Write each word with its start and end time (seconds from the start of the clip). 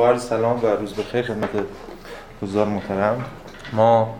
با 0.00 0.18
سلام 0.18 0.60
و 0.62 0.66
روز 0.66 0.94
بخیر 0.94 1.22
خدمت 1.22 1.48
حضار 2.42 2.66
محترم. 2.66 3.24
ما 3.72 4.14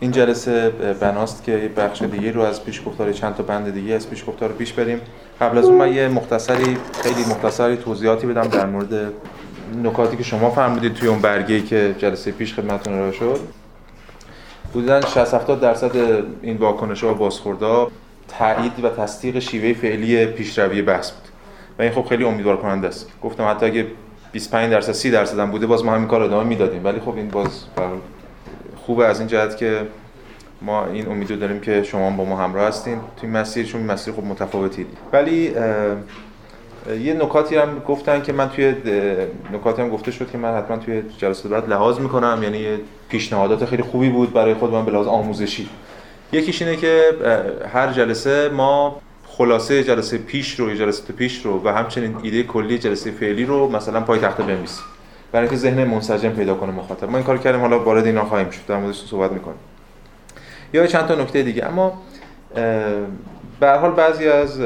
این 0.00 0.10
جلسه 0.10 0.70
بناست 1.00 1.44
که 1.44 1.70
بخش 1.76 2.02
دیگه 2.02 2.32
رو 2.32 2.40
از 2.40 2.64
پیش 2.64 2.82
گفتار 2.86 3.12
چند 3.12 3.34
تا 3.34 3.42
بند 3.42 3.74
دیگه 3.74 3.94
از 3.94 4.10
پیش 4.10 4.24
گفتار 4.26 4.52
پیش 4.52 4.72
بریم. 4.72 5.00
قبل 5.40 5.58
از 5.58 5.64
اون 5.64 5.78
من 5.78 5.92
یه 5.92 6.08
مختصری 6.08 6.78
خیلی 7.02 7.20
مختصری 7.20 7.76
توضیحاتی 7.76 8.26
بدم 8.26 8.42
در 8.42 8.66
مورد 8.66 9.12
نکاتی 9.82 10.16
که 10.16 10.22
شما 10.22 10.50
فرمودید 10.50 10.94
توی 10.94 11.08
اون 11.08 11.18
برگه‌ای 11.18 11.62
که 11.62 11.94
جلسه 11.98 12.32
پیش 12.32 12.54
خدمتتون 12.54 12.94
ارائه 12.94 13.12
شد. 13.12 13.40
حدودا 14.70 15.00
60 15.00 15.34
70 15.34 15.60
درصد 15.60 15.90
این 16.42 16.56
واکنش‌ها 16.56 17.10
و 17.10 17.14
بازخوردها 17.14 17.90
تایید 18.38 18.84
و 18.84 18.88
تصدیق 18.88 19.38
شیوه 19.38 19.72
فعلی 19.72 20.26
پیشروی 20.26 20.82
بحث 20.82 21.10
بود. 21.10 21.28
و 21.78 21.82
این 21.82 21.92
خب 21.92 22.04
خیلی 22.08 22.24
امیدوار 22.24 22.56
کننده 22.56 22.88
است. 22.88 23.10
گفتم 23.22 23.50
حتی 23.50 23.66
اگه 23.66 23.86
25 24.36 24.72
درصد 24.72 24.92
30 24.92 25.10
درصد 25.10 25.38
هم 25.38 25.50
بوده 25.50 25.66
باز 25.66 25.84
ما 25.84 25.92
همین 25.92 26.08
کار 26.08 26.22
ادامه 26.22 26.44
می‌دادیم. 26.44 26.84
ولی 26.84 27.00
خب 27.00 27.16
این 27.16 27.28
باز 27.28 27.64
خوبه 28.76 29.06
از 29.06 29.18
این 29.18 29.28
جهت 29.28 29.56
که 29.56 29.86
ما 30.62 30.86
این 30.86 31.08
امیدو 31.08 31.36
داریم 31.36 31.60
که 31.60 31.82
شما 31.82 32.10
با 32.10 32.24
ما 32.24 32.36
همراه 32.36 32.68
هستین. 32.68 33.00
توی 33.20 33.28
مسیر 33.28 33.66
چون 33.66 33.82
مسیر 33.82 34.14
خب 34.14 34.24
متفاوتی 34.24 34.86
ولی 35.12 35.54
یه 37.00 37.14
نکاتی 37.14 37.56
هم 37.56 37.78
گفتن 37.78 38.22
که 38.22 38.32
من 38.32 38.48
توی 38.48 38.74
نکاتی 39.52 39.82
هم 39.82 39.88
گفته 39.88 40.10
شد 40.10 40.30
که 40.30 40.38
من 40.38 40.54
حتما 40.54 40.76
توی 40.76 41.02
جلسه 41.18 41.48
بعد 41.48 41.68
لحاظ 41.68 41.98
می‌کنم. 41.98 42.40
یعنی 42.42 42.66
پیشنهادات 43.08 43.64
خیلی 43.64 43.82
خوبی 43.82 44.08
بود 44.08 44.32
برای 44.32 44.54
خود 44.54 44.72
من 44.72 44.84
به 44.84 44.92
لحاظ 44.92 45.06
آموزشی. 45.06 45.68
یکیش 46.32 46.62
اینه 46.62 46.76
که 46.76 47.02
هر 47.72 47.92
جلسه 47.92 48.48
ما 48.48 49.00
خلاصه 49.38 49.84
جلسه 49.84 50.18
پیش 50.18 50.60
رو 50.60 50.74
جلسه 50.74 51.12
پیش 51.12 51.46
رو 51.46 51.62
و 51.64 51.68
همچنین 51.68 52.16
ایده 52.22 52.42
کلی 52.42 52.78
جلسه 52.78 53.10
فعلی 53.10 53.44
رو 53.44 53.68
مثلا 53.68 54.00
پای 54.00 54.18
تخته 54.18 54.42
بنویسیم 54.42 54.84
برای 55.32 55.46
اینکه 55.46 55.60
ذهن 55.60 55.84
منسجم 55.84 56.30
پیدا 56.30 56.54
کنه 56.54 56.72
مخاطب. 56.72 57.10
ما 57.10 57.16
این 57.16 57.26
کار 57.26 57.38
کردیم 57.38 57.60
حالا 57.60 57.84
وارد 57.84 58.06
اینا 58.06 58.24
خواهیم 58.24 58.50
شد. 58.50 58.60
در 58.68 58.76
موردش 58.76 59.04
صحبت 59.06 59.32
می‌کنیم. 59.32 59.58
یا 60.72 60.86
چند 60.86 61.06
تا 61.06 61.14
نکته 61.14 61.42
دیگه. 61.42 61.66
اما 61.66 62.02
به 63.60 63.66
هر 63.66 63.78
حال 63.78 63.90
بعضی 63.90 64.28
از 64.28 64.60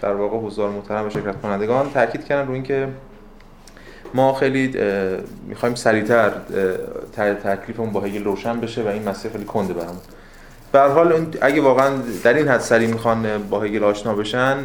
در 0.00 0.12
واقع 0.12 0.36
حضار 0.36 0.70
محترم 0.70 1.06
و 1.06 1.10
شرکت 1.10 1.40
کنندگان 1.40 1.90
تاکید 1.90 2.24
کردن 2.24 2.48
رو 2.48 2.54
اینکه 2.54 2.88
ما 4.14 4.34
خیلی 4.34 4.74
می‌خوایم 5.48 5.74
سریعتر 5.74 6.30
تکلیفمون 7.44 7.92
با 7.92 8.00
هگل 8.00 8.24
روشن 8.24 8.60
بشه 8.60 8.82
و 8.82 8.88
این 8.88 9.08
مسئله 9.08 9.32
خیلی 9.32 9.44
کنده 9.44 9.72
برامون. 9.74 10.00
به 10.76 10.82
حال 10.82 11.26
اگه 11.40 11.60
واقعا 11.60 11.90
در 12.24 12.34
این 12.34 12.48
حد 12.48 12.60
سری 12.60 12.86
می‌خوان 12.86 13.26
با 13.50 13.60
هگل 13.60 13.84
آشنا 13.84 14.14
بشن 14.14 14.56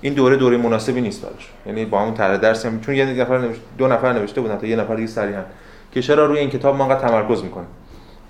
این 0.00 0.14
دوره 0.14 0.36
دوره 0.36 0.56
مناسبی 0.56 1.00
نیست 1.00 1.22
براش. 1.22 1.50
یعنی 1.66 1.84
با 1.84 2.00
همون 2.00 2.14
طرح 2.14 2.36
درس 2.36 2.66
هم 2.66 2.80
چون 2.80 2.94
یه 2.94 3.04
نفر 3.04 3.48
دو 3.78 3.86
نفر 3.86 4.12
نوشته 4.12 4.40
بودن 4.40 4.58
تا 4.58 4.66
یه 4.66 4.76
نفر 4.76 4.94
دیگه 4.94 5.08
سریعا. 5.08 5.40
که 5.92 6.02
چرا 6.02 6.26
روی 6.26 6.38
این 6.38 6.50
کتاب 6.50 6.76
ما 6.76 6.84
انقدر 6.84 7.08
تمرکز 7.08 7.42
می‌کنیم 7.42 7.66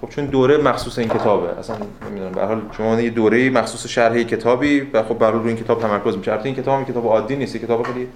خب 0.01 0.09
چون 0.09 0.27
دوره 0.27 0.57
مخصوص 0.57 0.99
این 0.99 1.09
کتابه. 1.09 1.59
اصلا 1.59 1.77
نمی‌دونم 2.11 2.33
به 2.33 2.45
حال 2.45 2.61
شما 2.77 3.01
یه 3.01 3.11
دوره 3.11 3.51
مخصوص 3.51 3.87
شرح 3.87 4.23
کتابی 4.23 4.81
و 4.81 5.03
خب 5.03 5.19
برای 5.19 5.39
روی 5.39 5.49
این 5.49 5.57
کتاب 5.57 5.81
تمرکز 5.81 6.17
میشه. 6.17 6.33
البته 6.33 6.47
این 6.47 6.57
کتاب 6.57 6.79
هم 6.79 6.85
کتاب 6.85 7.07
عادی 7.07 7.37
نیست 7.37 7.57
کتاب 7.57 7.83
خیلی 7.83 8.09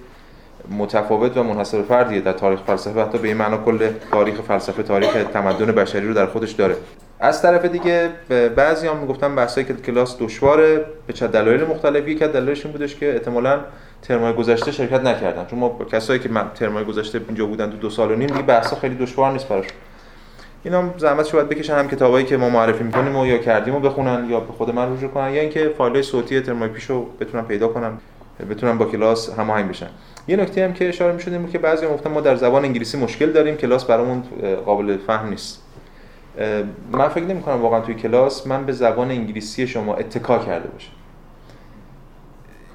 متفاوت 0.79 1.37
و 1.37 1.43
منحصر 1.43 1.83
فردیه 1.83 2.21
در 2.21 2.33
تاریخ 2.33 2.61
فلسفه 2.67 3.03
حتی 3.03 3.19
به 3.19 3.29
این 3.29 3.37
معنا 3.37 3.57
کل 3.57 3.89
تاریخ 4.13 4.41
فلسفه 4.41 4.83
تاریخ 4.83 5.11
تمدن 5.33 5.67
بشری 5.67 6.09
رو 6.09 6.15
در 6.15 6.27
خودش 6.27 6.53
داره. 6.53 6.77
از 7.21 7.43
طرف 7.43 7.65
دیگه 7.65 8.09
بعضی 8.57 8.87
هم 8.87 8.97
می‌گفتن 8.97 9.35
بحثایی 9.37 9.67
که 9.67 9.75
کلاس 9.75 10.17
دشواره 10.21 10.85
به 11.07 11.13
چه 11.13 11.27
دلایل 11.27 11.65
مختلفی 11.65 12.15
که 12.15 12.27
دلایلش 12.27 12.65
این 12.65 12.73
بودش 12.73 12.97
که 12.97 13.13
احتمالاً 13.13 13.61
ترمای 14.03 14.33
گذشته 14.33 14.73
شرکت 14.73 15.01
نکردن. 15.01 15.47
چون 15.47 15.59
ما 15.59 15.79
کسایی 15.93 16.21
که 16.21 16.31
ترمای 16.55 16.85
گذشته 16.85 17.21
اینجا 17.29 17.47
بودن 17.47 17.71
تو 17.71 17.77
دو 17.77 17.91
سال 17.91 18.11
و 18.11 18.15
نیم 18.15 18.27
دیگه 18.27 18.43
بحثا 18.43 18.77
خیلی 18.77 18.95
دشوار 18.95 19.33
نیست 19.33 19.49
براشون 19.49 19.73
اینا 20.65 20.79
هم 20.79 20.95
زحمت 20.97 21.33
باید 21.33 21.49
بکشن 21.49 21.75
هم 21.75 21.89
کتابایی 21.89 22.27
که 22.27 22.37
ما 22.37 22.49
معرفی 22.49 22.85
می‌کنیم 22.85 23.17
و 23.17 23.27
یا 23.27 23.39
کردیم 23.39 23.75
و 23.75 23.81
بخونن 23.81 24.27
یا 24.31 24.41
به 24.41 24.53
خود 24.53 24.75
من 24.75 24.97
رجوع 24.97 25.11
کنن 25.11 25.35
یا 25.35 25.41
اینکه 25.41 25.75
فایل 25.79 26.03
صوتی 26.03 26.41
ترمای 26.41 26.69
پیشو 26.69 27.07
بتونن 27.21 27.45
پیدا 27.45 27.69
کنن 27.69 27.93
بتونن 28.51 28.79
با 28.79 28.85
کلاس 28.85 29.39
هماهنگ 29.39 29.69
بشن. 29.69 29.89
یه 30.29 30.37
نکته 30.37 30.65
هم 30.65 30.73
که 30.73 30.89
اشاره 30.89 31.13
می‌شد 31.13 31.51
که 31.51 31.59
بعضی 31.59 31.87
گفتن 31.87 32.11
ما 32.11 32.21
در 32.21 32.37
زبان 32.37 32.65
انگلیسی 32.65 32.99
مشکل 32.99 33.33
داریم 33.33 33.57
کلاس 33.57 33.85
برامون 33.85 34.23
قابل 34.67 34.97
فهم 35.07 35.29
نیست. 35.29 35.63
من 36.93 37.09
فکر 37.09 37.25
نمی 37.25 37.43
کنم 37.43 37.63
واقعا 37.63 37.81
توی 37.81 37.95
کلاس 37.95 38.47
من 38.47 38.67
به 38.67 38.73
زبان 38.73 39.11
انگلیسی 39.11 39.67
شما 39.67 39.95
اتکا 39.95 40.39
کرده 40.39 40.69
باشم. 40.69 40.93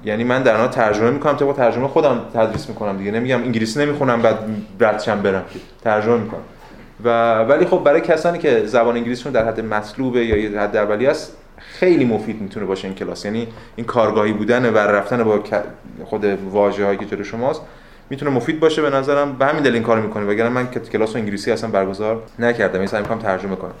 یعنی 0.04 0.24
من 0.24 0.42
در 0.42 0.56
آن 0.56 0.70
ترجمه 0.70 1.10
می‌کنم 1.10 1.32
با 1.32 1.52
ترجمه 1.52 1.88
خودم 1.88 2.20
تدریس 2.34 2.68
می‌کنم 2.68 2.96
دیگه. 2.96 3.10
نمیگم 3.10 3.42
انگلیسی 3.42 3.80
نمی‌خونم 3.80 4.22
بعد 4.22 4.38
ردشم 4.80 5.22
برم. 5.22 5.44
ترجمه 5.84 6.16
می‌کنم 6.16 6.40
و 7.04 7.38
ولی 7.42 7.66
خب 7.66 7.82
برای 7.84 8.00
کسانی 8.00 8.38
که 8.38 8.66
زبان 8.66 8.96
انگلیسیشون 8.96 9.32
در 9.32 9.44
حد 9.48 9.60
مطلوبه 9.60 10.26
یا 10.26 10.36
یه 10.36 10.60
حد 10.60 10.76
اولی 10.76 11.06
است 11.06 11.36
خیلی 11.58 12.04
مفید 12.04 12.40
می‌تونه 12.40 12.66
باشه 12.66 12.88
این 12.88 12.94
کلاس. 12.96 13.24
یعنی 13.24 13.48
این 13.76 13.86
کارگاهی 13.86 14.32
بودن 14.32 14.74
و 14.74 14.78
رفتن 14.78 15.24
با 15.24 15.42
خود 16.04 16.24
واژه‌هایی 16.24 16.98
که 16.98 17.04
جلوی 17.04 17.24
شماست. 17.24 17.62
می‌تونه 18.10 18.30
مفید 18.30 18.60
باشه 18.60 18.82
به 18.82 18.90
نظرم. 18.90 19.32
به 19.32 19.46
همین 19.46 19.62
دلیل 19.62 19.74
این 19.74 19.82
کارو 19.82 20.02
می‌کنه. 20.02 20.26
وگرنه 20.26 20.50
من 20.50 20.66
کلاس 20.66 21.16
انگلیسی 21.16 21.52
اصلا 21.52 21.70
برگزار 21.70 22.22
نکردم. 22.38 22.78
این 22.78 22.88
سعی 22.88 23.02
می‌کنم 23.02 23.18
ترجمه 23.18 23.56
کنم. 23.56 23.74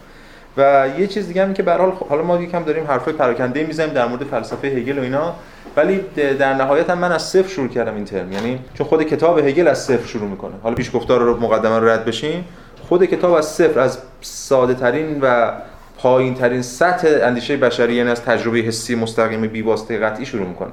و 0.56 0.88
یه 0.98 1.06
چیز 1.06 1.28
دیگه 1.28 1.42
هم 1.42 1.54
که 1.54 1.62
به 1.62 1.72
حال 1.72 1.92
حالا 2.08 2.22
ما 2.22 2.42
یکم 2.42 2.62
داریم 2.62 2.84
حرفای 2.84 3.14
پراکنده 3.14 3.64
می‌زنیم 3.64 3.94
در 3.94 4.06
مورد 4.06 4.24
فلسفه 4.24 4.68
هگل 4.68 4.98
و 4.98 5.02
اینا. 5.02 5.34
ولی 5.76 6.00
در 6.38 6.54
نهایت 6.54 6.90
من 6.90 7.12
از 7.12 7.22
صفر 7.22 7.48
شروع 7.48 7.68
کردم 7.68 7.94
این 7.94 8.04
ترم. 8.04 8.32
یعنی 8.32 8.58
چون 8.74 8.86
خود 8.86 9.02
کتاب 9.02 9.38
هگل 9.38 9.68
از 9.68 9.84
صفر 9.84 10.06
شروع 10.06 10.28
می‌کنه. 10.28 10.52
حالا 10.62 10.74
پیش 10.74 10.90
گفتار 10.94 11.20
رو 11.20 11.40
مقدمه 11.40 11.78
رو 11.78 11.88
رد 11.88 12.04
بشیم. 12.04 12.44
خود 12.88 13.04
کتاب 13.04 13.32
از 13.32 13.46
صفر 13.46 13.80
از 13.80 13.98
ساده 14.20 14.74
ترین 14.74 15.18
و 15.22 15.52
پایین 15.98 16.34
ترین 16.34 16.62
سطح 16.62 17.08
اندیشه 17.22 17.56
بشری 17.56 17.94
یعنی 17.94 18.10
از 18.10 18.22
تجربه 18.22 18.58
حسی 18.58 18.94
مستقیم 18.94 19.40
بی 19.40 19.62
واسطه 19.62 19.98
قطعی 19.98 20.26
شروع 20.26 20.46
می‌کنه. 20.46 20.70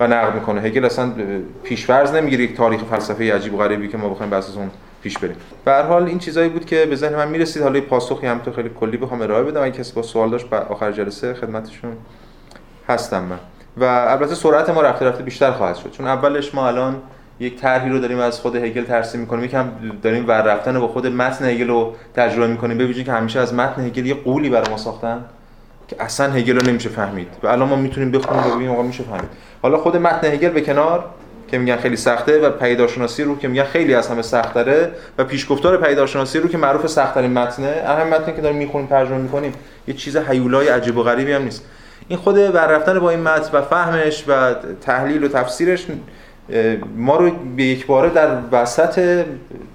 و 0.00 0.06
نقد 0.06 0.34
می‌کنه. 0.34 0.60
هگل 0.60 0.84
اصلا 0.84 1.12
پیش‌فرض 1.62 2.14
نمی‌گیره 2.14 2.44
یک 2.44 2.56
تاریخ 2.56 2.84
فلسفه 2.84 3.34
عجیب 3.34 3.54
و 3.54 3.56
غریبی 3.56 3.88
که 3.88 3.96
ما 3.96 4.08
بخوایم 4.08 4.30
بحث 4.30 4.56
اون 4.56 4.70
پیش 5.02 5.18
بریم. 5.18 5.36
به 5.64 5.70
هر 5.70 5.82
حال 5.82 6.04
این 6.04 6.18
چیزایی 6.18 6.48
بود 6.48 6.66
که 6.66 6.86
به 6.86 6.96
ذهن 6.96 7.14
من 7.14 7.28
می‌رسید. 7.28 7.62
حالا 7.62 7.80
پاسخی 7.80 8.26
هم 8.26 8.38
تو 8.38 8.52
خیلی 8.52 8.70
کلی 8.80 8.96
بخوام 8.96 9.22
ارائه 9.22 9.42
بدم. 9.42 9.62
اگه 9.62 9.78
کسی 9.78 9.92
با 9.92 10.02
سوال 10.02 10.30
داشت 10.30 10.46
به 10.50 10.56
آخر 10.56 10.92
جلسه 10.92 11.34
خدمتشون 11.34 11.92
هستم 12.88 13.22
من. 13.22 13.38
و 13.76 13.84
البته 13.84 14.34
سرعت 14.34 14.70
ما 14.70 14.82
رفته 14.82 15.04
رفته 15.06 15.22
بیشتر 15.22 15.50
خواهد 15.50 15.76
شد. 15.76 15.90
چون 15.90 16.06
اولش 16.06 16.54
ما 16.54 16.68
الان 16.68 16.96
یک 17.40 17.60
طرحی 17.60 17.90
رو 17.90 17.98
داریم 17.98 18.18
از 18.18 18.40
خود 18.40 18.56
هگل 18.56 18.84
ترسیم 18.84 19.20
می‌کنیم. 19.20 19.44
یکم 19.44 19.68
داریم 20.02 20.28
ور 20.28 20.42
رفتن 20.42 20.80
با 20.80 20.88
خود 20.88 21.06
متن 21.06 21.44
هگل 21.44 21.68
رو 21.68 21.94
تجربه 22.14 22.46
می‌کنیم. 22.46 22.78
ببینید 22.78 23.06
که 23.06 23.12
همیشه 23.12 23.40
از 23.40 23.54
متن 23.54 23.86
هگل 23.86 24.06
یه 24.06 24.14
قولی 24.14 24.48
برای 24.48 24.70
ما 24.70 24.76
ساختن. 24.76 25.24
که 25.88 25.96
اصلا 25.98 26.32
هگل 26.32 26.56
رو 26.58 26.70
نمیشه 26.70 26.88
فهمید. 26.88 27.28
و 27.42 27.46
الان 27.46 27.68
ما 27.68 27.76
می‌تونیم 27.76 28.10
بخونیم 28.10 28.46
و 28.46 28.54
ببینیم 28.54 28.84
میشه 28.84 29.02
فهمید. 29.02 29.30
حالا 29.62 29.78
خود 29.78 29.96
متن 29.96 30.26
هگل 30.26 30.48
به 30.48 30.60
کنار 30.60 31.04
که 31.50 31.58
میگن 31.58 31.76
خیلی 31.76 31.96
سخته 31.96 32.40
و 32.40 32.50
پیدارشناسی 32.50 33.22
رو 33.22 33.38
که 33.38 33.48
میگن 33.48 33.64
خیلی 33.64 33.94
از 33.94 34.08
همه 34.08 34.22
سخت‌تره 34.22 34.90
و 35.18 35.24
پیشگفتار 35.24 35.76
پیدارشناسی 35.76 36.38
رو 36.38 36.48
که 36.48 36.58
معروف 36.58 36.86
سخت‌ترین 36.86 37.32
متنه. 37.32 37.82
اهم 37.86 38.08
متنی 38.08 38.34
که 38.34 38.40
داریم 38.40 38.58
می‌خونیم 38.58 38.86
ترجمه 38.86 39.18
می‌کنیم 39.18 39.52
یه 39.88 39.94
چیز 39.94 40.16
هیولای 40.16 40.68
عجیب 40.68 40.96
و 40.96 41.02
غریبی 41.02 41.32
هم 41.32 41.42
نیست. 41.42 41.64
این 42.08 42.18
خود 42.18 42.38
ور 42.38 42.66
رفتن 42.66 42.98
با 42.98 43.10
این 43.10 43.20
متن 43.20 43.58
و 43.58 43.62
فهمش 43.62 44.24
و 44.28 44.54
تحلیل 44.80 45.24
و 45.24 45.28
تفسیرش 45.28 45.86
ما 46.96 47.16
رو 47.16 47.30
به 47.56 47.62
یک 47.62 47.86
باره 47.86 48.10
در 48.10 48.28
وسط 48.52 49.24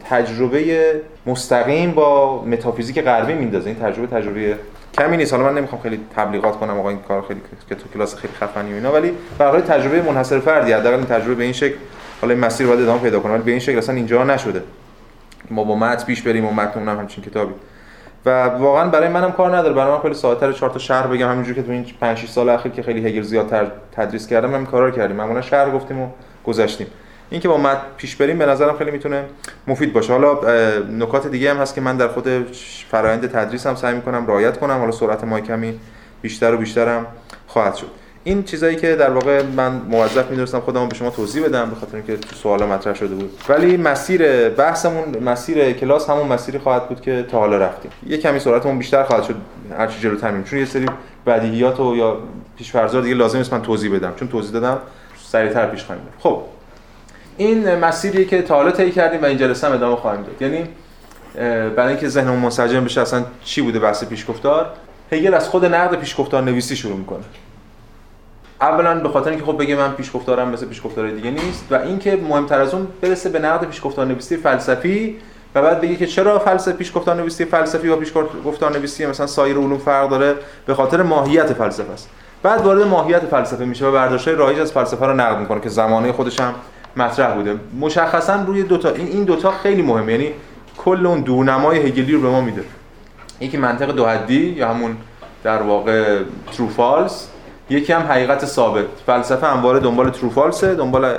تجربه 0.10 0.94
مستقیم 1.26 1.92
با 1.92 2.42
متافیزیک 2.46 3.04
غربی 3.04 3.34
میندازه. 3.34 3.70
این 3.70 3.80
تجربه 3.80 4.08
تجربه 4.08 4.56
کمی 4.98 5.18
نیست. 5.18 5.34
حالا 5.34 5.46
من 5.46 5.58
نمی‌خوام 5.58 5.82
خیلی 5.82 6.00
تبلیغات 6.16 6.60
کنم 6.60 6.80
آقا 6.80 6.90
این 6.90 7.00
کار 7.00 7.22
خیلی 7.28 7.42
که 7.70 7.76
تو 7.76 7.90
کلاس 7.94 8.16
خیلی 8.16 8.34
خفنی 8.34 8.72
و 8.72 8.76
اینا 8.76 8.94
ولی 8.94 9.14
به 9.38 9.62
تجربه 9.62 10.02
منحصر 10.02 10.40
فردی 10.40 10.72
حداقل 10.72 11.04
تجربه 11.04 11.36
به 11.36 11.44
این 11.44 11.54
شکل. 11.54 11.76
حالا 12.22 12.34
این 12.34 12.46
مسیر 12.46 12.68
باید 12.68 12.80
ادامه 12.80 13.02
پیدا 13.02 13.20
کنه 13.20 13.34
ولی 13.34 13.44
به 13.44 13.52
این 13.52 13.60
شکل 13.60 13.78
اصلا 13.78 13.96
اینجا 13.96 14.24
نشده. 14.24 14.64
ما 15.52 15.64
با 15.64 15.76
متن 15.76 16.06
پیش 16.06 16.22
بریم 16.22 16.46
و 16.46 16.52
متن 16.52 16.80
اونم 16.80 17.00
همچین 17.00 17.24
کتابی. 17.24 17.54
و 18.26 18.44
واقعا 18.46 18.90
برای 18.90 19.10
منم 19.10 19.32
کار 19.32 19.58
نداره. 19.58 19.74
برای 19.74 19.92
من 19.92 20.00
خیلی 20.00 20.14
ساده 20.14 20.54
چهار 20.54 20.72
تا 20.72 20.80
شهر 20.80 21.08
بگم. 21.08 21.30
همینجوری 21.30 21.56
که 21.56 21.64
تو 21.64 21.72
این 21.72 21.86
5 22.02 22.18
6 22.18 22.30
سال 22.30 22.50
اخیر 22.50 22.72
که 22.72 22.84
خیلی 22.84 23.08
هگل 23.08 23.22
زیادتر 23.22 23.68
تدریس 23.92 24.28
کردم 24.28 24.54
هم 24.54 24.66
کارا 24.66 24.92
کردیم. 24.92 25.16
معمولا 25.16 25.42
شهر 25.42 25.72
گفتیم 25.72 26.02
و 26.02 26.08
گذشتیم. 26.46 26.88
اینکه 27.32 27.48
با 27.48 27.58
مد 27.58 27.78
پیش 27.98 28.16
بریم 28.16 28.38
به 28.38 28.46
نظرم 28.46 28.78
خیلی 28.78 28.92
می‌تونه 28.92 29.26
مفید 29.68 29.94
باشه. 29.94 30.14
حالا 30.14 30.40
نکات 30.84 31.28
دیگه 31.28 31.52
هم 31.52 31.58
هست 31.58 31.76
که 31.76 31.82
من 31.82 31.98
در 31.98 32.08
خود 32.08 32.28
فرایند 32.92 33.32
تدریس 33.32 33.68
هم 33.68 33.76
سعی 33.76 33.96
می‌کنم 33.96 34.28
رعایت 34.28 34.60
کنم. 34.60 34.80
حالا 34.80 34.92
سرعت 34.92 35.24
ما 35.24 35.40
کمی 35.40 35.80
بیشتر 36.22 36.54
و 36.54 36.58
بیشترم 36.58 37.06
خواهد 37.48 37.76
شد. 37.76 37.88
این 38.24 38.44
چیزایی 38.44 38.76
که 38.76 38.96
در 38.96 39.10
واقع 39.10 39.44
من 39.44 39.72
موظف 39.72 40.30
می‌دونستم 40.30 40.60
خودم 40.60 40.90
به 40.90 40.96
شما 40.96 41.10
توضیح 41.10 41.46
بدم 41.46 41.70
به 41.70 41.76
خاطر 41.76 41.96
اینکه 41.96 42.18
تو 42.18 42.36
سوالا 42.36 42.68
مطرح 42.68 42.94
شده 42.94 43.16
بود. 43.16 43.32
ولی 43.50 43.78
مسیر 43.78 44.50
بحثمون 44.50 45.24
مسیر 45.24 45.72
کلاس 45.72 46.10
همون 46.10 46.28
مسیری 46.28 46.60
خواهد 46.60 46.90
بود 46.90 47.02
که 47.02 47.26
تا 47.32 47.40
حالا 47.40 47.58
رفتیم. 47.58 47.92
یه 48.08 48.18
کمی 48.18 48.40
سرعتمون 48.40 48.78
بیشتر 48.78 49.04
خواهد 49.04 49.24
شد. 49.24 49.36
هر 49.78 49.88
چی 49.88 50.00
جلوتر 50.00 50.30
میریم. 50.30 50.44
چون 50.44 50.60
یه 50.60 50.66
سری 50.66 50.86
بدیهیات 51.26 51.80
و 51.80 51.96
یا 51.96 52.18
پیش 52.58 52.76
دیگه 52.76 53.16
لازم 53.16 53.38
نیست 53.38 53.54
من 53.54 53.62
توضیح 53.62 53.96
بدم. 53.96 54.14
چون 54.16 54.28
توضیح 54.28 54.52
دادم 54.52 54.78
سریعتر 55.24 55.66
پیش 55.66 55.84
خواهیم 55.84 56.04
خب. 56.20 56.42
این 57.38 57.76
مسیری 57.76 58.26
که 58.26 58.42
تا 58.42 58.56
حالا 58.56 58.72
طی 58.72 58.92
کردیم 58.92 59.22
و 59.22 59.26
این 59.26 59.38
جلسه 59.38 59.68
هم 59.68 59.74
ادامه 59.74 59.96
خواهیم 59.96 60.24
داد. 60.24 60.42
یعنی 60.42 60.70
برای 61.76 61.88
اینکه 61.88 62.08
ذهنمون 62.10 62.40
منسجم 62.40 62.86
بشه 62.86 63.02
اصلا 63.02 63.24
چی 63.44 63.62
بوده 63.62 63.80
بحث 63.80 64.04
پیشگفتار؟ 64.04 64.70
هگل 65.12 65.34
از 65.34 65.50
خود 65.50 65.66
نقد 65.66 65.96
پیشگفتار 65.96 66.44
نویسی 66.44 66.76
شروع 66.76 66.98
می‌کنه. 66.98 67.24
اولا 68.62 69.00
به 69.00 69.10
خاطر 69.10 69.30
اینکه 69.30 69.46
خب 69.46 69.58
بگه 69.58 69.76
من 69.76 69.92
پیشگفتارم 69.92 70.50
مثل 70.50 70.66
پیشگفتار 70.66 71.12
دیگه 71.12 71.32
نیست 71.32 71.66
و 71.72 71.76
اینکه 71.76 72.16
مهمتر 72.16 72.62
از 72.62 72.74
اون 72.74 72.88
برسه 73.02 73.30
به 73.30 73.40
نقد 73.40 73.68
پیشگفتار 73.68 74.06
نویسی 74.06 74.38
فلسفی 74.38 75.18
و 75.56 75.62
بعد 75.62 75.82
بگه 75.82 75.96
که 75.96 76.08
چرا 76.08 76.40
فلسفه 76.40 76.72
پیشگفتار 76.72 77.16
نویسی 77.16 77.46
فلسفی 77.46 77.88
و 77.88 77.96
پیشگفتار 77.96 78.78
نویسی 78.78 79.06
مثلا 79.06 79.28
سایر 79.28 79.58
علوم 79.58 79.78
فرق 79.78 80.10
داره؟ 80.10 80.36
به 80.66 80.74
خاطر 80.74 81.02
ماهیت 81.02 81.54
فلسفه 81.54 81.94
است. 81.94 82.10
بعد 82.44 82.62
وارد 82.62 82.88
ماهیت 82.88 83.26
فلسفه 83.26 83.66
میشه 83.66 83.86
و 83.86 83.92
برداشت‌های 83.92 84.38
رایج 84.38 84.60
از 84.60 84.72
فلسفه 84.72 85.06
رو 85.06 85.14
نقد 85.14 85.40
می‌کنه 85.40 85.62
که 85.62 85.70
زمانه 85.70 86.12
خودش 86.12 86.40
هم 86.40 86.54
مطرح 86.98 87.36
بوده. 87.36 87.56
مشخصا 87.80 88.36
روی 88.48 88.64
دو 88.64 88.78
تا 88.78 88.90
این 88.90 89.24
دو 89.24 89.36
تا 89.36 89.52
خیلی 89.52 89.82
مهمه. 89.82 90.12
یعنی 90.12 90.28
کل 90.78 91.06
اون 91.06 91.22
دورنمای 91.22 91.80
هگلی 91.80 92.12
رو 92.12 92.22
به 92.22 92.30
ما 92.30 92.42
میده. 92.42 92.64
یکی 93.40 93.58
منطق 93.58 93.92
دو 93.92 94.06
حدی 94.06 94.50
یا 94.58 94.70
همون 94.70 94.98
در 95.44 95.62
واقع 95.62 96.20
ترو 96.58 96.70
فالس 96.70 97.28
یکی 97.70 97.94
هم 97.94 98.02
حقیقت 98.02 98.46
ثابت. 98.46 98.86
فلسفه 99.06 99.48
همواره 99.48 99.80
دنبال 99.80 100.10
ترو 100.10 100.30
فالسه 100.30 100.76
دنبال 100.76 101.16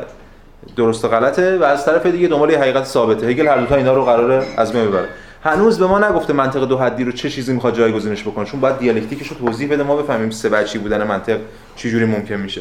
درست 0.77 1.05
و 1.05 1.09
غلطه 1.09 1.59
و 1.59 1.65
از 1.65 1.85
طرف 1.87 2.07
دیگه 2.07 2.29
دنبال 2.29 2.55
حقیقت 2.55 2.85
ثابته. 2.85 3.27
هگل 3.27 3.47
هر 3.47 3.57
دو 3.57 3.67
تا 3.67 3.77
اینا 3.77 3.93
رو 3.93 4.05
قراره 4.05 4.47
از 4.57 4.73
بین 4.73 4.87
ببره 4.87 5.09
هنوز 5.45 5.79
به 5.79 5.87
ما 5.87 5.99
نگفته 5.99 6.33
منطق 6.33 6.65
دو 6.65 6.79
حدی 6.79 7.05
رو 7.05 7.13
چه 7.13 7.31
چیزی 7.31 7.53
می‌خواد 7.53 7.77
جایگزینش 7.77 8.23
بکنه 8.23 8.45
چون 8.45 8.61
باید 8.61 8.79
دیالکتیکش 8.79 9.29
رو 9.29 9.37
توضیح 9.47 9.73
بده. 9.73 9.83
ما 9.83 9.97
بفهمیم 9.97 10.31
سه 10.31 10.49
بچی 10.49 10.79
بودن 10.79 11.07
منطق 11.07 11.39
چجوری 11.77 12.05
ممکن 12.05 12.35
میشه. 12.35 12.61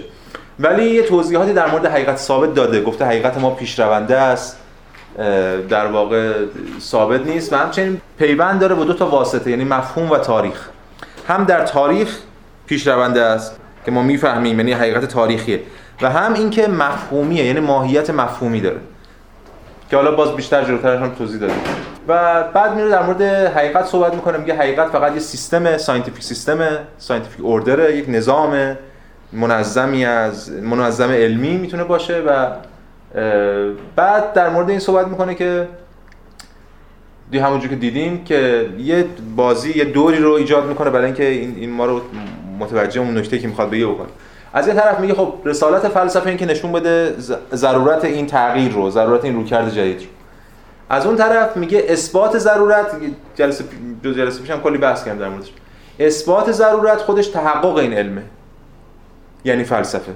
ولی 0.61 0.85
یه 0.85 1.03
توضیحاتی 1.03 1.53
در 1.53 1.71
مورد 1.71 1.85
حقیقت 1.85 2.17
ثابت 2.17 2.53
داده. 2.53 2.81
گفته 2.81 3.05
حقیقت 3.05 3.37
ما 3.37 3.49
پیشرونده 3.49 4.17
است. 4.17 4.57
در 5.69 5.85
واقع 5.85 6.33
ثابت 6.79 7.25
نیست 7.25 7.53
و 7.53 7.55
همچنین 7.55 8.01
پیوند 8.17 8.59
داره 8.59 8.75
با 8.75 8.83
دو 8.83 8.93
تا 8.93 9.07
واسطه 9.07 9.49
یعنی 9.49 9.63
مفهوم 9.63 10.11
و 10.11 10.17
تاریخ. 10.17 10.67
هم 11.27 11.43
در 11.43 11.65
تاریخ 11.65 12.17
پیشرونده 12.65 13.21
است 13.21 13.55
که 13.85 13.91
ما 13.91 14.01
می‌فهمیم 14.01 14.59
یعنی 14.59 14.73
حقیقت 14.73 15.05
تاریخیه. 15.05 15.61
و 16.01 16.09
هم 16.09 16.33
اینکه 16.33 16.67
مفهومیه 16.67 17.45
یعنی 17.45 17.59
ماهیت 17.59 18.09
مفهومی 18.09 18.61
داره. 18.61 18.79
که 19.89 19.95
حالا 19.95 20.11
باز 20.11 20.35
بیشتر 20.35 20.63
جلوترش 20.63 20.99
هم 20.99 21.09
توضیح 21.09 21.39
دادیم. 21.39 21.55
و 22.07 22.43
بعد 22.43 22.75
میره 22.75 22.89
در 22.89 23.03
مورد 23.03 23.21
حقیقت 23.57 23.85
صحبت 23.85 24.13
می‌کنه. 24.13 24.37
میگه 24.37 24.55
حقیقت 24.55 24.87
فقط 24.87 25.13
یه 25.13 25.19
سیستم 25.19 25.77
scientific 25.77 26.23
سیستم 26.23 26.59
scientific 26.97 27.45
order 27.45 27.89
یک 27.89 28.05
نظام 28.07 28.77
منظمی 29.33 30.05
از 30.05 30.51
منظم 30.51 31.11
علمی 31.11 31.57
می‌تونه 31.57 31.83
باشه 31.83 32.21
و 32.27 32.47
بعد 33.95 34.33
در 34.33 34.49
مورد 34.49 34.69
این 34.69 34.79
صحبت 34.79 35.07
می‌کنه 35.07 35.35
که 35.35 35.67
دی 37.31 37.39
همونجور 37.39 37.69
که 37.69 37.75
دیدیم 37.75 38.23
که 38.23 38.69
یه 38.77 39.05
بازی 39.35 39.77
یه 39.77 39.85
دوری 39.85 40.17
رو 40.17 40.31
ایجاد 40.31 40.67
می‌کنه 40.67 40.89
برای 40.89 41.05
اینکه 41.05 41.27
این 41.27 41.69
ما 41.69 41.85
رو 41.85 42.01
متوجه 42.59 43.01
اون 43.01 43.17
نکته 43.17 43.39
که 43.39 43.47
می‌خواد 43.47 43.69
بگه 43.69 43.85
بکنه. 43.85 44.07
از 44.53 44.67
یه 44.67 44.73
طرف 44.73 44.99
میگه 44.99 45.13
خب 45.13 45.33
رسالت 45.45 45.87
فلسفه 45.87 46.29
این 46.29 46.37
که 46.37 46.45
نشون 46.45 46.71
بده 46.71 47.15
ضرورت 47.53 48.05
این 48.05 48.27
تغییر 48.27 48.71
رو 48.71 48.89
ضرورت 48.89 49.25
این 49.25 49.35
رویکرد 49.35 49.69
جدید 49.69 49.99
رو. 49.99 50.07
از 50.89 51.05
اون 51.05 51.15
طرف 51.15 51.57
میگه 51.57 51.85
اثبات 51.87 52.37
ضرورت 52.37 52.87
جلسه 53.35 53.63
دو 54.03 54.13
جلسه 54.13 54.41
پیشم 54.41 54.59
کلی 54.59 54.77
بحث 54.77 55.03
کردم 55.03 55.19
در 55.19 55.29
موردش. 55.29 55.51
اثبات 55.99 56.51
ضرورت 56.51 56.97
خودش 56.97 57.27
تحقق 57.27 57.75
این 57.75 57.93
علمه. 57.93 58.21
یعنی 59.43 59.63
فلسفه. 59.63 60.11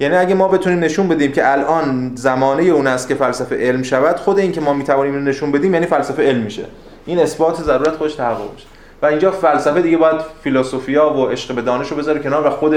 یعنی 0.00 0.16
اگه 0.16 0.34
ما 0.34 0.48
بتونیم 0.48 0.78
نشون 0.78 1.08
بدیم 1.08 1.32
که 1.32 1.52
الان 1.52 2.12
زمانه 2.14 2.62
اون 2.62 2.86
است 2.86 3.08
که 3.08 3.14
فلسفه 3.14 3.56
علم 3.56 3.82
شود 3.82 4.16
خود 4.16 4.38
این 4.38 4.52
که 4.52 4.60
ما 4.60 4.72
می‌توانیم 4.72 5.28
نشون 5.28 5.52
بدیم 5.52 5.74
یعنی 5.74 5.86
فلسفه 5.86 6.22
علم 6.22 6.42
میشه. 6.42 6.64
این 7.06 7.18
اثبات 7.18 7.62
ضرورت 7.62 7.96
خودش 7.96 8.14
تحقق 8.14 8.52
میشه. 8.54 8.66
و 9.02 9.06
اینجا 9.06 9.30
فلسفه 9.30 9.82
دیگه 9.82 9.96
باید 9.96 10.20
فیلسوفیا 10.42 11.14
و 11.14 11.26
عشق 11.26 11.54
به 11.54 11.62
دانش 11.62 11.88
رو 11.88 11.96
بذاره 11.96 12.20
کنار 12.20 12.46
و 12.46 12.50
خود 12.50 12.74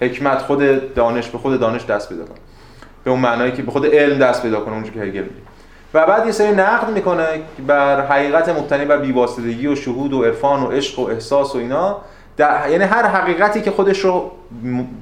حکمت 0.00 0.38
خود 0.38 0.94
دانش 0.94 1.28
به 1.28 1.38
خود 1.38 1.60
دانش 1.60 1.84
دست 1.84 2.08
پیدا 2.08 2.24
کنه. 2.24 2.38
به 3.04 3.10
اون 3.10 3.20
معنایی 3.20 3.52
که 3.52 3.62
به 3.62 3.70
خود 3.70 3.86
علم 3.86 4.18
دست 4.18 4.42
پیدا 4.42 4.60
کنه 4.60 4.74
اونجوری 4.74 4.94
که 4.94 5.00
هگل 5.00 5.24
و 5.94 6.06
بعد 6.06 6.26
یه 6.26 6.32
سری 6.32 6.52
نقد 6.52 6.90
می‌کنه 6.90 7.26
بر 7.66 8.06
حقیقت 8.06 8.48
مبتنی 8.48 8.84
بر 8.84 8.96
بیواسطگی 8.96 9.66
و 9.66 9.74
شهود 9.74 10.12
و 10.12 10.24
عرفان 10.24 10.62
و 10.62 10.66
عشق 10.66 10.98
و 10.98 11.02
احساس 11.02 11.54
و 11.54 11.58
اینا. 11.58 12.00
یعنی 12.38 12.84
هر 12.84 13.06
حقیقتی 13.06 13.60
که 13.60 13.70
خودش 13.70 14.00
رو 14.00 14.30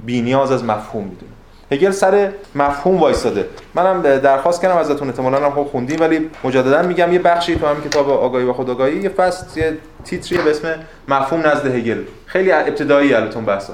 بینیاز 0.06 0.52
از 0.52 0.64
مفهوم 0.64 1.04
می‌دونه. 1.04 1.32
هگل 1.72 1.90
سر 1.90 2.30
مفهوم 2.54 2.96
وایساده 2.96 3.46
منم 3.74 4.02
درخواست 4.02 4.62
کردم 4.62 4.76
ازتون 4.76 5.08
احتمالاً 5.08 5.50
هم 5.50 5.64
خوندیم 5.64 6.00
ولی 6.00 6.30
مجددا 6.44 6.82
میگم 6.82 7.12
یه 7.12 7.18
بخشی 7.18 7.56
تو 7.56 7.66
همین 7.66 7.82
کتاب 7.82 8.10
آگاهی 8.10 8.44
و 8.44 8.52
خودآگاهی 8.52 8.96
یه 8.96 9.08
فصل 9.08 9.60
یه 9.60 9.78
تیتری 10.04 10.38
به 10.38 10.50
اسم 10.50 10.74
مفهوم 11.08 11.46
نزد 11.46 11.66
هگل. 11.66 11.98
خیلی 12.26 12.52
ابتدایی 12.52 13.14
البته 13.14 13.40
بحثا. 13.40 13.72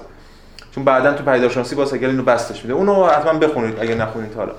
چون 0.75 0.85
بعدا 0.85 1.13
تو 1.13 1.25
پیداشناسی 1.25 1.75
با 1.75 1.85
هگل 1.85 2.09
اینو 2.09 2.23
بستش 2.23 2.63
میده. 2.63 2.75
اونو 2.75 3.07
حتما 3.07 3.39
بخونید 3.39 3.75
اگه 3.81 3.95
نخونید 3.95 4.35
حالا. 4.35 4.53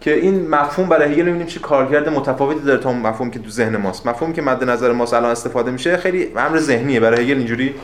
که 0.00 0.14
این 0.14 0.48
مفهوم 0.48 0.88
برای 0.88 1.12
هگل 1.12 1.22
می‌بینیم 1.22 1.46
چه 1.46 1.60
کارکرد 1.60 2.08
متفاوتی 2.08 2.60
داره 2.60 2.78
تا 2.78 2.92
مفهوم 2.92 3.30
که 3.30 3.38
تو 3.38 3.50
ذهن 3.50 3.76
ماست. 3.76 4.06
مفهوم 4.06 4.32
که 4.32 4.42
مد 4.42 4.64
نظر 4.64 4.92
ماست 4.92 5.14
الان 5.14 5.30
استفاده 5.30 5.70
میشه 5.70 5.96
خیلی 5.96 6.32
امر 6.36 6.58
ذهنیه. 6.58 7.00
برای 7.00 7.24
هگل 7.24 7.38
اینجوری 7.38 7.74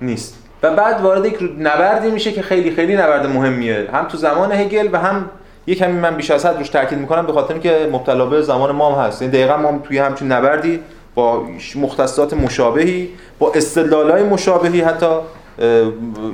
نیست. 0.00 0.38
و 0.62 0.74
بعد 0.74 1.00
وارد 1.00 1.26
یک 1.26 1.38
نبردی 1.58 2.10
میشه 2.10 2.32
که 2.32 2.42
خیلی 2.42 2.70
خیلی 2.70 2.96
نبرد 2.96 3.26
مهمیه. 3.26 3.88
هم 3.92 4.04
تو 4.04 4.16
زمان 4.16 4.52
هگل 4.52 4.88
و 4.92 4.98
هم 4.98 5.30
یک 5.66 5.78
کمی 5.78 5.92
من 5.92 6.16
بیش 6.16 6.30
از 6.30 6.46
حد 6.46 6.56
روش 6.58 6.68
تاکید 6.68 6.98
می‌کنم 6.98 7.26
به 7.26 7.32
خاطر 7.32 7.52
اینکه 7.52 7.88
مبتلا 7.92 8.26
به 8.26 8.42
زمان 8.42 8.70
ما 8.70 8.94
هم 8.94 9.06
هست. 9.06 9.22
یعنی 9.22 9.34
دقیقاً 9.34 9.56
ما 9.56 9.80
توی 9.84 9.98
همچین 9.98 10.32
نبردی 10.32 10.80
با 11.14 11.42
مختصات 11.76 12.34
مشابهی 12.34 13.08
با 13.38 13.52
استدلالای 13.54 14.22
مشابهی 14.22 14.80
حتی 14.80 15.06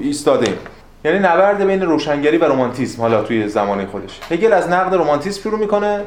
ایستاده 0.03 0.53
یعنی 1.05 1.19
نبرد 1.19 1.67
بین 1.67 1.83
روشنگری 1.83 2.39
و 2.39 2.45
رمانتیسم 2.45 3.03
حالا 3.03 3.23
توی 3.23 3.49
زمان 3.49 3.87
خودش. 3.87 4.21
هگل 4.31 4.53
از 4.53 4.69
نقد 4.69 4.95
رمانتیسم 4.95 5.41
شروع 5.41 5.59
می‌کنه 5.59 6.01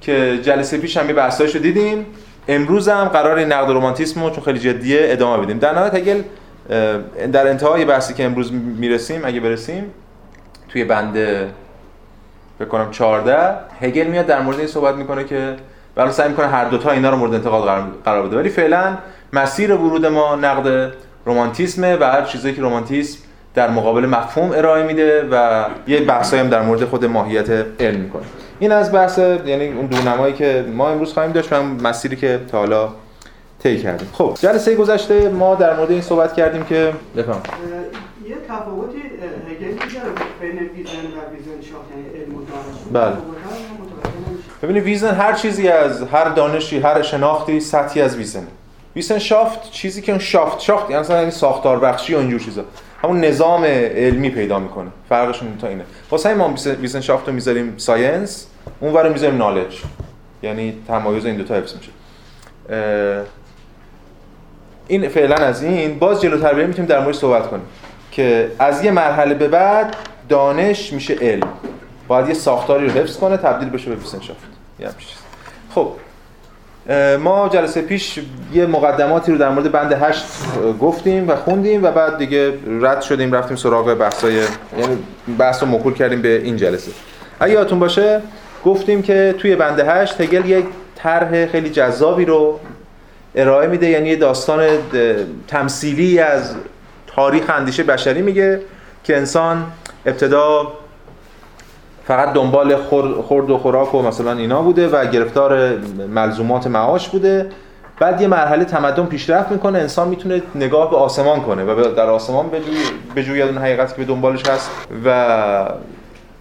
که 0.00 0.38
جلسه 0.42 0.78
پیش 0.78 0.96
هم 0.96 1.20
رو 1.54 1.60
دیدیم. 1.60 2.06
امروز 2.48 2.88
هم 2.88 3.04
قرار 3.04 3.40
نقد 3.40 3.70
رمانتیسم 3.70 4.24
رو 4.24 4.30
چون 4.30 4.44
خیلی 4.44 4.58
جدیه 4.58 4.98
ادامه 5.02 5.44
بدیم. 5.44 5.58
در 5.58 5.74
نهایت 5.74 5.94
هگل 5.94 6.22
در 7.32 7.48
انتهای 7.48 7.84
بحثی 7.84 8.14
که 8.14 8.24
امروز 8.24 8.52
می‌رسیم 8.52 9.20
اگه 9.24 9.40
برسیم 9.40 9.90
توی 10.68 10.84
بند 10.84 11.18
بکنم 12.60 12.90
14 12.90 13.54
هگل 13.80 14.06
میاد 14.06 14.26
در 14.26 14.40
مورد 14.40 14.58
این 14.58 14.68
صحبت 14.68 14.94
می‌کنه 14.94 15.24
که 15.24 15.54
برای 15.94 16.12
سعی 16.12 16.28
می‌کنه 16.28 16.46
هر 16.46 16.64
دوتا 16.64 16.90
اینا 16.90 17.10
رو 17.10 17.16
مورد 17.16 17.34
انتقاد 17.34 17.84
قرار 18.04 18.26
بده 18.26 18.36
ولی 18.36 18.48
فعلا 18.48 18.98
مسیر 19.32 19.72
ورود 19.72 20.06
ما 20.06 20.36
نقد 20.36 20.92
رمانتیسمه 21.26 21.96
و 21.96 22.04
هر 22.04 22.22
چیزی 22.22 22.52
که 22.52 22.62
رمانتیسم 22.62 23.18
در 23.54 23.70
مقابل 23.70 24.06
مفهوم 24.06 24.52
ارائه 24.52 24.82
میده 24.82 25.28
و 25.30 25.64
یه 25.86 26.00
بحثایی 26.00 26.42
هم 26.42 26.48
در 26.48 26.62
مورد 26.62 26.84
خود 26.84 27.04
ماهیت 27.04 27.50
علم 27.80 28.00
می‌کنه. 28.00 28.22
این 28.58 28.72
از 28.72 28.92
بحث 28.92 29.18
یعنی 29.18 29.68
اون 29.68 29.86
دورنمایی 29.86 30.34
که 30.34 30.64
ما 30.74 30.88
امروز 30.90 31.12
خواهیم 31.12 31.32
داشت 31.32 31.52
مسیری 31.52 32.16
که 32.16 32.40
تا 32.50 32.58
حالا 32.58 32.88
طی 33.62 33.82
کردیم. 33.82 34.08
خب 34.12 34.36
جلسه 34.40 34.74
گذشته 34.74 35.28
ما 35.28 35.54
در 35.54 35.76
مورد 35.76 35.90
این 35.90 36.02
صحبت 36.02 36.34
کردیم 36.34 36.64
که 36.64 36.92
بفهم. 37.16 37.40
یه 38.28 38.36
تفاوتی 38.48 38.98
هگل 39.50 39.76
بین 40.40 40.58
Wissen 40.58 40.90
و 40.92 41.34
Wissen 41.34 41.62
یعنی 41.90 42.24
علم 42.24 42.34
و 42.34 42.38
دانش. 42.38 43.14
بله. 43.14 43.16
ببینید 44.62 44.82
Wissen 44.82 45.14
هر 45.14 45.32
چیزی 45.32 45.68
از 45.68 46.02
هر 46.02 46.28
دانشی 46.28 46.78
هر 46.78 47.02
شناختی 47.02 47.60
سطحی 47.60 48.02
از 48.02 48.16
Wissen 48.16 48.46
Wissenschaft 48.96 49.70
چیزی 49.70 50.02
که 50.02 50.12
اون 50.12 50.18
schaft 50.18 50.60
schaft 50.60 50.90
یعنی 50.90 51.02
مثلا 51.02 51.30
ساختار 51.30 51.78
بخشی 51.78 52.14
و 52.14 52.18
اینجور 52.18 52.40
چیزا. 52.40 52.64
همون 53.02 53.20
نظام 53.20 53.64
علمی 53.64 54.30
پیدا 54.30 54.58
می‌کنه. 54.58 54.88
فرقشون 55.08 55.58
تا 55.60 55.68
اینه. 55.68 55.84
واسه 56.10 56.34
ما 56.34 56.54
Wissenschaft 56.80 57.28
رو 57.28 57.34
می‌ذاریم 57.34 57.74
science 57.76 58.46
اون 58.80 58.94
رو 58.94 59.12
می‌ذاریم 59.12 59.36
knowledge 59.36 59.82
یعنی 60.42 60.82
تمایز 60.88 61.26
این 61.26 61.36
دو 61.36 61.44
تا 61.44 61.54
حفظ 61.54 61.74
میشه. 61.76 61.90
این 64.88 65.08
فعلا 65.08 65.36
از 65.36 65.62
این 65.62 65.98
باز 65.98 66.20
جلوتر 66.20 66.54
بریم 66.54 66.68
می‌تونیم 66.68 66.88
در 66.88 67.00
مورد 67.00 67.14
صحبت 67.14 67.46
کنیم 67.46 67.64
که 68.10 68.50
از 68.58 68.84
یه 68.84 68.90
مرحله 68.90 69.34
به 69.34 69.48
بعد 69.48 69.96
دانش 70.28 70.92
میشه 70.92 71.14
علم. 71.14 71.48
باید 72.08 72.28
یه 72.28 72.34
ساختاری 72.34 72.88
رو 72.88 72.92
حفظ 72.92 73.16
کنه 73.16 73.36
تبدیل 73.36 73.70
بشه 73.70 73.90
به 73.90 73.96
ویسنشافت 73.96 74.40
یه 74.80 74.88
خب 75.74 75.92
ما 77.18 77.48
جلسه 77.48 77.82
پیش 77.82 78.20
یه 78.52 78.66
مقدماتی 78.66 79.32
رو 79.32 79.38
در 79.38 79.48
مورد 79.48 79.72
بند 79.72 79.92
هشت 79.92 80.24
گفتیم 80.80 81.28
و 81.28 81.36
خوندیم 81.36 81.84
و 81.84 81.90
بعد 81.90 82.18
دیگه 82.18 82.52
رد 82.80 83.00
شدیم 83.00 83.32
رفتیم 83.32 83.56
سراغ 83.56 83.94
بحثای 83.94 84.34
یعنی 84.34 84.98
بحث 85.38 85.62
رو 85.62 85.68
مکول 85.68 85.94
کردیم 85.94 86.22
به 86.22 86.40
این 86.44 86.56
جلسه. 86.56 86.90
اگه 87.40 87.52
یادتون 87.52 87.78
باشه 87.78 88.20
گفتیم 88.64 89.02
که 89.02 89.34
توی 89.38 89.56
بند 89.56 89.80
هشت 89.80 90.20
هگل 90.20 90.50
یک 90.50 90.64
طرح 90.96 91.46
خیلی 91.46 91.70
جذابی 91.70 92.24
رو 92.24 92.60
ارائه 93.36 93.68
میده 93.68 93.86
یعنی 93.88 94.08
یه 94.08 94.16
داستان 94.16 94.68
تمثیلی 95.48 96.18
از 96.18 96.54
تاریخ 97.06 97.50
اندیشه 97.50 97.82
بشری 97.82 98.22
میگه 98.22 98.60
که 99.04 99.16
انسان 99.16 99.64
ابتدا 100.06 100.72
فقط 102.04 102.32
دنبال 102.32 102.76
خورد 103.22 103.50
و 103.50 103.58
خوراک 103.58 103.94
و 103.94 104.02
مثلا 104.02 104.32
اینا 104.32 104.62
بوده 104.62 104.88
و 104.88 105.06
گرفتار 105.06 105.78
ملزومات 106.08 106.66
معاش 106.66 107.08
بوده. 107.08 107.48
بعد 108.00 108.20
یه 108.20 108.26
مرحله 108.26 108.64
تمدن 108.64 109.06
پیشرفت 109.06 109.50
می‌کنه 109.50 109.78
انسان 109.78 110.08
می‌تونه 110.08 110.42
نگاه 110.54 110.90
به 110.90 110.96
آسمان 110.96 111.40
کنه 111.40 111.64
و 111.64 111.94
در 111.94 112.06
آسمان 112.06 112.50
بجوید 113.16 113.42
اون 113.42 113.58
حقیقتی 113.58 113.94
که 113.94 113.98
به 113.98 114.04
دنبالش 114.04 114.48
هست 114.48 114.70
و 115.04 115.68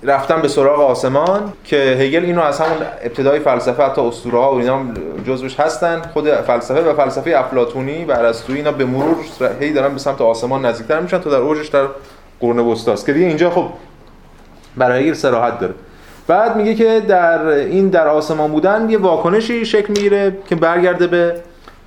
رفتن 0.08 0.42
به 0.42 0.48
سراغ 0.48 0.80
آسمان 0.80 1.54
که 1.64 1.78
هگل 1.78 2.26
اینو 2.26 2.42
از 2.42 2.60
همون 2.60 2.78
ابتدای 3.04 3.40
فلسفه 3.40 3.84
حتی 3.84 4.02
اسطوره 4.02 4.40
ها 4.40 4.56
و 4.56 4.60
اینا 4.60 4.82
جزوش 5.28 5.60
هستن. 5.60 6.02
خود 6.14 6.32
فلسفه 6.32 6.82
و 6.82 6.94
فلسفه 6.94 7.34
افلاطونی 7.38 8.06
و 8.06 8.12
ارسطویی 8.12 8.58
اینا 8.58 8.72
به 8.72 8.86
مرور 8.86 9.16
هی 9.60 9.74
دارن 9.74 9.94
به 9.94 10.00
سمت 10.00 10.22
آسمان 10.22 10.66
نزدیکتر 10.66 11.00
میشن 11.00 11.18
تا 11.18 11.30
در 11.30 11.38
اوجش 11.38 11.68
در 11.68 11.86
قرون 12.40 12.60
وسطاست. 12.60 13.06
که 13.06 13.14
دیگه 13.14 13.26
اینجا 13.26 13.50
خب 13.50 13.66
برای 14.78 15.04
هگل 15.04 15.14
صراحت 15.14 15.60
داره. 15.60 15.74
بعد 16.28 16.56
میگه 16.56 16.76
که 16.76 17.00
در 17.08 17.48
این 17.48 17.90
در 17.90 18.08
آسمان 18.08 18.52
بودن 18.52 18.90
یه 18.90 18.98
واکنشی 18.98 19.66
شکل 19.66 19.88
می‌گیره 19.88 20.38
که 20.50 20.56
برگرده 20.56 21.08
به 21.08 21.36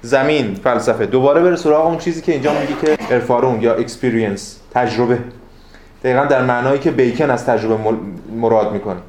زمین 0.02 0.54
فلسفه. 0.64 1.06
دوباره 1.06 1.42
بره 1.42 1.56
سراغ 1.56 1.86
اون 1.86 1.98
چیزی 1.98 2.22
که 2.22 2.32
اینجا 2.32 2.52
میگه 2.52 2.96
که 2.96 3.14
Erfahrung 3.14 3.62
یا 3.62 3.74
experience 3.74 4.58
تجربه. 4.74 5.18
دقیقا 6.04 6.24
در 6.24 6.42
معنایی 6.42 6.78
که 6.78 6.90
بیکن 6.90 7.30
از 7.30 7.46
تجربه 7.46 7.76
مراد 8.36 8.72
می‌کنه. 8.72 9.00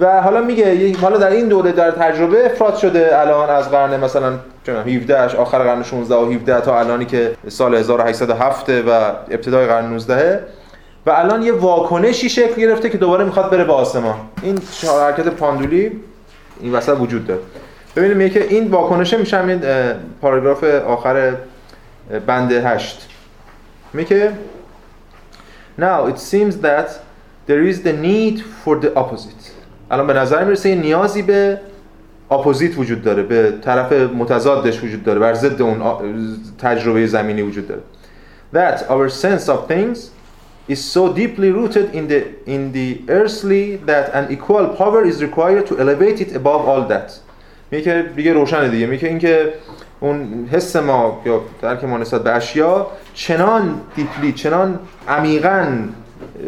و 0.00 0.22
حالا 0.22 0.40
میگه 0.40 0.96
حالا 0.96 1.16
در 1.16 1.30
این 1.30 1.48
دوره 1.48 1.72
در 1.72 1.90
تجربه 1.90 2.46
افراد 2.46 2.76
شده 2.76 3.20
الان 3.20 3.50
از 3.50 3.70
قرن 3.70 4.00
مثلا 4.00 4.32
17 4.68 5.36
آخر 5.36 5.58
قرن 5.58 5.82
16 5.82 6.14
و 6.14 6.32
17 6.32 6.60
تا 6.60 6.78
الانی 6.78 7.04
که 7.04 7.34
سال 7.48 7.74
1807 7.74 8.68
و 8.68 8.90
ابتدای 9.30 9.66
قرن 9.66 9.86
19 9.86 10.44
و 11.06 11.10
الان 11.10 11.42
یه 11.42 11.52
واکنشی 11.52 12.28
شکل 12.28 12.60
گرفته 12.60 12.90
که 12.90 12.98
دوباره 12.98 13.24
می‌خواد 13.24 13.50
بره 13.50 13.64
به 13.64 13.72
آسمان. 13.72 14.16
این 14.42 14.58
حرکت 15.00 15.28
پاندولی 15.28 15.92
این 16.60 16.72
وسط 16.72 17.00
وجود 17.00 17.26
داره. 17.26 17.40
ببینیم 17.96 18.28
که 18.28 18.44
این 18.44 18.70
واکنشه 18.70 19.16
میشه 19.16 19.36
همین 19.36 19.60
پاراگراف 20.20 20.64
آخر 20.64 21.32
بند 22.26 22.52
8 22.52 23.08
میگه 23.92 24.32
Now 25.77 26.07
it 26.07 26.19
seems 26.19 26.57
that 26.57 26.87
there 27.45 27.63
is 27.63 27.81
the 27.81 27.93
need 27.93 28.41
for 28.63 28.79
the 28.79 28.93
opposite 28.95 29.51
الان 29.91 30.07
به 30.07 30.13
نظر 30.13 30.43
میرسه 30.43 30.75
نیازی 30.75 31.21
به 31.21 31.59
اپوزیت 32.31 32.77
وجود 32.77 33.03
داره 33.03 33.23
به 33.23 33.53
طرف 33.61 33.91
متضادش 33.91 34.83
وجود 34.83 35.03
داره 35.03 35.19
بر 35.19 35.33
ضد 35.33 35.61
اون 35.61 35.81
تجربه 36.57 37.05
زمینی 37.07 37.41
وجود 37.41 37.67
داره 37.67 37.81
that 38.53 38.89
our 38.89 39.09
sense 39.09 39.49
of 39.49 39.67
things 39.67 39.97
is 40.69 40.79
so 40.95 41.13
deeply 41.13 41.51
rooted 41.51 41.93
in 41.93 42.07
the 42.07 42.21
in 42.47 42.71
the 42.71 43.01
earthly 43.09 43.77
that 43.85 44.05
an 44.13 44.25
equal 44.31 44.67
power 44.81 45.03
is 45.11 45.21
required 45.21 45.65
to 45.67 45.73
elevate 45.83 46.21
it 46.21 46.35
above 46.35 46.63
all 46.71 46.87
that 46.89 47.11
میگه 47.71 48.05
دیگه 48.15 48.33
روشنه 48.33 48.69
دیگه 48.69 48.85
میگه 48.85 49.07
اینکه 49.07 49.53
اون 50.00 50.48
حس 50.52 50.76
ما 50.76 51.22
یا 51.26 51.40
درک 51.62 51.84
ما 51.84 51.98
نسبت 51.98 52.22
به 52.22 52.30
اشیا 52.30 52.86
چنان 53.14 53.80
دیپلی 53.96 54.32
چنان 54.32 54.78
عمیقا 55.08 55.66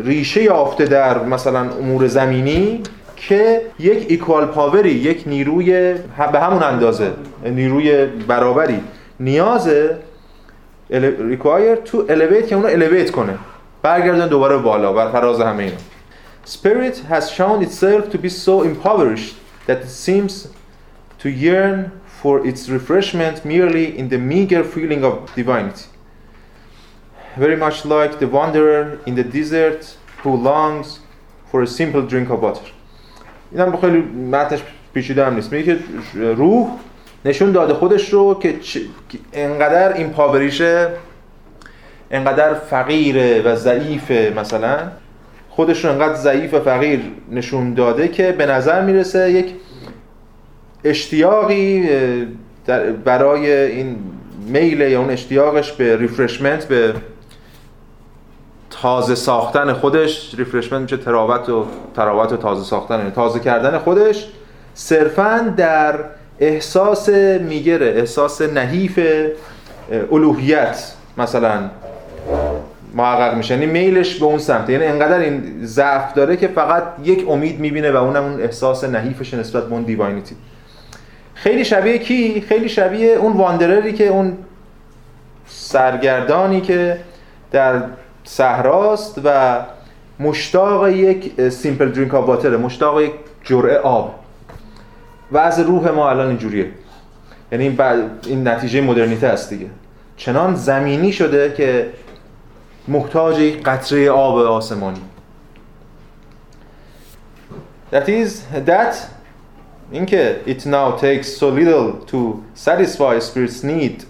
ریشه 0.02 0.42
یافته 0.42 0.84
در 0.84 1.24
مثلا 1.24 1.60
امور 1.60 2.06
زمینی 2.06 2.82
که 3.16 3.62
یک 3.78 4.06
ایکوال 4.08 4.46
پاوری 4.46 4.90
یک 4.90 5.22
نیروی 5.26 5.94
به 6.32 6.40
همون 6.40 6.62
اندازه 6.62 7.10
نیروی 7.44 8.06
برابری 8.06 8.80
نیازه 9.20 9.96
require 10.90 11.76
to 11.86 11.96
elevate 12.08 12.46
که 12.48 12.54
اونو 12.54 12.68
elevate 12.68 13.10
کنه. 13.10 13.38
برگردن 13.82 14.28
دوباره 14.28 14.56
بالا 14.56 14.92
بر 14.92 15.08
فراز 15.12 15.40
همه 15.40 15.62
اینا. 15.62 15.76
Spirit 16.46 16.96
has 17.10 17.30
shown 17.30 17.62
itself 17.62 18.10
to 18.12 18.18
be 18.18 18.28
so 18.28 18.62
impoverished 18.62 19.36
that 19.66 19.78
it 19.82 19.88
seems 19.88 20.48
to 21.22 21.28
yearn 21.28 21.90
for 22.20 22.46
its 22.46 22.68
refreshment 22.68 23.44
merely 23.44 23.86
in 23.98 24.08
the 24.08 24.18
meager 24.18 24.62
feeling 24.62 25.02
of 25.04 25.14
divinity. 25.34 25.86
Very 27.36 27.56
much 27.56 27.84
like 27.84 28.18
the 28.18 28.28
wanderer 28.28 28.98
in 29.06 29.14
the 29.14 29.24
desert 29.24 29.96
who 30.22 30.36
longs 30.36 31.00
for 31.50 31.62
a 31.62 31.66
simple 31.66 32.02
drink 32.02 32.28
of 32.30 32.42
water. 32.42 32.66
این 33.52 33.60
هم 33.60 33.76
خیلی 33.76 33.98
متنش 34.32 34.62
پیچیده 34.94 35.26
هم 35.26 35.34
نیست 35.34 35.52
میگه 35.52 35.78
روح 36.14 36.68
نشون 37.24 37.52
داده 37.52 37.74
خودش 37.74 38.12
رو 38.12 38.38
که 38.38 38.54
انقدر 39.32 39.92
این 39.92 40.10
پاوریشه 40.10 40.88
انقدر 42.10 42.54
فقیره 42.54 43.42
و 43.42 43.56
ضعیفه 43.56 44.32
مثلا 44.36 44.78
خودش 45.50 45.84
رو 45.84 45.90
انقدر 45.90 46.14
ضعیف 46.14 46.54
و 46.54 46.60
فقیر 46.60 47.00
نشون 47.30 47.74
داده 47.74 48.08
که 48.08 48.32
به 48.32 48.46
نظر 48.46 48.84
می‌رسه 48.84 49.32
یک 49.32 49.54
اشتیاقی 50.84 51.88
برای 53.04 53.52
این 53.52 53.96
میل 54.46 54.80
یا 54.80 55.00
اون 55.00 55.10
اشتیاقش 55.10 55.72
به 55.72 55.96
ریفرشمنت 55.96 56.64
به 56.64 56.94
تازه 58.70 59.14
ساختن 59.14 59.72
خودش 59.72 60.34
ریفرشمنت 60.38 60.82
میشه 60.82 60.96
تراوت 60.96 61.48
و 61.48 61.66
تراوت 61.96 62.32
و 62.32 62.36
تازه 62.36 62.64
ساختن 62.64 63.10
تازه 63.10 63.40
کردن 63.40 63.78
خودش 63.78 64.26
صرفا 64.74 65.54
در 65.56 65.94
احساس 66.40 67.08
میگره 67.08 67.86
احساس 67.86 68.42
نحیف 68.42 69.00
الوهیت 70.12 70.92
مثلا 71.18 71.70
محقق 72.94 73.36
میشه. 73.36 73.54
یعنی 73.54 73.66
میلش 73.66 74.18
به 74.18 74.24
اون 74.24 74.38
سمت. 74.38 74.70
یعنی 74.70 74.84
انقدر 74.84 75.18
این 75.18 75.42
ضعف 75.62 76.14
داره 76.14 76.36
که 76.36 76.48
فقط 76.48 76.82
یک 77.04 77.24
امید 77.28 77.60
می‌بینه 77.60 77.92
و 77.92 77.96
اونم 77.96 78.24
اون 78.24 78.42
احساس 78.42 78.84
نحیفش 78.84 79.34
نسبت 79.34 79.64
به 79.64 79.72
اون 79.72 79.82
divinity 79.82 80.34
خیلی 81.42 81.64
شبیه 81.64 81.98
کی؟ 81.98 82.40
خیلی 82.40 82.68
شبیه 82.68 83.08
اون 83.08 83.32
wanderer 83.32 83.86
ی 83.86 83.92
که 83.92 84.06
اون 84.06 84.38
سرگردانی 85.46 86.60
که 86.60 87.00
در 87.50 87.82
صحراست 88.24 89.20
و 89.24 89.60
مشتاق 90.18 90.88
یک 90.88 91.48
simple 91.48 91.92
drink 91.92 92.14
of 92.14 92.24
water 92.28 92.52
ه 92.52 92.56
مشتاق 92.56 93.00
یک 93.00 93.12
جرعه 93.44 93.78
آب. 93.78 94.14
و 95.32 95.38
از 95.38 95.60
روح 95.60 95.90
ما 95.90 96.10
الان 96.10 96.28
اینجوریه. 96.28 96.70
یعنی 97.52 97.64
این, 97.64 97.80
این 98.26 98.48
نتیجه 98.48 98.80
مدرنیته 98.80 99.26
است 99.26 99.50
دیگه. 99.50 99.66
چنان 100.16 100.54
زمینی 100.54 101.12
شده 101.12 101.54
که 101.56 101.90
محتاج 102.88 103.38
یک 103.38 103.62
قطره 103.62 104.10
آب 104.10 104.38
آسمانی. 104.38 105.00
That 107.92 108.08
is 108.08 108.30
that 108.66 108.94
اینکه 109.92 110.36
it 110.46 110.60
now 110.66 111.00
takes 111.00 111.28
so 111.38 111.46
little 111.50 112.06
to 112.12 112.18
satisfy 112.54 113.18
spirit's 113.18 113.62
need 113.62 114.04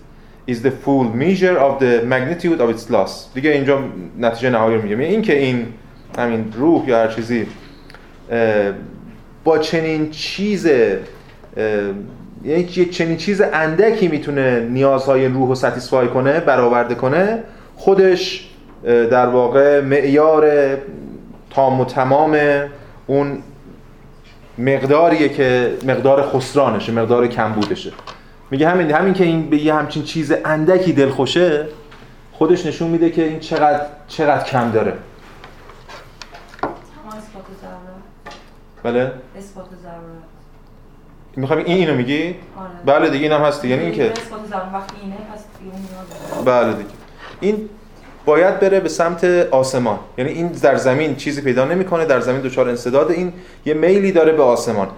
is 0.46 0.62
the 0.62 0.70
full 0.70 1.04
measure 1.04 1.58
of 1.58 1.78
the 1.80 2.02
magnitude 2.04 2.60
of 2.60 2.70
its 2.70 2.90
loss. 2.90 3.34
دیگه 3.34 3.50
اینجا 3.50 3.82
نتیجه 4.18 4.50
نهایی 4.50 4.76
رو 4.76 4.82
میگم 4.82 4.98
اینکه 4.98 5.38
این 5.38 5.66
همین 6.18 6.52
روح 6.56 6.88
یا 6.88 6.98
هر 6.98 7.08
چیزی 7.08 7.46
با 9.44 9.58
چنین 9.58 10.10
چیز 10.10 10.66
یعنی 12.44 12.64
چنین 12.90 13.16
چیز 13.16 13.40
اندکی 13.40 14.08
می‌تونه 14.08 14.60
نیازهای 14.60 15.26
روح 15.26 15.48
رو 15.48 15.54
ستیسفای 15.54 16.08
کنه 16.08 16.40
برآورده 16.40 16.94
کنه 16.94 17.38
خودش 17.76 18.50
در 18.84 19.26
واقع 19.26 19.80
معیار 19.80 20.76
تام 21.50 21.80
و 21.80 21.84
تمام 21.84 22.38
اون 23.06 23.42
مقداریه 24.60 25.28
که 25.28 25.76
مقدار 25.86 26.22
خسرانشه 26.22 26.92
مقدار 26.92 27.26
کمبودشه. 27.26 27.92
میگه 28.50 28.68
همین 28.68 28.90
همین 28.90 29.14
که 29.14 29.24
این 29.24 29.50
به 29.50 29.56
یه 29.56 29.74
همچین 29.74 30.02
چیز 30.02 30.32
اندکی 30.44 30.92
دلخوشه 30.92 31.68
خودش 32.32 32.66
نشون 32.66 32.90
میده 32.90 33.10
که 33.10 33.24
این 33.24 33.40
چقدر 33.40 33.86
چقدر 34.08 34.44
کم 34.44 34.70
داره. 34.70 34.94
بله؟ 38.82 39.12
اثبات 39.38 39.66
می‌خوام 41.36 41.58
این 41.58 41.76
اینو 41.76 41.94
میگی؟ 41.94 42.22
آره. 42.24 42.36
بله 42.86 43.10
دیگه 43.10 43.24
اینم 43.24 43.40
هست 43.40 43.64
یعنی 43.64 43.82
اینکه 43.82 44.10
اثبات 44.10 44.40
وقتی 44.72 44.96
اینه 45.02 45.16
پس 45.32 46.44
بله 46.44 46.72
دیگه. 46.72 46.88
این 47.40 47.68
باید 48.30 48.60
بره 48.60 48.80
به 48.80 48.88
سمت 48.88 49.24
آسمان. 49.50 49.98
یعنی 50.18 50.30
این 50.30 50.48
در 50.48 50.76
زمین 50.76 51.16
چیزی 51.16 51.40
پیدا 51.42 51.64
نمی‌کنه 51.64 52.04
در 52.04 52.20
زمین 52.20 52.40
دچار 52.40 52.68
انسداد 52.68 53.10
این 53.10 53.32
یه 53.66 53.74
میلی 53.74 54.12
داره 54.12 54.32
به 54.32 54.42
آسمان. 54.42 54.88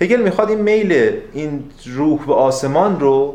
هگل 0.00 0.20
می‌خواد 0.22 0.50
این 0.50 0.60
میل 0.60 1.12
این 1.32 1.64
روح 1.96 2.26
به 2.26 2.34
آسمان 2.34 3.00
رو 3.00 3.34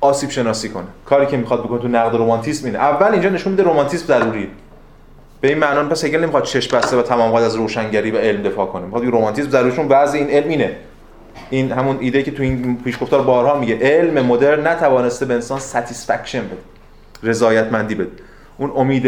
آسیب 0.00 0.30
شناسی 0.30 0.68
کنه. 0.68 0.86
کاری 1.06 1.26
که 1.26 1.36
می‌خواد 1.36 1.64
بکنه 1.64 1.78
تو 1.78 1.88
نقد 1.88 2.16
رمانتیسم 2.16 2.66
اینه. 2.66 2.78
اول 2.78 3.12
اینجا 3.12 3.28
نشون 3.28 3.52
میده 3.52 3.62
رمانتیسم 3.62 4.06
ضروریه 4.06 4.48
به 5.40 5.48
این 5.48 5.58
معنا 5.58 5.84
پس 5.84 6.04
هگل 6.04 6.20
نمی‌خواد 6.20 6.42
چشم 6.42 6.76
بسته 6.76 6.96
و 6.96 7.02
تمام 7.02 7.32
قد 7.32 7.42
از 7.42 7.54
روشنگری 7.54 8.10
و 8.10 8.18
علم 8.18 8.42
دفاع 8.42 8.66
کنه. 8.66 8.84
می‌خواد 8.84 9.04
رمانتیسم 9.04 9.50
ضروریشون 9.50 9.88
بعضی 9.88 10.18
این 10.18 10.30
علم 10.30 10.48
اینه. 10.48 10.76
این 11.50 11.72
همون 11.72 11.96
ایده 12.00 12.22
که 12.22 12.30
تو 12.30 12.42
این 12.42 12.78
پیشگفتار 12.84 13.22
بارها 13.22 13.58
میگه. 13.58 13.78
علم 13.80 14.26
مدرن 14.26 14.66
نتوانسته 14.66 15.26
به 15.26 15.34
انسان 15.34 15.58
ساتیسفکشن 15.58 16.40
بده. 16.40 16.73
رضایتمندی 17.24 17.94
بده. 17.94 18.10
اون 18.58 18.72
امید 18.76 19.06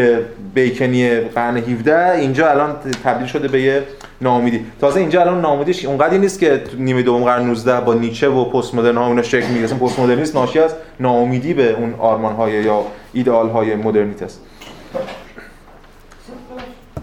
بیکنی 0.55 1.21
قرن 1.21 1.57
17 1.57 2.13
اینجا 2.13 2.51
الان 2.51 2.77
تبدیل 3.05 3.27
شده 3.27 3.49
به 3.49 3.63
یه 3.63 3.83
ناامیدی. 4.21 4.67
تازه 4.81 5.01
اینجا 5.01 5.21
الان 5.21 5.41
ناامیدیش 5.41 5.85
اونقدی 5.85 6.19
نیست 6.19 6.39
که 6.39 6.63
نیمه 6.79 7.03
دوم 7.03 7.25
قرن 7.25 7.47
19 7.47 7.81
با 7.81 7.95
نیچه 7.95 8.29
و 8.29 8.45
پست 8.45 8.75
مدرن 8.75 8.97
ها 8.97 9.07
اونا 9.07 9.23
شکل 9.23 9.47
می‌گیره. 9.47 9.75
پست 9.75 9.99
مدرنیسم 9.99 10.39
ناشی 10.39 10.59
از 10.59 10.75
ناامیدی 11.01 11.55
به 11.55 11.73
اون 11.73 11.95
آرمان 11.95 12.35
های 12.35 12.53
یا 12.53 12.85
ایدئال 13.13 13.49
های 13.49 13.75
مدرنیته 13.75 14.25
است. 14.25 14.41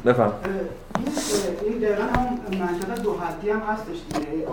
بفهم 0.05 0.31
این 1.65 1.79
دقیقا 1.79 2.22
منطقه 2.59 3.01
دو 3.01 3.13
حدی 3.13 3.49
هم 3.49 3.59
هستش 3.59 3.97
دیگه 4.13 4.45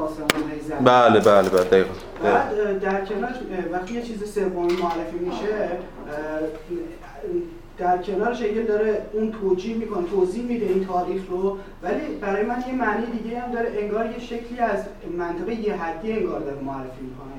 بله 0.84 1.20
بله 1.20 1.48
بله 1.48 1.64
دقیقا. 1.64 1.90
بعد 2.24 2.80
در 2.80 3.04
کنار 3.04 3.30
وقتی 3.72 3.94
یه 3.94 4.02
چیز 4.02 4.34
سومی 4.34 4.76
معرفی 4.82 5.18
میشه 5.20 5.68
در 7.78 7.98
کنارش 7.98 8.42
هگل 8.42 8.62
داره 8.62 9.02
اون 9.12 9.32
توجیه 9.32 9.76
می‌کنه 9.76 10.06
توضیح 10.06 10.44
میده 10.44 10.66
این 10.66 10.86
تاریخ 10.86 11.22
رو. 11.30 11.58
ولی 11.82 12.00
برای 12.20 12.44
من 12.44 12.64
یه 12.68 12.74
معنی 12.74 13.06
دیگه 13.06 13.40
هم 13.40 13.52
داره 13.52 13.72
انگار 13.78 14.06
یه 14.06 14.18
شکلی 14.18 14.58
از 14.58 14.84
منطقه 15.18 15.54
یه 15.54 15.76
حدی 15.76 16.12
انگار 16.12 16.40
داره 16.40 16.60
معرفی 16.60 17.02
می‌کنه 17.02 17.30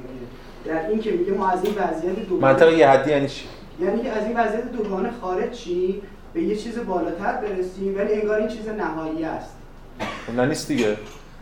در 0.66 0.90
این 0.90 1.00
که 1.00 1.12
میگه 1.12 1.32
ما 1.32 1.48
از 1.50 1.64
این 1.64 1.74
وضعیت 1.74 2.16
دوگانه 2.30 2.54
منطقه 2.54 2.78
یه 2.78 2.90
حدی 2.90 3.12
یعنی 3.12 3.28
چی؟ 3.28 3.46
یعنی 3.82 4.10
از 4.10 4.26
این 4.26 4.38
وضعیت 4.38 4.72
دوگانه 4.72 5.10
خارج 5.22 5.52
چی 5.52 6.02
به 6.34 6.42
یه 6.42 6.56
چیز 6.56 6.80
بالاتر 6.80 7.34
برسیم 7.34 7.98
ولی 7.98 8.14
انگار 8.14 8.38
این 8.40 8.48
چیز 8.48 8.68
نهایی 8.68 9.24
است. 9.24 9.56
خب 10.28 10.36
نه 10.36 10.46
نیست 10.46 10.68
دیگه. 10.68 10.96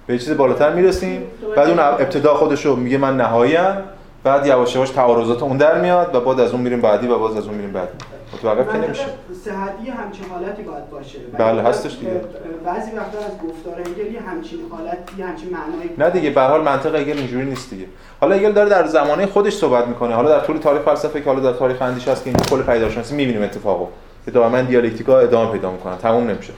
به 0.08 0.20
چیز 0.20 0.38
بالاتر 0.38 0.74
می‌رسیم. 0.74 1.24
بعد 1.56 1.70
اون 1.70 1.80
ابتدا 1.80 2.34
خودشو 2.34 2.76
میگه 2.76 2.98
من 2.98 3.18
نهاییم 3.18 3.76
بعد 4.24 4.48
یواش 4.48 4.76
یواش 4.76 4.90
تعارضات 4.90 5.44
اون 5.44 5.58
در 5.58 5.82
میاد 5.82 6.16
و 6.16 6.20
بعد 6.20 6.40
از 6.40 6.52
اون 6.52 6.62
میریم 6.62 6.82
بعدی 6.82 7.08
و 7.08 7.20
باز 7.20 7.38
از 7.38 7.46
اون 7.46 7.56
میریم 7.56 7.72
بعدی. 7.72 7.92
متوقف 8.34 8.72
که 8.72 8.78
نمیشه. 8.78 9.06
صحتی 9.46 9.90
همچین 9.90 10.26
حالتی 10.32 10.64
باید 10.64 10.90
باشه. 10.90 11.20
بله 11.38 11.62
هستش 11.62 11.98
دیگه. 12.00 12.22
بعضی 12.66 12.92
وقتا 12.92 13.18
از 13.18 13.32
گفتار 13.48 13.80
هگل 13.80 14.16
همچین 14.28 14.60
حالتی 14.72 15.22
همچین 15.22 15.50
معنایی 15.50 15.90
نه 15.98 16.10
دیگه 16.10 16.30
به 16.30 16.42
حال 16.42 16.62
منطق 16.62 16.96
هگل 16.96 17.18
اینجوری 17.18 17.46
نیست 17.46 17.70
دیگه. 17.70 17.86
حالا 18.22 18.36
هگل 18.36 18.52
داره 18.52 18.70
در 18.70 18.88
زمانه 18.88 19.26
خودش 19.26 19.54
صحبت 19.54 19.88
می‌کنه. 19.88 20.16
حالا 20.16 20.30
در 20.30 20.46
طول 20.46 20.58
تاریخ 20.58 20.82
فلسفه 20.82 21.22
که 21.22 21.30
حالا 21.30 21.52
در 21.52 21.58
تاریخ 21.58 21.82
اندیشه 21.82 22.12
هست 22.12 22.24
که 22.24 22.30
این 22.30 22.40
کل 22.40 22.62
پیدایشناسی 22.62 23.16
می‌بینیم 23.16 23.44
اتفاقو. 23.44 23.88
که 24.26 24.32
دائما 24.32 24.62
دیالکتیکا 24.62 25.20
ادامه 25.20 25.52
پیدا 25.52 25.72
می‌کنن 25.72 25.98
تموم 25.98 26.28
نمیشه. 26.28 26.54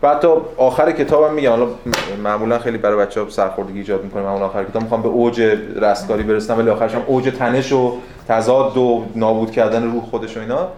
بعد 0.00 0.20
تا 0.20 0.42
آخر 0.56 0.92
کتابم 0.92 1.34
میگم 1.34 1.50
حالا 1.50 1.66
معمولا 2.22 2.58
خیلی 2.58 2.78
برای 2.78 3.06
بچه‌ها 3.06 3.30
سرخوردگی 3.30 3.78
ایجاد 3.78 4.04
می‌کنه 4.04 4.22
معمولا 4.22 4.46
آخر 4.46 4.64
کتاب 4.64 4.82
می‌خوام 4.82 5.02
به 5.02 5.08
اوج 5.08 5.40
رستگاری 5.76 6.22
برسنم 6.22 6.58
ولی 6.58 6.70
آخرش 6.70 6.94
هم 6.94 7.02
اوج 7.06 7.32
تنش 7.38 7.72
و 7.72 7.96
تضاد 8.28 8.76
و 8.76 9.04
نابود 9.16 9.50
کردن 9.50 9.92
روح 9.92 10.02
خودش 10.04 10.36
و 10.36 10.40
اینا. 10.40 10.68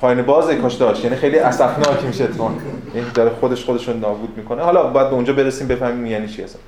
پایین 0.00 0.22
باز 0.22 0.50
کاش 0.50 0.74
داشت 0.74 1.04
یعنی 1.04 1.16
خیلی 1.16 1.38
اسفناک 1.38 2.04
میشه 2.04 2.24
اتفاقا 2.24 2.50
این 2.94 3.04
داره 3.14 3.30
خودش 3.40 3.64
خودش 3.64 3.88
رو 3.88 3.96
نابود 3.96 4.36
می‌کنه. 4.36 4.62
حالا 4.62 4.82
بعد 4.82 5.08
به 5.08 5.14
اونجا 5.14 5.32
برسیم 5.32 5.68
بفهمیم 5.68 6.06
یعنی 6.06 6.28
چی 6.28 6.42
اصلا. 6.42 6.60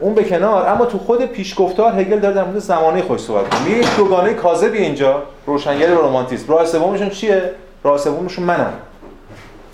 اون 0.00 0.14
به 0.14 0.24
کنار 0.24 0.68
اما 0.68 0.84
تو 0.84 0.98
خود 0.98 1.24
پیشگفتار 1.24 1.92
هگل 2.00 2.18
داره 2.18 2.34
در 2.34 2.44
مورد 2.44 2.58
زمانه 2.58 3.02
خوش 3.02 3.20
صحبت 3.20 3.44
می‌کنه. 3.44 3.78
یک 3.78 3.96
دوگانه 3.96 4.34
کاذبی 4.34 4.78
اینجا 4.78 5.22
روشنگری 5.46 5.92
و 5.92 6.02
رمانتیسم. 6.02 6.52
راه 6.52 6.64
سومشون 6.64 7.10
چیه؟ 7.10 7.50
راه 7.84 7.98
منم. 8.38 8.72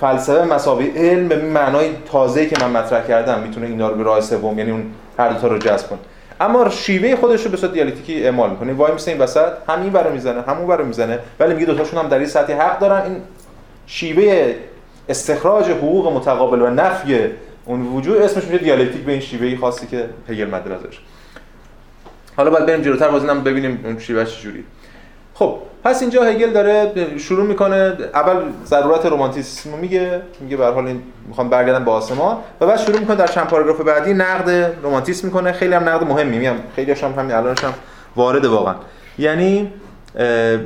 فلسفه 0.00 0.44
مساوی 0.44 0.86
علم 0.86 1.28
به 1.28 1.36
معنای 1.36 1.90
تازه‌ای 2.12 2.48
که 2.48 2.56
من 2.60 2.70
مطرح 2.70 3.06
کردم 3.06 3.40
می‌تونه 3.40 3.66
اینا 3.66 3.88
رو 3.88 3.94
به 3.94 4.02
راه 4.02 4.20
سوم 4.20 4.58
یعنی 4.58 4.70
اون 4.70 4.84
هر 5.18 5.28
دو 5.28 5.40
تا 5.40 5.46
رو 5.48 5.58
جذب 5.58 5.88
کنه. 5.88 5.98
اما 6.40 6.68
شیوه 6.70 7.16
خودش 7.16 7.44
رو 7.44 7.50
به 7.50 7.56
صورت 7.56 7.72
دیالکتیکی 7.72 8.24
اعمال 8.24 8.50
می‌کنه. 8.50 8.72
وای 8.72 8.92
میسه 8.92 9.10
این 9.10 9.20
وسط 9.20 9.52
همین 9.68 9.90
برو 9.90 10.10
می‌زنه 10.12 10.42
همون 10.42 10.66
برو 10.66 10.84
می‌زنه 10.84 11.18
ولی 11.40 11.54
میگه 11.54 11.66
دو 11.66 11.74
تاشون 11.74 11.98
هم 11.98 12.08
در 12.08 12.18
این 12.18 12.26
سطح 12.26 12.52
حق 12.52 12.78
دارن. 12.78 13.02
این 13.02 13.16
شیوه 13.86 14.54
استخراج 15.08 15.70
حقوق 15.70 16.12
متقابل 16.12 16.62
و 16.62 16.70
نفی 16.70 17.18
اون 17.64 17.86
وجود 17.86 18.16
اسمش 18.16 18.44
میشه 18.44 18.58
دیالکتیک 18.58 19.02
به 19.02 19.12
این 19.12 19.20
شیوه 19.20 19.60
خاصی 19.60 19.86
که 19.86 20.08
هگل 20.28 20.50
مد 20.50 20.62
حالا 22.36 22.50
باید 22.50 22.66
بریم 22.66 22.82
جلوتر 22.82 23.08
باز 23.08 23.24
ببینیم 23.26 23.80
اون 23.84 23.98
شیوه 23.98 24.24
چجوری 24.24 24.64
خب 25.40 25.54
پس 25.84 26.00
اینجا 26.00 26.22
هگل 26.22 26.50
داره 26.50 26.92
شروع 27.18 27.46
می‌کنه 27.46 27.96
اول 28.14 28.36
ضرورت 28.66 29.06
رمانتیسیسم 29.06 29.78
میگه 29.78 30.22
میگه 30.40 30.56
به 30.56 30.66
حال 30.66 30.86
این 30.86 31.02
می‌خوام 31.28 31.48
برگردم 31.48 31.84
به 31.84 31.90
آسمان 31.90 32.36
و 32.60 32.66
بعد 32.66 32.78
شروع 32.78 32.98
می‌کنه 32.98 33.16
در 33.16 33.26
چند 33.26 33.46
پاراگراف 33.46 33.80
بعدی 33.80 34.14
نقد 34.14 34.50
رمانتیسم 34.84 35.26
می‌کنه. 35.26 35.52
خیلی 35.52 35.74
هم 35.74 35.88
نقد 35.88 36.04
مهمی 36.04 36.38
میگم 36.38 36.54
خیلی 36.76 36.92
هم 36.92 37.12
همین 37.12 37.32
الانش 37.32 37.64
هم 37.64 37.72
وارد 38.16 38.44
واقعا. 38.44 38.74
یعنی 39.18 39.72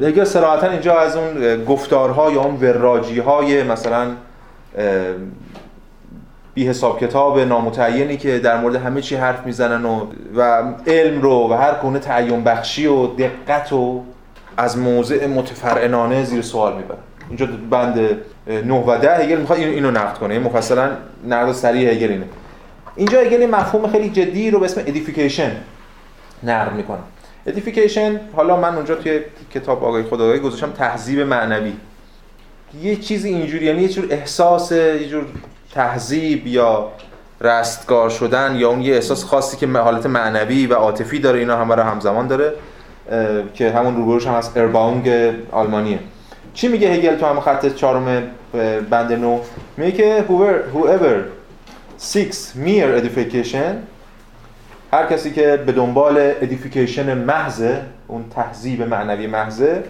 هگل 0.03 0.25
صراحتا 0.25 0.71
اینجا 0.71 0.99
از 1.01 1.17
اون 1.17 1.65
گفتارها 1.65 2.31
یا 2.31 2.41
اون 2.41 2.57
وراجی 2.57 3.21
های 3.21 3.63
مثلا 3.63 4.07
بی 6.55 6.69
حساب 6.69 7.01
کتاب 7.01 7.41
نامتعینی 7.41 8.17
که 8.17 8.39
در 8.39 8.61
مورد 8.61 8.77
همه 8.77 9.01
چی 9.01 9.17
حرف 9.17 9.47
می‌زنن 9.47 9.85
و, 9.85 10.07
و 10.37 10.63
علم 10.87 11.23
رو 11.23 11.49
و 11.51 11.53
هر 11.53 11.75
گونه 11.83 11.99
تعین 11.99 12.45
بخشی 12.45 12.87
و 12.87 13.07
دقت 13.07 13.73
و 13.73 14.03
از 14.57 14.79
موضع 14.79 15.27
متفرعنانه 15.27 16.25
زیر 16.25 16.43
سوال 16.43 16.77
می‌برن 16.77 16.99
اینجا 17.29 17.49
بند 17.71 18.19
9 18.47 18.75
و 18.75 18.99
10 18.99 19.17
هگل 19.17 19.37
می‌خواد 19.37 19.59
اینو 19.59 19.91
نقد 19.91 20.19
کنه. 20.19 20.39
مفصلا 20.39 20.91
نقد 21.29 21.53
سریع 21.53 21.91
هگل 21.91 22.11
اینه. 22.11 22.25
اینجا 22.97 23.21
هگل 23.21 23.47
مفهوم 23.47 23.91
خیلی 23.91 24.11
جدی 24.11 24.51
رو 24.51 24.59
به 24.59 24.65
اسم 24.65 24.81
ادیفیکیشن 24.81 25.57
نقد 26.43 26.73
می‌کنه. 26.73 26.99
ادیفیکیشن 27.47 28.21
حالا 28.37 28.57
من 28.57 28.75
اونجا 28.75 28.95
توی 28.95 29.21
کتاب 29.55 29.85
آقای 29.85 30.03
خداگاهی 30.03 30.39
گذاشتم 30.39 30.71
تهذیب 30.71 31.21
معنوی. 31.21 31.73
یه 32.83 32.97
چیزی 32.97 33.29
اینجوری 33.29 33.67
یعنی 33.67 33.83
یه 33.83 33.89
جور 33.89 34.07
احساس 34.11 34.73
یه 34.73 35.09
جور 35.09 35.25
تهذیب 35.75 36.47
یا 36.47 36.93
رستگار 37.41 38.11
شدن 38.11 38.57
یا 38.57 38.69
اون 38.69 38.83
یه 38.83 38.95
احساس 38.95 39.25
خاصی 39.25 39.57
که 39.57 39.67
حالت 39.67 40.07
معنوی 40.07 40.67
و 40.67 40.75
عاطفی 40.75 41.19
داره 41.19 41.39
اینا 41.39 41.57
همه 41.57 41.75
رو 41.75 41.83
همزمان 41.83 42.27
داره. 42.27 42.53
که 43.55 43.71
همون 43.71 43.97
روبروش 43.97 44.27
هم 44.27 44.35
از 44.35 44.51
ارباونگ 44.57 45.09
آلمانیه. 45.53 45.99
چی 46.55 46.69
میگه 46.69 46.89
هگل 46.89 47.17
تو 47.17 47.27
هم 47.27 47.41
خط 47.41 47.75
چهارم 47.75 48.23
بند 48.91 49.13
نو؟ 49.13 49.41
میگه 49.77 49.93
که 49.93 50.25
whoever 50.75 51.17
seeks 52.01 52.37
mere 52.67 53.01
edification 53.01 53.75
هر 54.93 55.07
کسی 55.07 55.31
که 55.31 55.57
به 55.67 55.73
دنبال 55.73 56.33
edification 56.33 56.99
محضه 56.99 57.81
اون 58.09 58.25
تهذیب 58.35 58.83
معنوی 58.83 59.27
محضه 59.27 59.85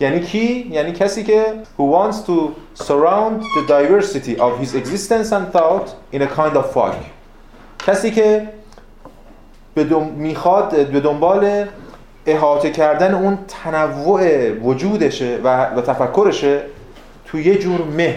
یعنی 0.00 0.20
کی؟ 0.20 0.68
یعنی 0.70 0.92
کسی 0.92 1.24
که 1.24 1.44
who 1.78 1.82
wants 1.82 2.16
to 2.16 2.32
surround 2.82 3.42
the 3.42 3.68
diversity 3.68 4.38
of 4.38 4.60
his 4.62 4.74
existence 4.74 5.32
and 5.32 5.52
thought 5.52 5.88
in 6.12 6.22
a 6.22 6.26
kind 6.26 6.56
of 6.56 6.72
fog. 6.74 6.94
کسی 7.86 8.10
که 8.10 8.48
به 9.74 9.84
می‌خواد 10.16 10.86
به 10.86 11.00
دنبال 11.00 11.64
احاطه 12.30 12.70
کردن 12.70 13.14
اون 13.14 13.38
تنوع 13.48 14.50
وجودشه 14.50 15.38
و, 15.44 15.64
و 15.64 15.80
تفکرشه 15.80 16.60
تو 17.26 17.38
یه 17.38 17.58
جور 17.58 17.80
مه. 17.96 18.14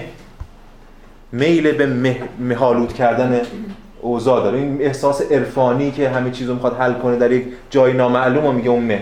میل 1.31 1.71
به 1.71 1.85
مه، 1.85 2.17
مهالود 2.39 2.93
کردن 2.93 3.41
اوضاع 4.01 4.43
داره. 4.43 4.57
این 4.57 4.81
احساس 4.81 5.31
عرفانی 5.31 5.91
که 5.91 6.09
همه 6.09 6.31
چیز 6.31 6.47
رو 6.47 6.53
می‌خواد 6.53 6.77
حل 6.77 6.93
کنه 6.93 7.15
در 7.15 7.31
یک 7.31 7.45
جای 7.69 7.93
نامعلوم 7.93 8.45
و 8.45 8.51
میگه 8.51 8.69
اون 8.69 8.83
مه. 8.83 9.01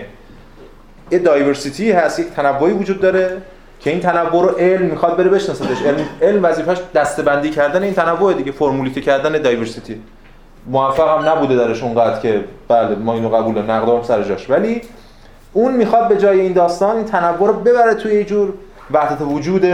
یه 1.10 1.18
دایورسیتی 1.18 1.92
هست 1.92 2.18
یک 2.18 2.26
تنوعی 2.30 2.72
وجود 2.72 3.00
داره 3.00 3.36
که 3.80 3.90
این 3.90 4.00
تنوع 4.00 4.42
رو 4.42 4.48
علم 4.48 4.86
می‌خواد 4.86 5.16
بره 5.16 5.28
بشناسدش. 5.28 5.82
علم, 5.82 6.04
علم 6.22 6.44
وظیفش 6.44 6.78
دستبندی 6.94 7.50
کردن 7.50 7.82
این 7.82 7.94
تنوع 7.94 8.34
دیگه 8.34 8.52
فرمولیتی 8.52 9.00
کردن 9.00 9.42
دایورسیتی 9.42 10.00
موفق 10.66 11.18
هم 11.18 11.28
نبوده 11.28 11.56
درش 11.56 11.82
اونقدر 11.82 12.20
که 12.20 12.44
بله 12.68 12.94
ما 12.94 13.14
اینو 13.14 13.28
قبول 13.28 13.58
نقدام 13.58 14.02
سر 14.02 14.22
جاش. 14.22 14.50
ولی 14.50 14.82
اون 15.52 15.76
می‌خواد 15.76 16.08
به 16.08 16.16
جای 16.16 16.40
این 16.40 16.52
داستان 16.52 16.96
این 16.96 17.04
تنوع 17.04 17.48
رو 17.48 17.52
ببره 17.52 17.94
توی 17.94 18.14
یه 18.14 18.24
جور 18.24 18.52
وحدت 18.90 19.20
وجود 19.20 19.66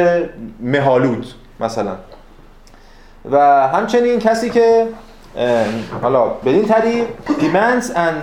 مهالود 0.60 1.26
مثلا. 1.60 1.92
و 3.30 3.68
همچنین 3.68 4.18
کسی 4.18 4.50
که 4.50 4.86
حالا 6.02 6.26
بدین 6.26 6.64
طریق 6.64 7.04
demands 7.28 7.84
an 7.84 8.14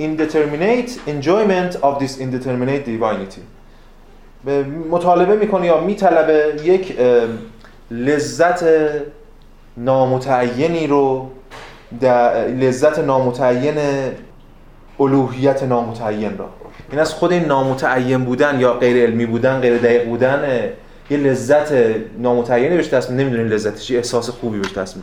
indeterminate 0.00 0.90
enjoyment 1.08 1.76
of 1.82 2.02
this 2.02 2.18
indeterminate 2.18 2.86
divinity. 2.86 3.42
مطالبه 4.90 5.36
می‌کنه 5.36 5.66
یا 5.66 5.80
میطلبه 5.80 6.54
یک 6.64 6.98
لذت 7.90 8.64
نامتعینی 9.76 10.86
رو 10.86 11.30
لذت 12.60 12.98
نامتعین 12.98 13.78
الوهیت 15.00 15.62
نامتعین 15.62 16.38
را. 16.38 16.48
این 16.90 17.00
از 17.00 17.14
خود 17.14 17.32
این 17.32 17.44
نامتعین 17.44 18.24
بودن 18.24 18.60
یا 18.60 18.72
غیر 18.72 19.06
علمی 19.06 19.26
بودن 19.26 19.60
غیر 19.60 19.78
دقیق 19.78 20.04
بودن 20.04 20.70
یه 21.10 21.16
لذت 21.16 21.72
نامتعینی 22.18 22.76
بهش 22.76 22.88
دست 22.88 23.10
نمی‌دونین 23.10 23.46
لذتش 23.46 23.90
احساس 23.92 24.30
خوبی 24.30 24.58
بهش 24.58 24.72
دست 24.72 24.96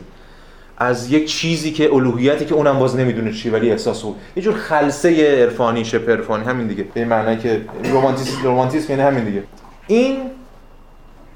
از 0.78 1.12
یک 1.12 1.26
چیزی 1.26 1.72
که 1.72 1.94
الوهیتی 1.94 2.44
که 2.44 2.54
اونم 2.54 2.78
باز 2.78 2.96
نمی‌دونه 2.96 3.32
چی 3.32 3.50
ولی 3.50 3.70
احساس 3.70 4.04
او 4.04 4.16
یه 4.36 4.42
جور 4.42 4.54
خلسه 4.54 5.42
عرفانی 5.42 5.84
شپ 5.84 6.10
عرفانی 6.10 6.44
همین 6.44 6.66
دیگه. 6.66 6.84
به 6.94 7.04
معنی 7.04 7.36
که 7.36 7.60
رومانتیسم 7.84 8.42
رومانتیسم 8.42 8.92
یعنی 8.92 9.02
همین 9.02 9.24
دیگه. 9.24 9.42
این 9.86 10.16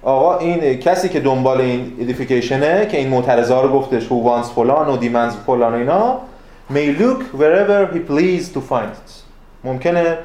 آقا 0.02 0.38
این 0.38 0.74
کسی 0.74 1.08
که 1.08 1.20
دنبال 1.20 1.60
این 1.60 1.96
ادیفیکیشنه 2.00 2.86
که 2.86 2.96
این 2.96 3.08
معترضا 3.08 3.62
رو 3.62 3.68
گفتش 3.68 4.06
who 4.06 4.10
wants 4.10 4.46
فلان 4.54 4.88
و 4.88 5.00
demands 5.00 5.34
فلان 5.46 5.72
و 5.72 5.76
اینا 5.76 6.18
may 6.70 7.00
look 7.00 7.40
wherever 7.40 7.94
he 7.94 7.98
please 8.10 8.54
to 8.54 8.60
find 8.72 8.92
it. 8.92 9.10
ممکنه 9.64 10.18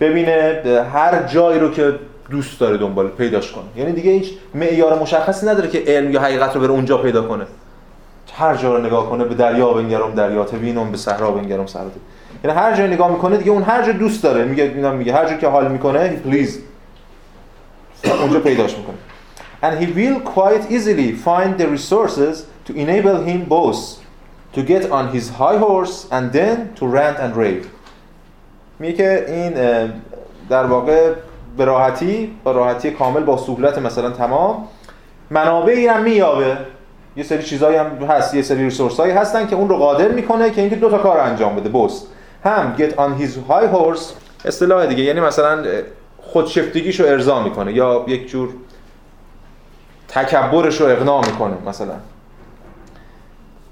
ببینه 0.00 0.62
هر 0.92 1.22
جایی 1.22 1.60
رو 1.60 1.70
که 1.70 1.94
دوست 2.30 2.60
داره 2.60 2.76
دنبال 2.76 3.08
پیداش 3.08 3.52
کنه. 3.52 3.64
یعنی 3.76 3.92
دیگه 3.92 4.10
هیچ 4.10 4.32
معیار 4.54 4.98
مشخصی 4.98 5.46
نداره 5.46 5.68
که 5.68 5.82
علم 5.86 6.10
یا 6.10 6.20
حقیقت 6.20 6.54
رو 6.54 6.60
بره 6.60 6.70
اونجا 6.70 6.98
پیدا 6.98 7.22
کنه. 7.22 7.46
هر 8.34 8.56
جا 8.56 8.76
رو 8.76 8.86
نگاه 8.86 9.10
کنه 9.10 9.24
به 9.24 9.34
دریا 9.34 9.72
بنگرم 9.72 10.14
دریا 10.14 10.44
تبینم 10.44 10.90
به 10.90 10.96
صحرا 10.96 11.30
بنگرم 11.30 11.66
صحرا 11.66 11.86
یعنی 12.44 12.56
هر 12.56 12.76
جا 12.76 12.86
نگاه 12.86 13.10
می‌کنه 13.10 13.36
دیگه 13.36 13.50
اون 13.50 13.62
هر 13.62 13.82
جا 13.82 13.92
دوست 13.92 14.22
داره. 14.22 14.44
میگه 14.44 14.68
میگه 14.90 15.12
هر 15.12 15.28
جا 15.28 15.36
که 15.36 15.48
حال 15.48 15.72
می‌کنه 15.72 16.08
پلیز 16.08 16.58
اونجا 18.20 18.40
پیداش 18.40 18.76
می‌کنه. 18.76 18.96
And 19.62 19.74
he 19.80 19.86
will 19.86 20.20
quite 20.20 20.64
easily 20.70 21.12
find 21.28 21.58
the 21.58 21.66
resources 21.76 22.44
to 22.66 22.72
enable 22.74 23.18
him 23.28 23.40
both 23.48 23.80
to 24.54 24.60
get 24.62 24.90
on 24.90 25.04
his 25.16 25.26
high 25.40 25.58
horse 25.66 26.06
and 26.16 26.24
then 26.32 26.56
to 26.78 26.86
rant 26.86 27.18
and 27.24 27.32
rave. 27.36 27.64
میگه 28.78 28.92
که 28.92 29.24
این 29.28 29.54
در 30.48 30.64
واقع 30.64 31.12
به 31.56 31.64
راحتی 31.64 32.36
با 32.44 32.52
راحتی 32.52 32.90
کامل 32.90 33.22
با 33.22 33.36
سهولت 33.36 33.78
مثلا 33.78 34.10
تمام 34.10 34.68
منابعی 35.30 35.86
هم 35.86 36.02
میابه 36.02 36.56
یه 37.16 37.24
سری 37.24 37.42
چیزایی 37.42 37.76
هم 37.76 37.86
هست 37.86 38.34
یه 38.34 38.42
سری 38.42 38.64
ریسورس 38.64 39.00
هایی 39.00 39.12
هستن 39.12 39.46
که 39.46 39.56
اون 39.56 39.68
رو 39.68 39.76
قادر 39.76 40.08
می‌کنه 40.08 40.50
که 40.50 40.60
اینکه 40.60 40.76
دو 40.76 40.90
تا 40.90 40.98
کار 40.98 41.20
انجام 41.20 41.56
بده. 41.56 41.68
بوس 41.68 42.02
هم 42.44 42.74
get 42.78 42.90
on 42.90 43.22
his 43.22 43.50
high 43.50 43.74
horse 43.74 44.02
اصطلاح 44.44 44.86
دیگه. 44.86 45.02
یعنی 45.02 45.20
مثلا 45.20 45.64
خودشفتگیش 46.18 47.00
رو 47.00 47.06
ارضا 47.06 47.42
می‌کنه 47.42 47.72
یا 47.72 48.04
یک 48.08 48.28
جور 48.28 48.48
تکبرش 50.08 50.80
رو 50.80 50.86
اقناع 50.86 51.26
می‌کنه 51.26 51.54
مثلا. 51.66 51.94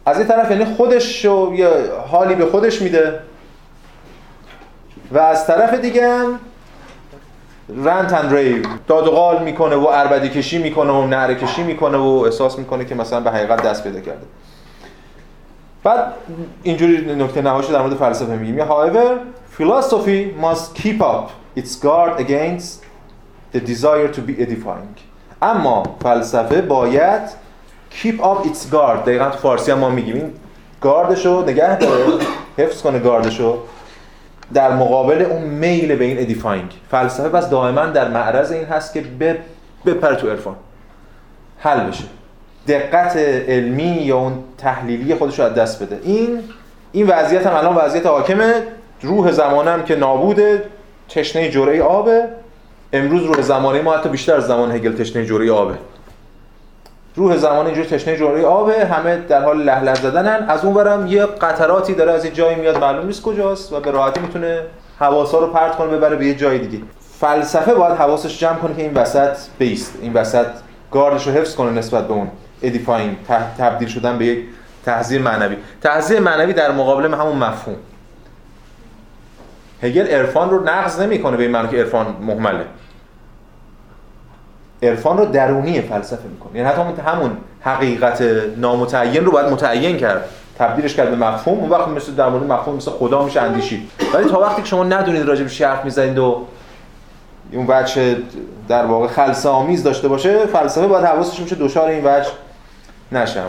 از 0.06 0.18
این 0.18 0.28
طرف 0.28 0.50
یعنی 0.50 0.64
خودش 0.64 1.24
رو 1.24 1.54
یه 1.54 1.68
حالی 2.10 2.34
به 2.34 2.46
خودش 2.46 2.82
میده. 2.82 3.20
و 5.12 5.18
از 5.18 5.46
طرف 5.46 5.74
دیگه 5.74 6.08
هم 6.08 6.38
رنت 7.84 8.12
اند 8.12 8.34
ریو 8.34 8.62
داد 8.86 9.08
و 9.08 9.10
قال 9.10 9.42
می‌کنه 9.42 9.76
و 9.76 9.86
عربدی 9.86 10.28
کشی 10.28 10.58
می‌کنه 10.58 10.92
و 10.92 11.06
نعره 11.06 11.34
کشی 11.34 11.62
می‌کنه 11.62 11.98
و 11.98 12.22
احساس 12.24 12.58
می‌کنه 12.58 12.84
که 12.84 12.94
مثلا 12.94 13.20
به 13.20 13.30
حقیقت 13.30 13.62
دست 13.62 13.84
پیدا 13.84 14.00
کرده. 14.00 14.26
بعد 15.84 16.12
اینجوری 16.62 17.14
نکته 17.14 17.42
نهاییش 17.42 17.66
در 17.66 17.82
مورد 17.82 17.94
فلسفه 17.94 18.36
میگیم. 18.36 18.58
However 18.60 19.06
philosophy 19.58 20.42
must 20.42 20.82
keep 20.82 21.00
up 21.00 21.30
its 21.58 21.74
guard 21.84 22.20
against 22.20 22.82
the 23.54 23.60
desire 23.60 24.08
to 24.16 24.20
be 24.28 24.40
edifying. 24.40 25.00
اما 25.42 25.82
فلسفه 26.02 26.62
باید 26.62 27.22
keep 28.02 28.20
up 28.20 28.46
its 28.46 28.72
guard. 28.72 28.98
دقیقا 29.06 29.30
تو 29.30 29.38
فارسی 29.38 29.70
هم 29.70 29.78
ما 29.78 29.90
میگیم. 29.90 30.14
این 30.14 30.32
گاردشو 30.80 31.42
نگه 31.42 31.78
داره. 31.78 32.04
حفظ 32.58 32.82
کنه 32.82 32.98
گاردشو. 32.98 33.58
در 34.54 34.72
مقابل 34.72 35.22
اون 35.22 35.42
میل 35.42 35.96
به 35.96 36.04
این 36.04 36.18
edifying 36.18 36.70
فلسفه 36.90 37.28
پس 37.28 37.50
دائما 37.50 37.86
در 37.86 38.08
معرض 38.08 38.52
این 38.52 38.64
هست 38.64 38.94
که 38.94 39.04
بپره 39.86 40.16
تو 40.16 40.30
عرفان. 40.30 40.56
حل 41.58 41.80
بشه. 41.80 42.04
دقت 42.68 43.16
علمی 43.48 43.82
یا 43.82 44.18
اون 44.18 44.44
تحلیلی 44.58 45.14
خودش 45.14 45.38
رو 45.38 45.44
از 45.44 45.54
دست 45.54 45.82
بده. 45.82 46.00
این 46.04 46.40
این 46.92 47.06
وضعیت 47.06 47.46
هم 47.46 47.54
الان 47.54 47.76
وضعیت 47.76 48.06
حاکمه. 48.06 48.62
روح 49.02 49.32
زمانم 49.32 49.82
که 49.82 49.96
نابوده 49.96 50.62
تشنه 51.08 51.50
جرعه 51.50 51.82
آبه. 51.82 52.24
امروز 52.92 53.22
روح 53.22 53.40
زمانه 53.40 53.82
ما 53.82 53.96
حتی 53.96 54.08
بیشتر 54.08 54.36
از 54.36 54.46
زمان 54.46 54.70
هگل 54.72 54.92
تشنه 54.92 55.26
جرعه 55.26 55.52
آبه. 55.52 55.74
روح 57.16 57.36
زمان 57.36 57.66
اینجور 57.66 57.84
تشنه 57.84 58.16
جوری 58.16 58.44
آبه 58.44 58.84
همه 58.84 59.16
در 59.16 59.44
حال 59.44 59.62
لهله 59.62 59.94
زدنن. 59.94 60.44
از 60.48 60.64
اون 60.64 60.74
برم 60.74 61.06
یه 61.06 61.26
قطراتی 61.26 61.94
داره 61.94 62.12
از 62.12 62.24
یه 62.24 62.30
جایی 62.30 62.56
میاد 62.56 62.80
معلوم 62.80 63.06
نیست 63.06 63.22
کجاست 63.22 63.72
و 63.72 63.80
به 63.80 63.90
راحتی 63.90 64.20
می‌تونه 64.20 64.60
حواسا 64.98 65.38
رو 65.38 65.46
پرت 65.46 65.76
کنه 65.76 65.88
ببره 65.88 66.16
به 66.16 66.26
یه 66.26 66.34
جای 66.34 66.58
دیگه. 66.58 66.84
فلسفه 67.20 67.74
باید 67.74 67.92
حواسش 67.92 68.38
جمع 68.38 68.56
کنه 68.56 68.74
که 68.74 68.82
این 68.82 68.94
وسط 68.94 69.36
بیست. 69.58 69.98
این 70.02 70.12
وسط 70.12 70.46
گاردش 70.90 71.26
رو 71.26 71.32
حفظ 71.32 71.54
کنه 71.54 71.70
نسبت 71.70 72.08
به 72.08 72.12
اون 72.12 72.28
ادیفاین 72.62 73.16
تبدیل 73.58 73.88
شدن 73.88 74.18
به 74.18 74.24
یک 74.26 74.44
تحذیر 74.84 75.22
معنوی. 75.22 75.56
تحذیر 75.82 76.20
معنوی 76.20 76.52
در 76.52 76.72
مقابل 76.72 77.14
همون 77.14 77.36
مفهوم. 77.36 77.76
هگل 79.82 80.06
عرفان 80.06 80.50
رو 80.50 80.64
نقض 80.64 81.00
نمی‌کنه 81.00 81.36
به 81.36 81.42
این 81.42 81.52
معنی 81.52 81.68
که 81.68 81.76
عرفان 81.76 82.06
مهمله. 82.20 82.64
عرفان 84.84 85.18
رو 85.18 85.24
درونی 85.24 85.80
فلسفه 85.80 86.28
می‌کنه. 86.28 86.58
یعنی 86.58 86.68
حتی 86.68 87.02
همون 87.02 87.30
حقیقت 87.60 88.22
نامتعین 88.56 89.24
رو 89.24 89.32
باید 89.32 89.46
متعین 89.46 89.96
کرد. 89.96 90.24
تبدیلش 90.58 90.94
کرد 90.94 91.10
به 91.10 91.16
مفهوم. 91.16 91.58
اون 91.58 91.70
وقت 91.70 91.88
مثل 91.88 92.12
در 92.12 92.28
مورد 92.28 92.44
مفهوم 92.44 92.76
مثل 92.76 92.90
خدا 92.90 93.24
میشه 93.24 93.40
اندیشید. 93.40 93.90
ولی 94.14 94.24
تا 94.24 94.40
وقتی 94.40 94.62
که 94.62 94.68
شما 94.68 94.84
ندونید 94.84 95.22
راجع 95.22 95.44
به 95.44 95.66
حرف 95.66 95.84
می‌زنید 95.84 96.18
و 96.18 96.46
اون 97.52 97.66
بچه 97.66 98.16
در 98.68 98.86
واقع 98.86 99.06
خلص 99.06 99.46
آمیز 99.46 99.82
داشته 99.82 100.08
باشه 100.08 100.46
فلسفه 100.46 100.86
باید 100.86 101.04
حواسش 101.04 101.40
میشه 101.40 101.56
دچار 101.56 101.88
این 101.88 102.00
وجه 102.04 102.28
نشه 103.12 103.40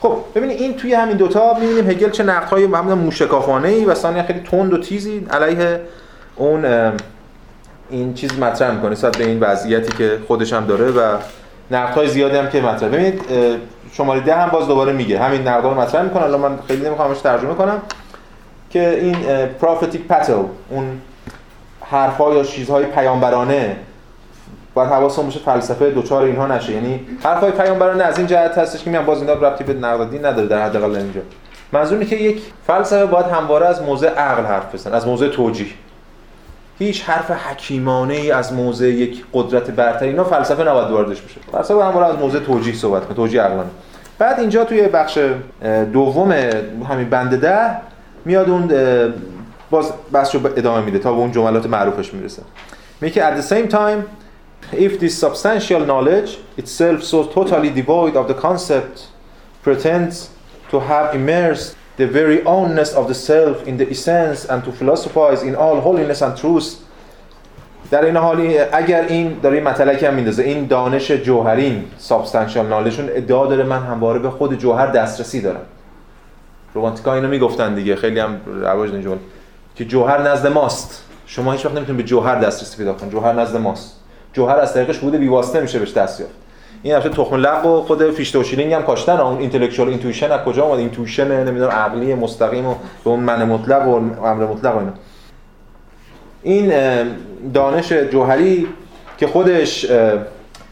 خب 0.00 0.16
ببینید 0.34 0.60
این 0.60 0.76
توی 0.76 0.94
همین 0.94 1.16
دوتا 1.16 1.54
می‌بینیم 1.54 1.90
هگل 1.90 2.10
چه 2.10 2.22
نقدهای 2.22 2.64
همون 2.64 2.98
موشکافانه 2.98 3.68
ای 3.68 3.84
و 3.84 3.94
ثانیا 3.94 4.22
خیلی 4.22 4.40
تند 4.40 4.72
و 4.72 4.78
تیزی 4.78 5.26
علیه 5.30 5.80
اون 6.36 6.92
این 7.92 8.14
چیز 8.14 8.38
مطرح 8.38 8.70
می‌کنه 8.74 8.90
نسبت 8.90 9.16
به 9.16 9.24
این 9.24 9.40
وضعیتی 9.40 9.92
که 9.92 10.18
خودش 10.28 10.52
هم 10.52 10.66
داره 10.66 10.90
و 10.90 11.16
نقدهای 11.70 12.08
زیادی 12.08 12.36
هم 12.36 12.48
که 12.48 12.60
مطرح. 12.60 12.88
ببینید 12.88 13.22
شماره 13.92 14.20
ده 14.20 14.34
هم 14.34 14.48
باز 14.48 14.66
دوباره 14.66 14.92
میگه. 14.92 15.18
همین 15.18 15.48
نقدها 15.48 15.72
رو 15.72 15.80
مطرح 15.80 16.02
می‌کنه. 16.02 16.22
الان 16.22 16.40
من 16.40 16.58
خیلی 16.68 16.86
نمیخوامش 16.86 17.20
ترجمه 17.20 17.54
کنم 17.54 17.82
که 18.70 18.98
این 19.00 19.16
پروفتیک 19.46 20.08
پتل 20.08 20.32
اون 20.70 20.84
حرفها 21.80 22.34
یا 22.34 22.42
چیزهای 22.42 22.84
پیامبرانه 22.84 23.76
باید 24.74 24.90
حواسمون 24.90 25.26
باشه 25.26 25.40
فلسفه 25.40 25.90
دوچار 25.90 26.22
اینها 26.22 26.46
نشه. 26.46 26.72
یعنی 26.72 27.00
حرفای 27.24 27.50
پیامبرانه 27.50 28.04
از 28.04 28.18
این 28.18 28.26
جهت 28.26 28.58
هستش 28.58 28.84
که 28.84 28.90
میگم 28.90 29.04
باز 29.04 29.20
اینا 29.20 29.32
ربطی 29.32 29.64
به 29.64 29.72
نقد 29.72 30.10
دین 30.10 30.26
نداره 30.26 30.48
در 30.48 30.64
حداقل 30.64 30.96
اینجا. 30.96 31.20
منظور 31.72 32.04
که 32.04 32.16
یک 32.16 32.42
فلسفه 32.66 33.06
باید 33.06 33.26
همواره 33.26 33.66
از 33.66 33.82
موضع 33.82 34.08
عقل 34.08 34.44
حرف 34.44 34.74
بزنه 34.74 34.96
از 34.96 35.06
موضع 35.06 35.28
توجیه. 35.28 35.66
هیچ 36.82 37.04
حرف 37.04 37.30
حکیمانه 37.30 38.14
ای 38.14 38.30
از 38.30 38.52
موضع 38.52 38.86
یک 38.86 39.24
قدرت 39.32 39.70
برتر 39.70 40.04
اینا 40.04 40.24
فلسفه 40.24 40.62
نباید 40.64 40.90
واردش 40.90 41.20
بشه. 41.20 41.40
فلسفه 41.52 41.84
همواره 41.84 42.06
از 42.06 42.16
موضع 42.16 42.38
توجیه 42.38 42.74
صحبت 42.74 43.04
کنه 43.04 43.16
توجیه 43.16 43.42
عقلانه. 43.42 43.70
بعد 44.18 44.40
اینجا 44.40 44.64
توی 44.64 44.88
بخش 44.88 45.18
دوم 45.92 46.32
همین 46.90 47.10
بند 47.10 47.40
ده 47.40 47.76
میاد 48.24 48.50
اون 48.50 48.70
باز 49.70 49.92
بحث 50.12 50.34
ادامه 50.34 50.84
میده 50.84 50.98
تا 50.98 51.12
به 51.12 51.18
اون 51.18 51.32
جملات 51.32 51.66
معروفش 51.66 52.14
می‌رسه. 52.14 52.42
میگه 53.00 53.30
at 53.30 53.40
the 53.40 53.46
same 53.46 53.72
time 53.72 54.02
if 54.72 55.00
this 55.00 55.24
substantial 55.24 55.82
knowledge 55.90 56.30
itself 56.62 57.02
so 57.02 57.16
totally 57.34 57.70
devoid 57.80 58.14
of 58.16 58.28
the 58.28 58.36
concept 58.46 58.96
pretends 59.64 60.14
to 60.70 60.76
have 60.90 61.14
immersed 61.14 61.76
the 61.98 62.06
very 62.06 62.42
ownness 62.44 62.94
of 62.94 63.06
the 63.08 63.14
self 63.14 63.66
in 63.66 63.76
the 63.76 63.90
essence 63.90 64.46
and 64.52 64.64
to 64.64 64.72
philosophize 64.72 65.42
in 65.42 65.54
all 65.54 65.80
holiness 65.80 66.22
and 66.22 66.36
truth. 66.36 66.64
در 67.90 68.04
این 68.04 68.16
حالی 68.16 68.58
اگر 68.58 69.04
این 69.08 69.36
داره 69.42 69.56
این 69.56 69.68
مطلقی 69.68 70.06
هم 70.06 70.14
میندازه 70.14 70.42
این 70.42 70.66
دانش 70.66 71.10
جوهرین 71.10 71.84
سابستانشال 71.98 72.66
نالشون 72.66 73.08
ادعا 73.08 73.46
داره 73.46 73.64
من 73.64 73.78
همواره 73.78 74.18
به 74.18 74.30
خود 74.30 74.58
جوهر 74.58 74.86
دسترسی 74.86 75.40
دارم. 75.40 75.60
رومانتیکا 76.74 77.14
اینو 77.14 77.28
می‌گفتن 77.28 77.74
دیگه 77.74 77.96
خیلی 77.96 78.20
هم 78.20 78.40
رواج 78.46 78.90
این 78.90 79.18
که 79.74 79.84
جوهر 79.84 80.22
نزد 80.22 80.46
ماست. 80.46 81.04
شما 81.26 81.52
هیچ 81.52 81.66
وقت 81.66 81.74
نمی‌تونید 81.74 82.02
به 82.02 82.08
جوهر 82.08 82.34
دسترسی 82.34 82.76
پیدا 82.76 82.92
کنید. 82.92 83.12
جوهر 83.12 83.32
نزد 83.32 83.56
ماست. 83.56 83.96
جوهر 84.32 84.58
از 84.58 84.74
طریق 84.74 84.98
شهود 84.98 85.18
بیواسطه 85.18 85.60
میشه 85.60 85.78
بهش 85.78 85.92
دست 85.92 86.20
یافت. 86.20 86.34
این 86.82 86.94
البته 86.94 87.08
تخم 87.08 87.36
لق 87.36 87.66
و 87.66 87.80
خود 87.80 88.10
فیشته 88.10 88.38
و 88.38 88.42
شلینگ 88.42 88.72
هم 88.72 88.82
کاشتن. 88.82 89.20
اون 89.20 89.38
intellectual 89.38 89.88
intuition 89.88 90.32
از 90.32 90.40
کجا 90.40 90.64
اومد 90.64 90.78
intuition 90.78 91.44
نمی‌دونم 91.44 91.70
عقلی 91.70 92.14
مستقیم 92.14 92.66
و 92.66 92.74
به 93.04 93.10
اون 93.10 93.20
من 93.20 93.44
مطلق 93.44 93.88
و 93.88 93.92
امر 94.24 94.46
مطلق 94.46 94.74
و 94.74 94.78
اینا. 94.78 94.92
این 96.42 96.72
دانش 97.54 97.92
جوهری 97.92 98.66
که 99.18 99.26
خودش 99.26 99.86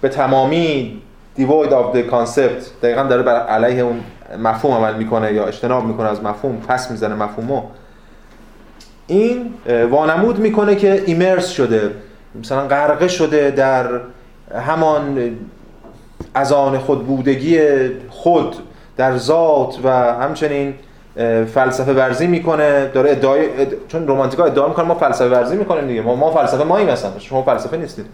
به 0.01 0.09
تمامی 0.09 1.03
devoid 1.35 1.73
of 1.73 1.97
the 1.97 2.01
concept 2.01 2.71
دقیقا 2.83 3.03
داره 3.03 3.23
بر 3.23 3.41
علیه 3.47 3.83
اون 3.83 4.01
مفهوم 4.39 4.75
عمل 4.75 4.95
می‌کنه 4.95 5.33
یا 5.33 5.47
اجتناب 5.47 5.85
می‌کنه 5.85 6.09
از 6.09 6.25
مفهوم 6.25 6.57
پس 6.69 6.91
می‌زنه 6.91 7.15
مفهومو. 7.15 7.63
این 9.07 9.55
وانمود 9.91 10.39
می‌کنه 10.39 10.77
که 10.77 11.03
immerse 11.07 11.49
شده 11.49 11.91
مثلا 12.41 12.67
غرقه 12.69 13.09
شده 13.09 13.51
در 13.51 13.87
همان 14.67 15.37
از 16.35 16.53
آن 16.53 16.79
خود 16.79 17.07
بودگی 17.07 17.61
خود 18.09 18.57
در 18.97 19.17
ذات 19.17 19.79
و 19.85 19.89
همچنین 19.91 20.75
فلسفه 21.55 21.93
ورزی 21.93 22.27
می‌کنه 22.27 22.87
داره 22.87 23.11
ادعای 23.11 23.49
چون 23.89 24.07
رومانتیکا 24.07 24.45
ادعا 24.45 24.69
می‌کنه 24.69 24.87
ما 24.87 24.95
فلسفه 24.95 25.29
ورزی 25.29 25.57
می‌کنیم 25.57 25.87
دیگه. 25.87 26.01
ما 26.01 26.15
ما 26.15 26.31
فلسفه 26.31 26.65
ماییم 26.65 26.89
مثلا 26.89 27.11
شما 27.19 27.43
فلسفه 27.43 27.77
نیستید. 27.77 28.07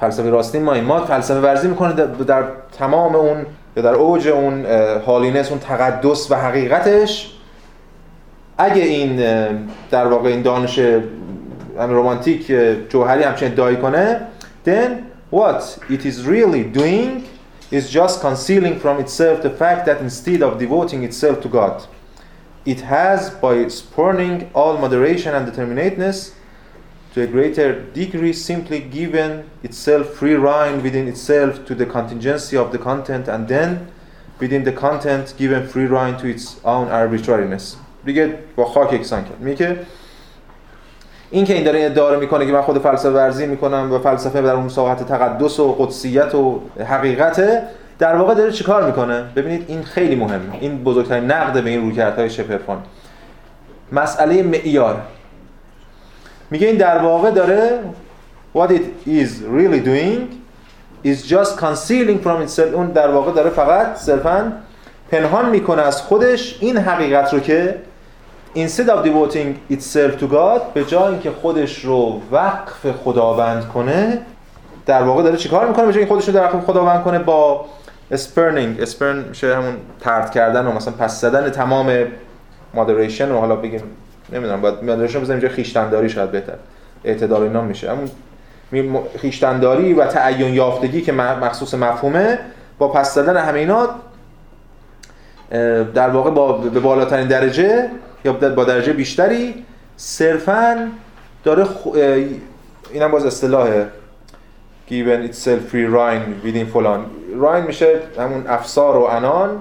فلسفه 0.00 0.30
راستین 0.30 0.62
ماییم. 0.62 0.84
ما 0.84 1.04
فلسفه 1.04 1.40
ورزی 1.40 1.68
می‌کنه 1.68 1.92
در, 2.26 2.44
تمام 2.78 3.16
اون 3.16 3.46
یا 3.76 3.82
در 3.82 3.94
اوج 3.94 4.28
اون 4.28 4.64
هالینس 5.06 5.50
اون 5.50 5.58
تقدس 5.58 6.30
و 6.30 6.34
حقیقتش. 6.34 7.30
اگه 8.58 8.82
این 8.82 9.16
در 9.90 10.06
واقع 10.06 10.28
این 10.28 10.42
دانش 10.42 10.80
رومانتیک 11.78 12.52
جوهری 12.88 13.22
همچنین 13.22 13.52
ادعای 13.52 13.76
کنه 13.76 14.20
then 14.66 15.13
what 15.33 15.79
it 15.89 16.05
is 16.05 16.25
really 16.25 16.63
doing 16.63 17.27
is 17.71 17.89
just 17.89 18.21
concealing 18.21 18.79
from 18.79 18.99
itself 18.99 19.41
the 19.43 19.49
fact 19.49 19.85
that 19.85 20.01
instead 20.01 20.41
of 20.41 20.57
devoting 20.57 21.03
itself 21.03 21.41
to 21.41 21.47
God 21.47 21.87
it 22.65 22.81
has, 22.81 23.29
by 23.29 23.67
spurning 23.67 24.49
all 24.53 24.77
moderation 24.77 25.33
and 25.33 25.47
determinateness, 25.47 26.33
to 27.13 27.23
a 27.23 27.27
greater 27.27 27.81
degree 27.93 28.33
simply 28.33 28.79
given 28.79 29.49
itself 29.63 30.09
free 30.09 30.35
rein 30.35 30.83
within 30.83 31.07
itself 31.07 31.65
to 31.65 31.73
the 31.73 31.85
contingency 31.85 32.55
of 32.55 32.71
the 32.71 32.77
content 32.77 33.27
and 33.27 33.47
then 33.47 33.91
within 34.39 34.63
the 34.63 34.71
content 34.71 35.33
given 35.37 35.67
free 35.67 35.85
rein 35.85 36.15
to 36.17 36.27
its 36.27 36.59
own 36.63 36.87
arbitrariness 36.89 37.77
دیگه 38.05 38.37
با 38.55 38.65
خاک 38.65 38.93
یکسان 38.93 39.23
کرد 39.23 39.39
میگه 39.39 39.55
که 39.55 39.77
این 41.34 41.44
که 41.44 41.54
این 41.54 41.64
داره 41.64 41.84
ادعا 41.84 42.16
می‌کنه 42.16 42.46
که 42.46 42.52
من 42.52 42.62
خود 42.62 42.78
فلسفه 42.78 43.10
ورزی 43.10 43.46
می‌کنم 43.46 43.92
و 43.92 43.98
فلسفه 43.98 44.42
در 44.42 44.52
اون 44.52 44.68
ساحت 44.68 45.08
تقدس 45.08 45.60
و 45.60 45.72
قدسیت 45.72 46.34
و 46.34 46.60
حقیقته 46.88 47.62
در 47.98 48.16
واقع 48.16 48.34
داره 48.34 48.52
چیکار 48.52 48.86
می‌کنه؟ 48.86 49.24
ببینید 49.36 49.64
این 49.68 49.82
خیلی 49.82 50.16
مهمه. 50.16 50.58
این 50.60 50.84
بزرگترین 50.84 51.24
نقد 51.24 51.64
به 51.64 51.70
این 51.70 51.80
رویکردهای 51.80 52.30
شپرفان 52.30 52.78
مسئله 53.92 54.42
معیار. 54.42 54.96
میگه 56.50 56.66
این 56.66 56.76
در 56.76 56.98
واقع 56.98 57.30
داره 57.30 57.70
what 58.56 58.68
it 58.68 59.08
is 59.08 59.28
really 59.58 59.86
doing 59.86 60.20
is 61.04 61.30
just 61.30 61.60
concealing 61.60 62.24
from 62.24 62.48
itself. 62.48 62.74
اون 62.74 62.86
در 62.86 63.10
واقع 63.10 63.32
داره 63.32 63.50
فقط 63.50 63.96
صرفا 63.96 64.52
پنهان 65.10 65.50
می‌کنه 65.50 65.82
از 65.82 66.02
خودش 66.02 66.58
این 66.60 66.76
حقیقت 66.76 67.34
رو 67.34 67.40
که 67.40 67.74
instead 68.56 68.88
of 68.88 69.04
devoting 69.04 69.74
itself 69.76 70.20
to 70.20 70.26
God 70.26 70.60
به 70.74 70.84
جای 70.84 71.12
اینکه 71.12 71.30
خودش 71.30 71.84
رو 71.84 72.20
وقف 72.32 72.86
خداوند 73.04 73.68
کنه 73.68 74.18
در 74.86 75.02
واقع 75.02 75.22
داره 75.22 75.36
چیکار 75.36 75.68
می‌کنه؟ 75.68 75.86
به 75.86 75.92
جای 75.92 76.06
خودش 76.06 76.28
رو 76.28 76.34
در 76.34 76.44
وقف 76.44 76.64
خداوند 76.64 77.02
کنه 77.02 77.18
با 77.18 77.64
spurning 78.10 78.80
spurn 78.80 79.24
میشه 79.28 79.56
همون 79.56 79.76
طرد 80.00 80.30
کردن 80.30 80.66
و 80.66 80.72
مثلا 80.72 80.94
پس 80.98 81.20
زدن 81.20 81.50
تمام 81.50 82.06
مادریشن 82.74 83.32
و 83.32 83.38
حالا 83.38 83.56
بگیم 83.56 83.82
نمی‌دونم 84.32 84.60
باید 84.60 84.84
مادریشن 84.84 85.20
بزنیم 85.20 85.40
اینجا 85.40 85.54
خیشتنداری 85.54 86.08
شاید 86.08 86.30
بهتر. 86.30 86.54
اعتدال 87.04 87.42
اینا 87.42 87.60
میشه. 87.60 87.90
همون 87.90 88.10
خیشتنداری 89.18 89.94
و 89.94 90.06
تعین 90.06 90.54
یافتگی 90.54 91.02
که 91.02 91.12
مخصوص 91.12 91.74
مفهومه 91.74 92.38
با 92.78 92.88
پس 92.88 93.14
زدن 93.14 93.36
همه 93.36 93.58
اینا 93.58 93.88
در 95.94 96.08
واقع 96.10 96.30
با 96.30 96.52
به 96.52 96.80
بالاترین 96.80 97.28
درجه 97.28 97.90
یا 98.24 98.32
با 98.32 98.64
درجه 98.64 98.92
بیشتری 98.92 99.64
صرفا 99.96 100.88
داره 101.44 101.64
خ... 101.64 101.86
اینم 102.92 103.10
باز 103.10 103.26
اصطلاح 103.26 103.84
given 104.88 105.28
itself 105.28 105.72
free 105.72 105.88
rein 105.94 106.46
within 106.46 106.66
فلان. 106.72 107.06
راین 107.40 107.64
میشه 107.64 107.98
همون 108.18 108.46
افسار 108.46 108.96
و 108.96 109.02
انان 109.02 109.60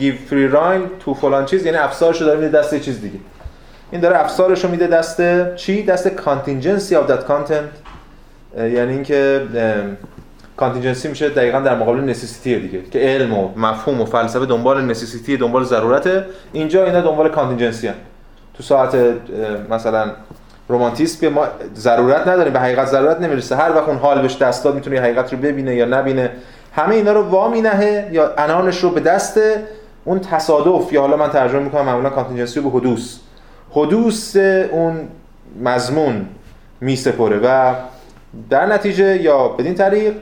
give 0.00 0.30
free 0.30 0.54
rein 0.54 1.04
تو 1.04 1.14
فلان 1.14 1.44
چیز 1.44 1.66
یعنی 1.66 1.78
افسارشو 1.78 2.24
داره 2.24 2.40
میده 2.40 2.58
دست 2.58 2.80
چیز 2.80 3.00
دیگه. 3.00 3.18
این 3.90 4.00
داره 4.00 4.20
افسارشو 4.20 4.68
میده 4.68 4.86
دست 4.86 5.54
چی؟ 5.54 5.82
دست 5.82 6.16
contingency 6.16 6.92
of 6.92 7.10
that 7.10 7.28
content. 7.28 7.90
یعنی 8.58 8.92
اینکه 8.92 9.46
contingency 10.60 11.08
میشه 11.08 11.28
دقیقا 11.28 11.60
در 11.60 11.74
مقابل 11.74 12.00
necessity 12.00 12.60
دیگه 12.60 12.82
که 12.90 12.98
علم 12.98 13.34
و 13.38 13.48
مفهوم 13.56 14.00
و 14.00 14.04
فلسفه 14.04 14.46
دنبال 14.46 14.84
necessity 14.84 15.36
دنبال 15.36 15.64
ضرورته. 15.64 16.24
اینجا 16.52 16.84
اینا 16.84 17.00
دنبال 17.00 17.28
contingency 17.28 17.88
هن. 17.88 17.94
تو 18.54 18.62
ساحت 18.62 18.96
مثلا 19.70 20.10
رومانتیسم 20.68 21.28
ما 21.28 21.46
ضرورت 21.76 22.28
نداریم 22.28 22.52
به 22.52 22.60
حقیقت 22.60 22.86
ضرورت 22.86 23.20
نمی‌رسه. 23.20 23.56
هر 23.56 23.76
وقت 23.76 23.88
اون 23.88 23.98
حال 23.98 24.22
بهش 24.22 24.36
دست 24.36 24.64
داد 24.64 24.74
می‌تونه 24.74 25.00
حقیقت 25.00 25.32
رو 25.32 25.38
ببینه 25.38 25.74
یا 25.74 25.84
نبینه. 25.84 26.30
همه 26.72 26.94
اینا 26.94 27.12
رو 27.12 27.22
وا 27.22 27.48
نهه 27.48 28.08
یا 28.12 28.34
انانش 28.38 28.78
رو 28.78 28.90
به 28.90 29.00
دست 29.00 29.40
اون 30.04 30.20
تصادف. 30.20 30.92
یا 30.92 31.00
حالا 31.00 31.16
من 31.16 31.30
ترجمه 31.30 31.60
می‌کنم 31.60 31.84
معمولا 31.84 32.10
کانتینجنسی 32.10 32.60
به 32.60 32.70
حدوث. 32.70 33.16
حدوث 33.70 34.36
اون 34.70 35.08
مضمون 35.62 36.26
میسپره 36.80 37.40
و 37.44 37.74
در 38.50 38.66
نتیجه 38.66 39.22
یا 39.22 39.48
بدین 39.48 39.74
طریق 39.74 40.14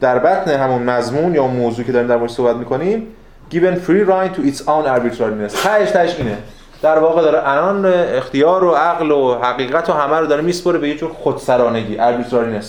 در 0.00 0.18
بطن 0.18 0.50
همون 0.50 0.82
مضمون 0.82 1.34
یا 1.34 1.46
موضوع 1.46 1.84
که 1.84 1.92
داریم 1.92 2.08
در 2.08 2.16
موردش 2.16 2.32
صحبت 2.32 2.56
می‌کنیم 2.56 3.06
given 3.50 3.76
free 3.86 4.08
rein 4.08 4.36
to 4.36 4.40
its 4.40 4.60
own 4.60 4.86
arbitrariness. 4.96 5.62
تهش 5.62 5.90
تهش 5.90 6.14
اینه. 6.18 6.38
در 6.82 6.98
واقع 6.98 7.22
داره 7.22 7.48
انان 7.48 7.86
اختیار 7.86 8.64
و 8.64 8.70
عقل 8.70 9.10
و 9.10 9.34
حقیقت 9.34 9.90
و 9.90 9.92
همه 9.92 10.16
رو 10.16 10.26
داره 10.26 10.42
میسپره 10.42 10.78
به 10.78 10.88
یه 10.88 10.96
جور 10.96 11.10
خودسرانگی 11.10 11.96
arbitrariness. 11.96 12.66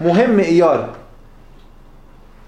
مهم 0.00 0.30
معیار. 0.30 0.88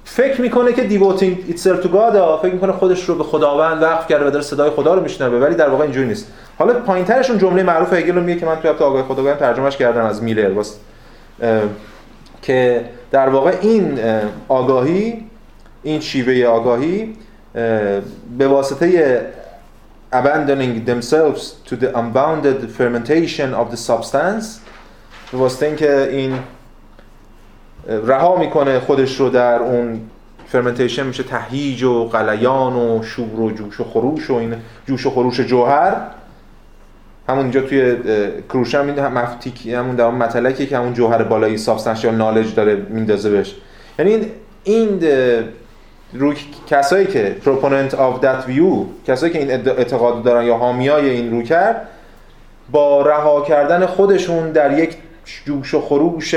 فکر 0.05 0.41
می‌کنه 0.41 0.73
که 0.73 0.83
devoting 0.83 1.45
itself 1.47 1.81
to 1.81 1.89
God 1.89 2.39
فکر 2.43 2.53
می‌کنه 2.53 2.73
خودش 2.73 3.05
رو 3.05 3.15
به 3.15 3.25
خداوند 3.25 3.83
وقف 3.83 4.07
کرده 4.09 4.27
و 4.27 4.31
داره 4.31 4.45
صدای 4.45 4.71
خدا 4.71 4.95
رو 4.95 5.03
میشنوه 5.03 5.39
ولی 5.39 5.55
در 5.55 5.69
واقع 5.69 5.83
اینجوری 5.83 6.07
نیست. 6.07 6.33
حالا 6.59 6.75
پایینترش 6.75 7.31
اون 7.31 7.39
جمله 7.39 7.63
معروف 7.63 7.93
هگل 7.93 8.15
رو 8.15 8.23
میگه 8.23 8.41
که 8.41 8.47
من 8.47 8.53
هفته 8.53 8.69
آگاه 8.69 9.03
خداوند 9.03 9.39
ترجمهش 9.39 9.77
کردم 9.77 10.05
از 10.05 10.23
میلر 10.23 10.53
واس 10.53 10.77
که 12.47 12.85
در 13.11 13.29
واقع 13.29 13.57
این 13.61 13.99
آگاهی 14.49 15.25
این 15.83 16.01
شیوه 16.01 16.47
آگاهی 16.47 17.17
به 18.39 18.49
واسطه 18.49 19.21
abandoning 20.13 20.89
themselves 20.89 21.43
to 21.69 21.77
the 21.77 21.91
unbounded 21.95 22.71
fermentation 22.79 23.55
of 23.55 23.71
the 23.71 23.77
substance 23.77 24.47
به 25.33 25.39
واسطه 25.39 25.67
اینکه 25.67 26.09
این 26.11 26.39
رها 27.89 28.37
می‌کنه 28.37 28.81
خودش 28.81 29.21
رو 29.21 29.29
در 29.29 29.59
اون 29.59 30.01
فرمنتیشن 30.47 31.07
میشه 31.07 31.23
تهیج 31.23 31.83
و 31.83 32.09
قلیان 32.09 32.77
و 32.77 33.03
شور 33.03 33.41
و 33.41 33.51
جوش 33.51 33.81
و 33.81 33.85
خروش 33.85 34.31
و 34.31 34.35
این 34.35 34.55
جوش 34.87 35.07
و 35.07 35.11
خروش 35.11 35.41
جوهر. 35.41 35.97
همون 37.29 37.43
اینجا 37.43 37.61
توی 37.61 37.97
کروش 38.49 38.75
هم 38.75 38.87
این 38.87 39.07
مفتیک 39.07 39.67
همون 39.67 39.97
در 39.97 40.11
مطلقی 40.11 40.67
که 40.67 40.79
همون 40.79 40.95
جوهر 40.95 41.23
بالایی 41.23 41.59
سابستانشیال 41.59 42.15
نالج 42.15 42.55
داره 42.55 42.77
میندازه 42.89 43.31
بهش. 43.31 43.55
یعنی 43.99 44.27
این 44.65 45.01
روی 46.13 46.37
کسایی 46.67 47.07
که 47.07 47.37
proponent 47.45 47.93
of 47.93 48.25
that 48.25 48.51
view 48.51 49.07
کسایی 49.07 49.33
که 49.33 49.39
این 49.39 49.51
اعتقاد 49.51 50.23
دارن 50.23 50.45
یا 50.45 50.57
حامیای 50.57 51.11
این 51.11 51.31
رو 51.31 51.43
کرد 51.43 51.89
با 52.71 53.03
رها 53.03 53.41
کردن 53.41 53.87
خودشون 53.87 54.53
در 54.53 54.79
یک 54.79 54.97
جوش 55.45 55.75
و 55.75 55.81
خروش 55.81 56.35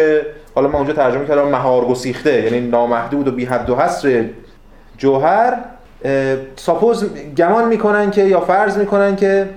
حالا 0.56 0.67
من 0.67 0.75
اونجا 0.75 0.93
ترجمه 0.93 1.25
کردم 1.25 1.47
مهار 1.47 1.86
گسیخته 1.86 2.43
یعنی 2.43 2.67
نامحدود 2.67 3.28
و 3.28 3.32
بی 3.32 3.45
حد 3.45 3.69
و 3.69 3.75
حصر 3.75 4.25
جوهر 4.97 5.58
suppose 6.55 7.05
گمان 7.38 7.67
می‌کنن 7.67 8.12
که 8.12 8.23
یا 8.23 8.39
فرض 8.39 8.78
می‌کنن 8.78 9.15
که 9.15 9.49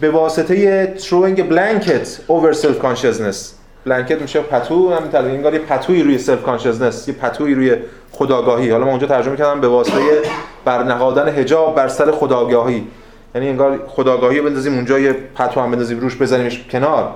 به 0.00 0.10
واسطه 0.10 0.94
throwing 0.96 1.38
blanket 1.38 2.06
over 2.28 2.56
self 2.62 2.82
consciousness 2.82 3.36
blanket 3.86 4.22
میشه 4.22 4.40
پتو 4.40 4.94
همین 4.94 5.16
انگار 5.16 5.54
یه 5.54 5.60
پتوی 5.60 6.02
روی 6.02 6.18
self 6.18 6.42
consciousness 6.42 7.08
یه 7.08 7.14
پتوی 7.14 7.54
روی 7.54 7.76
خودآگاهی. 8.12 8.70
حالا 8.70 8.84
من 8.84 8.90
اونجا 8.90 9.06
ترجمه 9.06 9.36
کردم 9.36 9.60
به 9.60 9.68
واسطه 9.68 9.98
برنهادن 10.64 11.28
حجاب 11.28 11.74
بر 11.74 11.88
سر 11.88 12.10
خودآگاهی. 12.10 12.86
یعنی 13.34 13.48
انگار 13.48 13.80
خداگاهی 13.86 14.38
رو 14.38 14.44
بندازیم 14.44 14.74
اونجا 14.74 14.98
یه 14.98 15.12
پتو 15.12 15.60
هم 15.60 15.70
بندازیم 15.70 16.00
روش 16.00 16.16
بزنیمش 16.16 16.64
کنار. 16.70 17.10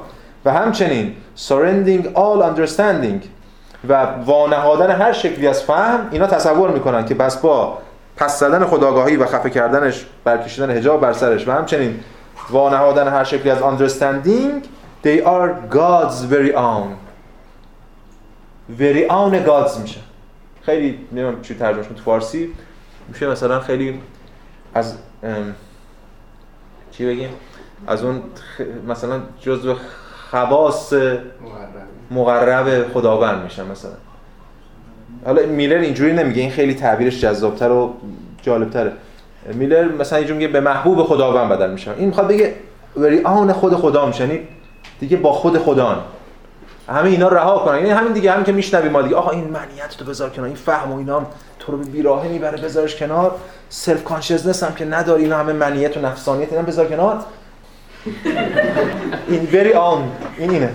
و 0.44 0.52
همچنین 0.52 1.14
surrendering 1.48 2.04
all 2.04 2.56
understanding 2.56 3.26
و 3.88 4.06
وانهادن 4.26 4.90
هر 4.90 5.12
شکلی 5.12 5.46
از 5.46 5.62
فهم 5.62 6.08
اینا 6.10 6.26
تصور 6.26 6.70
می‌کنن 6.70 7.04
که 7.04 7.14
بس 7.14 7.36
با 7.36 7.78
پس 8.16 8.40
زدن 8.40 8.64
خداگاهی 8.64 9.16
و 9.16 9.26
خفه 9.26 9.50
کردنش 9.50 10.06
برکشیدن 10.24 10.70
حجاب 10.70 11.00
بر 11.00 11.12
سرش. 11.12 11.48
و 11.48 11.50
همچنین 11.50 12.00
وانهادن 12.50 13.08
هر 13.08 13.24
شکلی 13.24 13.50
از 13.50 13.58
understanding 13.58 14.64
they 15.04 15.24
are 15.24 15.74
God's 15.74 16.24
very 16.32 16.54
own. 16.54 16.96
Very 18.78 19.08
own 19.08 19.46
God's 19.46 19.78
میشه 19.80 20.00
خیلی 20.62 20.98
نمی‌دونم 21.12 21.42
چی 21.42 21.54
ترجمهش 21.54 21.86
تو 21.86 22.02
فارسی 22.02 22.50
میشه 23.08 23.26
مثلا 23.26 23.60
خیلی 23.60 24.00
از 24.74 24.94
چی 26.92 27.06
بگیم؟ 27.06 27.30
از 27.86 28.02
اون 28.04 28.22
مثلا 28.88 29.20
جزو 29.40 29.76
خواص 30.30 30.92
مقرب 32.10 32.92
خداوند 32.92 33.42
میشن 33.42 33.66
مثلا. 33.66 33.92
حالا 35.24 35.46
میلر 35.46 35.76
اینجوری 35.76 36.12
نمیگه 36.12 36.42
این 36.42 36.50
خیلی 36.50 36.74
تعبیرش 36.74 37.20
جذابتر 37.20 37.70
و 37.70 37.94
جالبتره. 38.42 38.92
میلر 39.46 39.88
مثلا 39.88 40.18
اینجوری 40.18 40.38
میگه 40.38 40.52
به 40.52 40.60
محبوب 40.60 41.02
خداوند 41.02 41.48
بدل 41.48 41.70
میشه. 41.70 41.90
این 41.96 42.06
می‌خواد 42.08 42.28
بگه 42.28 42.54
وری 42.96 43.22
آن 43.22 43.52
خود 43.52 43.74
خدا 43.74 44.06
میشه. 44.06 44.26
یعنی 44.26 44.40
دیگه 45.00 45.16
با 45.16 45.32
خود 45.32 45.58
خدا 45.58 46.04
همه 46.88 47.10
اینا 47.10 47.28
رها 47.28 47.58
کنن. 47.58 47.76
یعنی 47.76 47.90
همین 47.90 48.12
دیگه 48.12 48.32
همین 48.32 48.44
که 48.44 48.52
میشنویم 48.52 48.92
ما 48.92 49.02
دیگه. 49.02 49.16
آقا 49.16 49.30
این 49.30 49.44
منیت 49.44 49.96
تو 49.98 50.04
بذار 50.04 50.30
کنار 50.30 50.46
این 50.46 50.56
فهم 50.56 50.92
و 50.92 50.98
اینا 50.98 51.22
تو 51.58 51.72
رو 51.72 51.78
بیراهه 51.78 52.28
می‌بره 52.28 52.62
بذارش 52.62 52.96
کنار. 52.96 53.34
self 53.68 54.04
consciousness 54.04 54.62
هم 54.62 54.74
که 54.74 54.84
نداری 54.84 55.22
اینا 55.22 55.38
همه 55.38 55.52
منیت 55.52 55.96
و 55.96 56.00
نفسانیت 56.00 56.52
اینا 56.52 56.64
بذار 56.64 56.86
کنار. 56.86 57.18
این 59.28 59.48
very 59.52 59.74
own 59.74 60.00
این 60.38 60.50
اینه. 60.50 60.70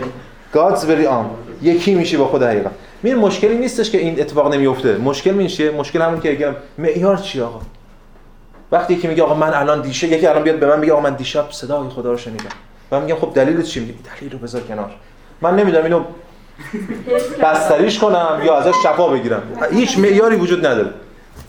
God's 0.53 0.79
very 0.79 1.07
own 1.07 1.25
یکی 1.61 1.95
میشی 1.95 2.17
با 2.17 2.27
خود 2.27 2.43
حقیقت. 2.43 2.71
میره 3.03 3.17
مشکلی 3.17 3.57
نیستش 3.57 3.91
که 3.91 3.97
این 3.97 4.19
اتفاق 4.19 4.53
نمیفته 4.53 4.97
مشکل 4.97 5.31
میشه 5.31 5.71
مشکل 5.71 6.01
همون 6.01 6.19
که 6.19 6.29
میگم 6.29 6.55
معیار 6.77 7.17
چی 7.17 7.41
آقا؟ 7.41 7.59
وقتی 8.75 8.95
که 8.95 9.07
میگه 9.07 9.23
آقا 9.23 9.33
من 9.33 9.53
الان 9.53 9.81
دیشه 9.81 10.07
یکی 10.07 10.27
الان 10.27 10.43
بیاد 10.43 10.59
به 10.59 10.65
من 10.65 10.79
میگه 10.79 10.93
آقا 10.93 11.01
من 11.01 11.13
دیشب 11.15 11.51
صدای 11.51 11.89
خدا 11.89 12.11
رو 12.11 12.17
شنیدم. 12.17 12.49
و 12.91 12.99
میگم 12.99 13.15
خب 13.15 13.31
دلیل 13.33 13.61
چی؟ 13.61 13.79
میگه 13.79 13.93
دلیل 14.19 14.31
رو 14.31 14.39
بذار 14.39 14.61
کنار. 14.61 14.91
من 15.41 15.55
نمی‌دونم 15.55 15.83
اینو 15.83 16.03
بستریش 17.43 17.99
کنم 17.99 18.41
یا 18.45 18.57
ازش 18.57 18.73
شفا 18.83 19.07
بگیرم. 19.07 19.41
هیچ 19.71 19.99
معیاری 19.99 20.35
وجود 20.35 20.65
نداره. 20.65 20.89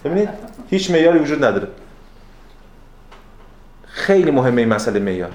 ببینید؟ 0.05 0.29
هیچ 0.71 0.91
معیاری 0.91 1.19
وجود 1.19 1.45
نداره. 1.45 1.69
خیلی 3.87 4.31
مهمه 4.31 4.63
این 4.63 4.69
مسئله 4.75 5.01
معیار. 5.01 5.31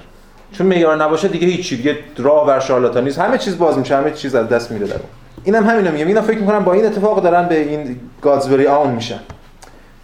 چون 0.52 0.66
معیار 0.66 0.96
نباشه 0.96 1.28
دیگه 1.28 1.46
هیچ 1.46 1.74
دیگه 1.74 1.98
راه 2.18 2.46
ور 2.46 2.60
شارلاتانیسم 2.60 3.22
همه 3.22 3.38
چیز 3.38 3.58
باز 3.58 3.78
میشه 3.78 3.96
همه 3.96 4.10
چیز 4.10 4.34
از 4.34 4.48
دست 4.48 4.70
میره 4.70 4.86
در 4.86 4.96
اینم 5.44 5.66
همینا 5.66 5.90
میگم. 5.90 6.06
اینا 6.06 6.22
فکر 6.22 6.38
می‌کنم 6.38 6.64
با 6.64 6.72
این 6.72 6.86
اتفاق 6.86 7.22
دارن 7.22 7.48
به 7.48 7.60
این 7.60 8.00
very 8.22 8.66
own 8.66 8.88
میشن. 8.88 9.20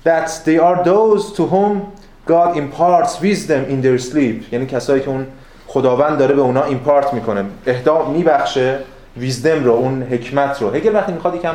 That 0.05 0.29
they 0.45 0.59
are 0.59 0.85
those 0.85 1.33
to 1.37 1.43
whom 1.53 1.93
God 2.27 2.57
imparts 2.57 3.21
wisdom 3.21 3.63
in 3.73 3.83
their 3.83 3.99
sleep. 3.99 4.53
یعنی 4.53 4.67
کسایی 4.67 5.03
که 5.03 5.09
اون 5.09 5.27
خداوند 5.67 6.19
داره 6.19 6.35
به 6.35 6.43
اونا 6.43 6.65
ایمپارت 6.65 7.15
می‌کنه. 7.15 7.45
اهدا 7.67 8.09
میبخشه 8.09 8.79
ویزدم 9.17 9.65
رو 9.65 9.73
اون 9.73 10.03
حکمت 10.03 10.63
رو. 10.63 10.71
هگل 10.71 10.95
وقتی 10.95 11.13
می‌خواد 11.13 11.35
یکم 11.35 11.55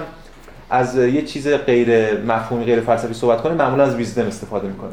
از 0.70 0.98
یه 0.98 1.22
چیز 1.22 1.48
غیر 1.48 2.20
مفهومی 2.22 2.66
غیر 2.66 2.82
فلسفی 2.82 3.14
صحبت 3.14 3.42
کنه 3.42 3.54
معمولا 3.54 3.84
از 3.84 3.96
ویزدم 3.96 4.28
استفاده 4.28 4.68
می‌کنه. 4.68 4.90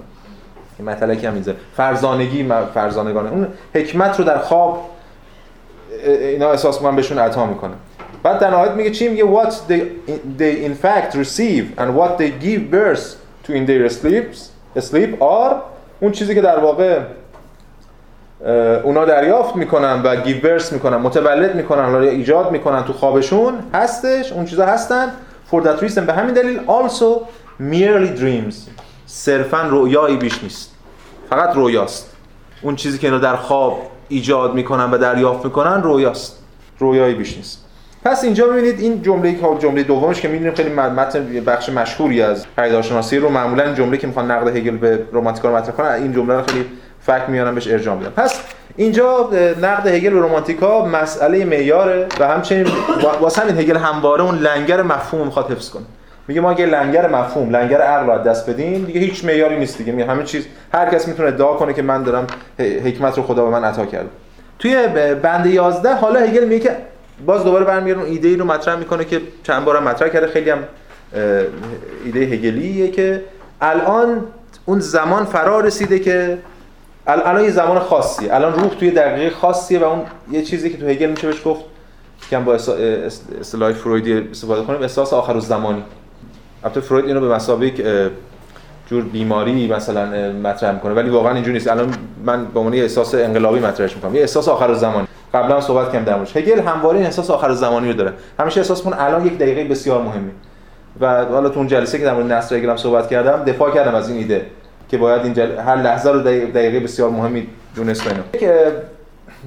این 0.78 0.88
مطلقی 0.88 1.26
هم 1.26 1.34
می‌ذاره 1.34 1.58
فرزانگی 1.76 2.48
فرزانگانه. 2.74 3.30
اون 3.30 3.46
حکمت 3.74 4.18
رو 4.18 4.24
در 4.24 4.38
خواب 4.38 4.90
اینا 6.04 6.50
احساس 6.50 6.76
می‌کنن 6.76 6.96
بهشون 6.96 7.18
عطا 7.18 7.46
می‌کنه. 7.46 7.74
بعد 8.22 8.38
در 8.38 8.50
نهایت 8.50 8.72
میگه 8.72 8.90
چی؟ 8.90 9.08
میگه 9.08 9.24
what 9.24 9.50
they, 9.68 9.80
they 10.38 10.66
in 10.68 10.86
fact 10.86 11.14
receive 11.14 11.80
and 11.80 11.88
what 11.98 12.18
they 12.18 12.44
give 12.44 12.74
birth 12.74 13.19
to 13.46 13.52
in 13.52 13.66
their 13.66 13.88
sleeps 13.88 14.38
sleep 14.80 15.20
are 15.20 15.54
اون 16.00 16.12
چیزی 16.12 16.34
که 16.34 16.40
در 16.40 16.58
واقع 16.58 17.00
اونا 18.84 19.04
دریافت 19.04 19.56
می‌کنن 19.56 20.02
و 20.02 20.16
گیورس 20.16 20.72
می‌کنن 20.72 20.96
متولد 20.96 21.54
می‌کنن 21.54 21.92
یا 21.92 22.10
ایجاد 22.10 22.50
می‌کنن 22.50 22.84
تو 22.84 22.92
خوابشون 22.92 23.54
هستش 23.74 24.32
اون 24.32 24.44
چیزا 24.44 24.66
هستن. 24.66 25.12
For 25.52 25.62
that 25.62 25.80
reason 25.82 25.98
به 25.98 26.12
همین 26.12 26.34
دلیل 26.34 26.60
also 26.66 27.20
merely 27.60 28.20
dreams. 28.20 28.54
صرفا 29.06 29.62
رویایی 29.62 30.16
بیش 30.16 30.42
نیست. 30.42 30.74
فقط 31.30 31.56
رویاست 31.56 32.16
اون 32.62 32.76
چیزی 32.76 32.98
که 32.98 33.06
اینا 33.06 33.18
در 33.18 33.36
خواب 33.36 33.82
ایجاد 34.08 34.54
می‌کنن 34.54 34.90
و 34.90 34.98
دریافت 34.98 35.44
می‌کنن 35.44 35.82
رویاست 35.82 36.42
رویایی 36.78 37.14
بیش 37.14 37.36
نیست. 37.36 37.64
پس 38.04 38.24
اینجا 38.24 38.46
ببینید 38.46 38.80
این 38.80 39.02
جمله 39.02 39.32
که 39.32 39.46
جمله 39.58 39.82
دومش 39.82 40.20
که 40.20 40.28
می‌بینیم 40.28 40.54
خیلی 40.54 40.70
متن 40.70 41.44
بخش 41.46 41.68
مشهوری 41.68 42.22
از 42.22 42.46
پدیدارشناسی 42.56 43.18
رو 43.18 43.28
معمولا 43.28 43.74
جمله 43.74 43.96
که 43.96 44.06
می‌خوان 44.06 44.30
نقد 44.30 44.56
هگل 44.56 44.76
به 44.76 44.98
رمانتیکا 45.12 45.48
رو 45.48 45.56
مطرح 45.56 45.74
کنن 45.74 45.86
این 45.86 46.12
جمله 46.12 46.34
رو 46.34 46.42
خیلی 46.42 46.64
فکر 47.00 47.26
میارن 47.28 47.54
بهش 47.54 47.68
ارجاع 47.68 47.96
میدن 47.96 48.10
پس 48.10 48.40
اینجا 48.76 49.30
نقد 49.62 49.86
هگل 49.86 50.10
به 50.10 50.20
رمانتیکا 50.20 50.86
مسئله 50.86 51.44
معیاره 51.44 52.06
و 52.20 52.28
همچنین 52.28 52.66
واسه 53.20 53.42
همین 53.42 53.58
هگل 53.58 53.76
همواره 53.76 54.22
اون 54.22 54.38
لنگر 54.38 54.82
مفهوم 54.82 55.26
می‌خواد 55.26 55.50
حفظ 55.50 55.70
کنه. 55.70 55.84
میگه 56.28 56.40
ما 56.40 56.50
اگه 56.50 56.66
لنگر 56.66 57.08
مفهوم 57.08 57.50
لنگر 57.50 57.80
عقل 57.80 58.06
رو 58.06 58.18
دست 58.18 58.50
بدیم 58.50 58.84
دیگه 58.84 59.00
هیچ 59.00 59.24
معیاری 59.24 59.58
نیست 59.58 59.78
دیگه. 59.78 59.92
میگه 59.92 60.10
همه 60.10 60.24
چیز 60.24 60.46
هر 60.74 60.90
کس 60.90 61.08
می‌تونه 61.08 61.28
ادعا 61.28 61.54
کنه 61.54 61.72
که 61.72 61.82
من 61.82 62.02
دارم 62.02 62.26
حکمت 62.58 63.16
رو 63.16 63.22
خدا 63.22 63.44
به 63.44 63.50
من 63.50 63.64
عطا 63.64 63.86
کرده. 63.86 64.08
توی 64.58 64.86
بند 65.22 65.46
11 65.46 65.94
حالا 65.94 66.20
هگل 66.20 66.44
میگه 66.44 66.60
که 66.60 66.76
باز 67.26 67.44
دوباره 67.44 67.64
برمیگرده 67.64 68.00
اون 68.00 68.10
ایده 68.10 68.28
ای 68.28 68.36
رو 68.36 68.44
مطرح 68.44 68.76
می‌کنه 68.76 69.04
که 69.04 69.20
چند 69.42 69.64
بارم 69.64 69.82
مطرح 69.82 70.08
کرده. 70.08 70.26
خیلی 70.26 70.50
هم 70.50 70.58
ایده 72.04 72.20
هگلیه 72.20 72.90
که 72.90 73.22
الان 73.60 74.24
اون 74.66 74.80
زمان 74.80 75.24
فرا 75.24 75.60
رسیده 75.60 75.98
که 75.98 76.38
الان 77.06 77.44
یه 77.44 77.50
زمان 77.50 77.78
خاصیه. 77.78 78.34
الان 78.34 78.52
روح 78.52 78.68
توی 78.68 78.90
دقیقه 78.90 79.30
خاصیه 79.36 79.78
و 79.78 79.84
اون 79.84 80.02
یه 80.30 80.42
چیزی 80.42 80.70
که 80.70 80.76
تو 80.76 80.86
هگل 80.86 81.10
میشه 81.10 81.26
بهش 81.26 81.42
گفت 81.44 81.64
که 82.30 82.38
با 82.38 82.54
اصطلاح 83.40 83.72
فرویدی 83.72 84.18
استفاده 84.30 84.62
کنیم 84.62 84.82
احساس 84.82 85.12
آخر 85.12 85.32
الزمانی. 85.32 85.82
البته 86.64 86.80
فروید 86.80 87.04
اینو 87.04 87.20
به 87.20 87.28
مسابقه 87.28 88.10
جور 88.86 89.02
بیماری 89.02 89.68
مثلا 89.68 90.32
مطرح 90.32 90.72
می‌کنه 90.74 90.94
ولی 90.94 91.10
واقعا 91.10 91.34
اینجوری 91.34 91.52
نیست. 91.52 91.68
الان 91.68 91.94
من 92.24 92.44
به 92.44 92.60
عنوان 92.60 92.74
احساس 92.74 93.14
انقلابی 93.14 93.60
مطرحش 93.60 93.96
می‌کنم. 93.96 94.14
یه 94.14 94.20
احساس 94.20 94.48
آخر 94.48 94.70
الزمانی. 94.70 95.06
قبلا 95.34 95.54
هم 95.54 95.60
صحبت 95.60 95.92
کردم 95.92 96.04
در 96.04 96.14
موردش. 96.14 96.36
هگل 96.36 96.60
همواره 96.60 97.00
احساس 97.00 97.30
آخر 97.30 97.48
الزمانی 97.48 97.88
رو 97.88 97.94
داره. 97.94 98.12
همیشه 98.38 98.60
احساس 98.60 98.86
الان 98.86 99.26
یک 99.26 99.38
دقیقه 99.38 99.64
بسیار 99.64 100.02
مهمی. 100.02 100.30
و 101.00 101.24
حالا 101.24 101.48
تو 101.48 101.58
اون 101.58 101.68
جلسه 101.68 101.98
که 101.98 102.04
در 102.04 102.14
مورد 102.14 102.32
نصر 102.32 102.56
هگل 102.56 102.70
هم 102.70 102.76
صحبت 102.76 103.08
کردم 103.08 103.44
دفاع 103.44 103.74
کردم 103.74 103.94
از 103.94 104.08
این 104.08 104.18
ایده 104.18 104.46
که 104.88 104.98
باید 104.98 105.22
این 105.22 105.34
جل... 105.34 105.58
هر 105.58 105.76
لحظه 105.76 106.10
رو 106.10 106.20
دقیقه 106.20 106.80
بسیار 106.80 107.10
مهمی 107.10 107.46
دونست 107.76 108.02
که 108.32 108.72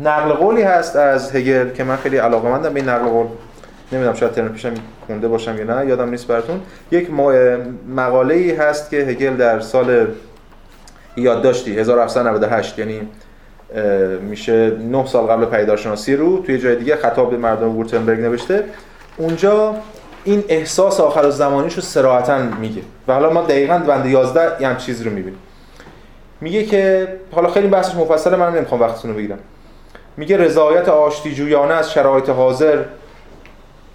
نقل 0.03 0.33
قولی 0.33 0.61
هست 0.61 0.95
از 0.95 1.35
هگل 1.35 1.69
که 1.69 1.83
من 1.83 1.95
خیلی 1.95 2.17
علاقه‌مندم 2.17 2.73
به 2.73 2.79
این 2.79 2.89
نقل 2.89 3.05
قول. 3.05 3.27
نمی‌دونم 3.91 4.15
شاید 4.15 4.31
ترم 4.31 4.49
پیشم 4.49 4.73
خونده 5.07 5.27
باشم 5.27 5.57
یا 5.57 5.63
نه 5.63 5.85
یادم 5.85 6.09
نیست 6.09 6.27
براتون. 6.27 6.61
یک 6.91 7.09
مقاله 7.95 8.35
ای 8.35 8.51
هست 8.51 8.89
که 8.89 8.97
هگل 8.97 9.35
در 9.35 9.59
سال 9.59 10.07
یادداشتی 11.17 11.79
1798 11.79 12.79
یعنی 12.79 13.01
میشه 14.21 14.69
9 14.69 15.05
سال 15.05 15.25
قبل 15.25 15.45
پیداشناسی 15.45 16.15
رو 16.15 16.41
توی 16.41 16.57
جای 16.57 16.75
دیگه 16.75 16.95
خطاب 16.95 17.31
به 17.31 17.37
مردم 17.37 17.75
وورتنبرگ 17.75 18.19
نوشته. 18.19 18.63
اونجا 19.17 19.75
این 20.23 20.43
احساس 20.49 20.99
آخر 20.99 21.29
زمانیش 21.29 21.73
رو 21.73 21.81
سراحتا 21.81 22.37
میگه. 22.37 22.81
و 23.07 23.13
حالا 23.13 23.29
ما 23.29 23.41
دقیقا 23.41 23.77
بند 23.87 24.05
11 24.05 24.61
یه 24.61 24.67
هم 24.67 24.77
چیز 24.77 25.01
رو 25.01 25.11
می‌بینیم. 25.11 25.39
میگه 26.41 26.63
که 26.63 27.07
حالا 27.31 27.49
خیلی 27.49 27.67
بحثش 27.67 27.95
مفصله 27.95 28.35
من 28.35 28.55
نمی‌خوام 28.55 28.81
وقتتون 28.81 29.11
رو 29.11 29.17
بگیرم. 29.17 29.39
میگه 30.17 30.37
رضایت 30.37 30.89
آشتی 30.89 31.35
جویانه 31.35 31.73
از 31.73 31.91
شرایط 31.91 32.29
حاضر 32.29 32.83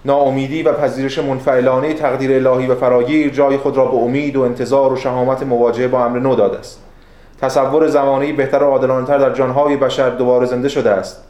ناامیدی 0.04 0.62
و 0.62 0.72
پذیرش 0.72 1.18
منفعلانه 1.18 1.94
تقدیر 1.94 2.48
الهی 2.48 2.66
و 2.66 2.74
فراگیر 2.74 3.30
جای 3.30 3.56
خود 3.56 3.76
را 3.76 3.84
به 3.84 3.96
امید 3.96 4.36
و 4.36 4.42
انتظار 4.42 4.92
و 4.92 4.96
شهامت 4.96 5.42
مواجهه 5.42 5.88
با 5.88 6.04
امر 6.04 6.18
نو 6.18 6.34
داده 6.34 6.58
است. 6.58 6.82
تصور 7.40 7.86
زمانی 7.88 8.32
بهتر 8.32 8.62
و 8.62 8.66
عادلانه‌تر 8.66 9.18
در 9.18 9.34
جانهای 9.34 9.76
بشر 9.76 10.10
دوباره 10.10 10.46
زنده 10.46 10.68
شده 10.68 10.90
است 10.90 11.24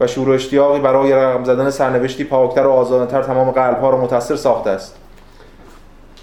و 0.00 0.06
شور 0.06 0.28
و 0.28 0.32
اشتیاقی 0.32 0.80
برای 0.80 1.12
رقم 1.12 1.44
زدن 1.44 1.70
سرنوشتی 1.70 2.24
پاکتر 2.24 2.66
و 2.66 2.70
آزادتر 2.70 3.22
تمام 3.22 3.50
قلبها 3.50 3.90
را 3.90 4.00
متاثر 4.00 4.36
ساخته 4.36 4.70
است. 4.70 4.96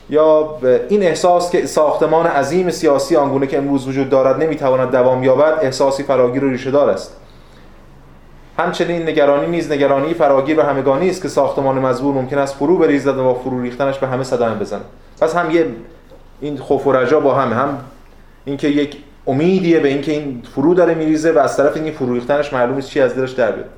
یا 0.10 0.58
این 0.90 1.04
احساس 1.04 1.52
که 1.52 1.66
ساختمان 1.66 2.28
عظیم 2.28 2.70
سیاسی 2.70 3.16
آنگونه 3.16 3.48
که 3.48 3.58
امروز 3.58 3.88
وجود 3.88 4.10
دارد 4.10 4.44
نمی‌تواند 4.44 4.92
دوام 4.92 5.24
یابد 5.24 5.60
احساسی 5.62 6.04
فراگیر 6.04 6.46
و 6.46 6.50
ریشه 6.50 6.72
دار 6.72 6.90
است. 6.90 7.16
همچنین 8.60 9.10
نگرانی 9.10 9.48
نیز 9.48 9.72
نگرانی 9.72 10.14
فراگیر 10.14 10.60
و 10.60 10.64
همگانی 10.64 11.10
است 11.10 11.22
که 11.22 11.28
ساختمان 11.28 11.80
مزبور 11.80 12.14
ممکن 12.14 12.38
است 12.38 12.56
فرو 12.56 12.78
بریزد 12.78 13.18
و 13.18 13.24
با 13.24 13.34
فرو 13.34 13.62
ریختنش 13.62 14.00
به 14.00 14.08
همه 14.08 14.24
صدمه 14.24 14.56
بزنه 14.56 14.82
پس 15.22 15.36
هم 15.36 15.52
یه 15.52 15.68
این 16.42 16.58
خوف 16.58 16.88
و 16.88 16.92
رجا 16.92 17.20
با 17.20 17.34
همه 17.34 17.56
هم 17.56 17.78
اینکه 18.46 18.68
یک 18.68 18.98
امیدیه 19.28 19.80
به 19.80 19.88
اینکه 19.88 20.12
این 20.12 20.44
فرو 20.56 20.74
داره 20.74 20.94
میریزه 20.94 21.32
و 21.32 21.40
از 21.40 21.58
طرف 21.58 21.78
این 21.78 21.92
فرو 21.92 22.14
ریختنش 22.14 22.54
معلوم 22.54 22.76
نیست 22.76 22.90
چی 22.90 23.02
از 23.02 23.16
دلش 23.16 23.32
در 23.32 23.52
بیاد. 23.52 23.70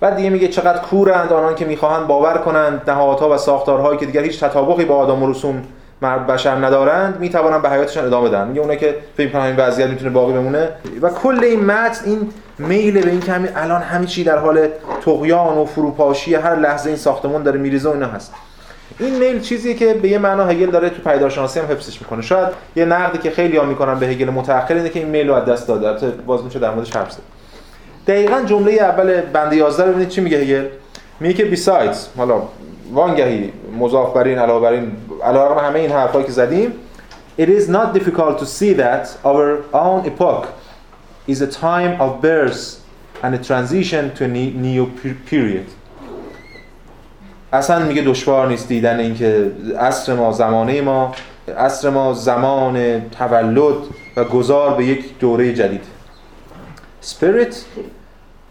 بعد 0.00 0.16
دیگه 0.16 0.30
میگه 0.30 0.48
چقدر 0.48 0.78
کورند 0.78 1.32
آنان 1.32 1.54
که 1.54 1.64
می‌خواهند 1.64 2.06
باور 2.06 2.38
کنند 2.38 2.90
نهادها 2.90 3.34
و 3.34 3.36
ساختارهایی 3.36 3.98
که 3.98 4.06
دیگر 4.06 4.22
هیچ 4.22 4.40
تطابقی 4.40 4.84
با 4.84 4.96
آدم 4.96 5.22
و 5.22 5.30
رسوم 5.30 5.62
بشر 6.28 6.54
ندارند 6.54 7.20
می‌توانند 7.20 7.62
به 7.62 7.70
حیاتشان 7.70 8.04
ادامه 8.04 8.28
بدن 8.28 8.48
میگه 8.48 8.60
اونایی 8.60 8.78
که 8.78 8.94
فکر 9.16 9.32
کنن 9.32 9.42
این 9.42 9.56
وضعیت 9.56 9.90
می‌تونه 9.90 10.10
باقی 10.10 10.32
بمونه. 10.32 10.68
و 11.02 11.08
کل 11.08 11.44
این 11.44 11.64
متن 11.64 12.04
این 12.04 12.30
میل 12.58 13.02
به 13.02 13.10
این 13.10 13.20
که 13.20 13.32
همین 13.32 13.50
الان 13.56 13.82
همه 13.82 14.06
چی 14.06 14.24
در 14.24 14.38
حال 14.38 14.68
طغیان 15.04 15.58
و 15.58 15.64
فروپاشی 15.64 16.34
هر 16.34 16.56
لحظه 16.56 16.88
این 16.88 16.96
ساختمان 16.96 17.42
داره 17.42 17.58
میریزه 17.60 17.88
و 17.88 17.92
اینا 17.92 18.06
هست. 18.06 18.34
این 18.98 19.18
میل 19.18 19.40
چیزی 19.40 19.74
که 19.74 19.94
به 19.94 20.08
یه 20.08 20.18
معنا 20.18 20.44
هگل 20.44 20.70
داره 20.70 20.90
تو 20.90 21.10
پیداشناسی 21.10 21.60
هم 21.60 21.66
حفظش 21.66 22.00
می‌کنه. 22.00 22.22
شاید 22.22 22.48
یه 22.76 22.84
نقدی 22.84 23.18
که 23.18 23.30
خیلی 23.30 23.56
ها 23.56 23.64
می‌کنن 23.64 23.98
به 23.98 24.06
هگل 24.06 24.30
متأخر 24.30 24.74
اینه 24.74 24.88
که 24.88 24.98
این 24.98 25.08
میل 25.08 25.28
رو 25.28 25.34
از 25.34 25.44
دست 25.44 25.68
داده. 25.68 25.88
البته 25.88 26.10
باز 26.10 26.44
میشه 26.44 26.58
در 26.58 26.70
موردش 26.70 26.96
حرف 26.96 27.12
زد. 27.12 27.22
دقیقاً 28.06 28.42
جمله 28.46 28.72
اول 28.72 29.20
بند 29.20 29.52
11 29.52 29.84
رو 29.84 29.90
ببینید 29.90 30.08
چی 30.08 30.20
میگه 30.20 30.38
هگل؟ 30.38 30.66
میگه 31.20 31.34
که 31.34 31.56
besides 31.56 31.96
حالا 32.16 32.42
وانگهی 32.92 33.52
مضاف 33.78 34.14
بر 34.14 34.24
این 34.24 34.38
علاوه 34.38 34.62
بر 34.62 34.72
این 34.72 34.92
علاوه 35.24 35.62
همه 35.62 35.78
این 35.78 35.90
حرفایی 35.90 36.24
که 36.24 36.32
زدیم 36.32 36.72
it 37.38 37.44
is 37.44 37.68
not 37.68 37.98
difficult 37.98 38.38
to 38.38 38.44
see 38.44 38.74
that 38.74 39.06
our 39.24 39.62
own 39.72 40.06
epoch 40.06 40.46
is 41.28 41.40
a 41.40 41.46
time 41.46 42.00
of 42.00 42.22
birth 42.22 42.80
and 43.22 43.34
a 43.34 43.38
transition 43.38 44.04
to 44.18 44.24
a 44.24 44.28
new 44.28 44.86
period. 45.30 45.66
اصلا 47.54 47.84
میگه 47.84 48.02
دشوار 48.02 48.48
نیست 48.48 48.68
دیدن 48.68 49.00
اینکه 49.00 49.50
عصر 49.80 50.14
ما 50.14 50.32
زمانه 50.32 50.80
ما 50.80 51.14
عصر 51.58 51.90
ما 51.90 52.14
زمان 52.14 53.00
تولد 53.10 53.76
و 54.16 54.24
گذار 54.24 54.76
به 54.76 54.84
یک 54.84 55.18
دوره 55.18 55.52
جدید. 55.52 55.84
Spirit 57.02 57.54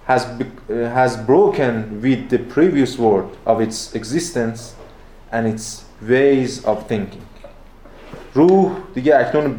has, 0.07 0.21
has 0.69 1.17
broken 1.17 2.01
with 2.01 2.29
the 2.29 2.39
previous 2.55 2.97
world 2.97 3.31
of 3.45 3.61
its 3.61 3.95
existence 3.95 4.75
and 5.31 5.47
its 5.47 5.85
ways 6.09 6.65
of 6.65 6.77
thinking. 6.87 7.23
روح 8.33 8.71
دیگه 8.93 9.17
اکنون 9.17 9.55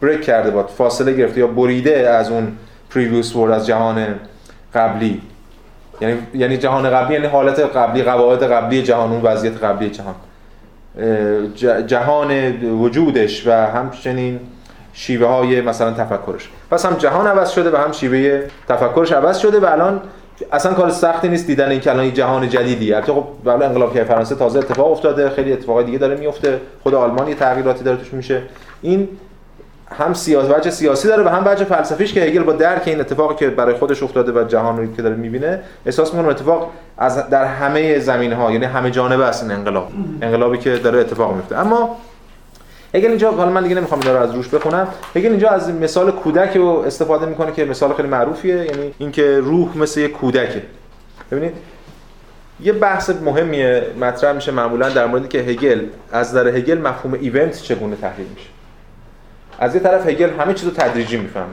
بریک 0.00 0.20
کرده 0.20 0.50
باد 0.50 0.68
فاصله 0.68 1.12
گرفته 1.12 1.40
یا 1.40 1.46
بریده 1.46 2.10
از 2.10 2.30
اون 2.30 2.56
previous 2.94 3.32
world 3.32 3.50
از 3.50 3.66
جهان 3.66 4.06
قبلی. 4.74 5.22
یعنی 6.00 6.18
یعنی 6.34 6.56
جهان 6.56 6.90
قبلی 6.90 7.14
یعنی 7.14 7.26
حالت 7.26 7.60
قبلی 7.60 8.02
قواعد 8.02 8.42
قبلی 8.42 8.82
جهان 8.82 9.12
اون 9.12 9.22
وضعیت 9.22 9.64
قبلی 9.64 9.90
جهان. 9.90 10.14
جهان 11.86 12.62
وجودش 12.62 13.46
و 13.46 13.50
همچنین 13.52 14.40
شیوه 14.92 15.26
های 15.26 15.60
مثلا 15.60 15.92
تفکرش. 15.92 16.48
پس 16.70 16.86
هم 16.86 16.94
جهان 16.94 17.26
عوض 17.26 17.50
شده 17.50 17.70
و 17.70 17.76
هم 17.76 17.92
شیوه 17.92 18.42
تفکرش 18.68 19.12
عوض 19.12 19.38
شده 19.38 19.60
و 19.60 19.64
الان 19.64 20.00
اصلا 20.52 20.74
کار 20.74 20.90
سختی 20.90 21.28
نیست 21.28 21.46
دیدن 21.46 21.68
این 21.68 21.80
که 21.80 21.90
الان 21.90 22.14
جهان 22.14 22.48
جدیدی. 22.48 22.94
البته 22.94 23.12
خب 23.12 23.24
بعد 23.44 23.62
انقلاب 23.62 23.94
که 23.94 24.04
فرانسه 24.04 24.34
تازه 24.34 24.58
اتفاق 24.58 24.90
افتاده 24.90 25.30
خیلی 25.30 25.52
اتفاقای 25.52 25.84
دیگه 25.84 25.98
داره 25.98 26.16
میفته. 26.16 26.60
خود 26.82 26.94
آلمان 26.94 27.34
تغییراتی 27.34 27.84
داره 27.84 27.96
توش 27.96 28.12
میشه. 28.12 28.42
این 28.82 29.08
هم 29.92 30.14
سیاسی 30.14 30.52
وجه 30.52 30.70
سیاسی 30.70 31.08
داره 31.08 31.22
و 31.22 31.28
هم 31.28 31.42
وجه 31.46 31.64
فلسفیش 31.64 32.12
که 32.12 32.20
هگل 32.20 32.42
با 32.42 32.52
درک 32.52 32.82
این 32.86 33.00
اتفاقی 33.00 33.34
که 33.34 33.50
برای 33.50 33.74
خودش 33.74 34.02
افتاده 34.02 34.32
و 34.32 34.44
جهان 34.44 34.76
رو 34.76 34.94
که 34.96 35.02
داره 35.02 35.14
می‌بینه 35.14 35.60
احساس 35.86 36.14
می‌کنه 36.14 36.28
اتفاق 36.28 36.72
از 36.98 37.28
در 37.30 37.44
همه 37.44 37.98
زمین 37.98 38.32
ها 38.32 38.52
یعنی 38.52 38.64
همه 38.64 38.90
جانبه 38.90 39.24
است 39.24 39.42
این 39.42 39.52
انقلاب. 39.52 39.88
انقلابی 40.22 40.58
که 40.58 40.76
داره 40.76 40.98
اتفاق 40.98 41.34
میفته 41.34 41.56
اما 41.56 41.96
هگل 42.94 43.08
اینجا 43.08 43.30
حالا 43.30 43.50
من 43.50 43.62
دیگه 43.62 43.74
نمی‌خوام 43.74 44.00
اینا 44.00 44.18
از 44.18 44.34
روش 44.34 44.48
بخونم. 44.48 44.88
هگل 45.16 45.30
اینجا 45.30 45.48
از 45.48 45.70
مثال 45.70 46.10
کودک 46.10 46.56
رو 46.56 46.66
استفاده 46.86 47.26
می‌کنه 47.26 47.52
که 47.52 47.64
مثال 47.64 47.94
خیلی 47.94 48.08
معروفیه 48.08 48.56
یعنی 48.56 48.94
اینکه 48.98 49.40
روح 49.40 49.78
مثل 49.78 50.00
یک 50.00 50.12
کودکه. 50.12 50.62
ببینید 51.30 51.52
یه 52.60 52.72
بحث 52.72 53.10
مهمیه 53.10 53.86
مطرح 54.00 54.32
میشه 54.32 54.52
معمولا 54.52 54.88
در 54.88 55.06
موردی 55.06 55.28
که 55.28 55.38
هگل 55.38 55.80
از 56.12 56.28
نظر 56.28 56.48
هگل 56.48 56.78
مفهوم 56.78 57.14
event 57.20 57.62
چگونه 57.62 57.96
تحلیل 57.96 58.26
میشه. 58.34 58.48
از 59.58 59.74
یه 59.74 59.80
طرف 59.80 60.06
هگل 60.06 60.30
همه 60.30 60.54
چیز 60.54 60.64
رو 60.64 60.70
تدریجی 60.70 61.16
می‌فهمه. 61.16 61.46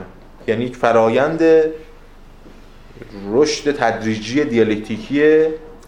یعنی 0.48 0.64
یک 0.64 0.76
فرایند 0.76 1.42
رشد 3.32 3.76
تدریجی 3.76 4.44
دیالکتیکی 4.44 5.22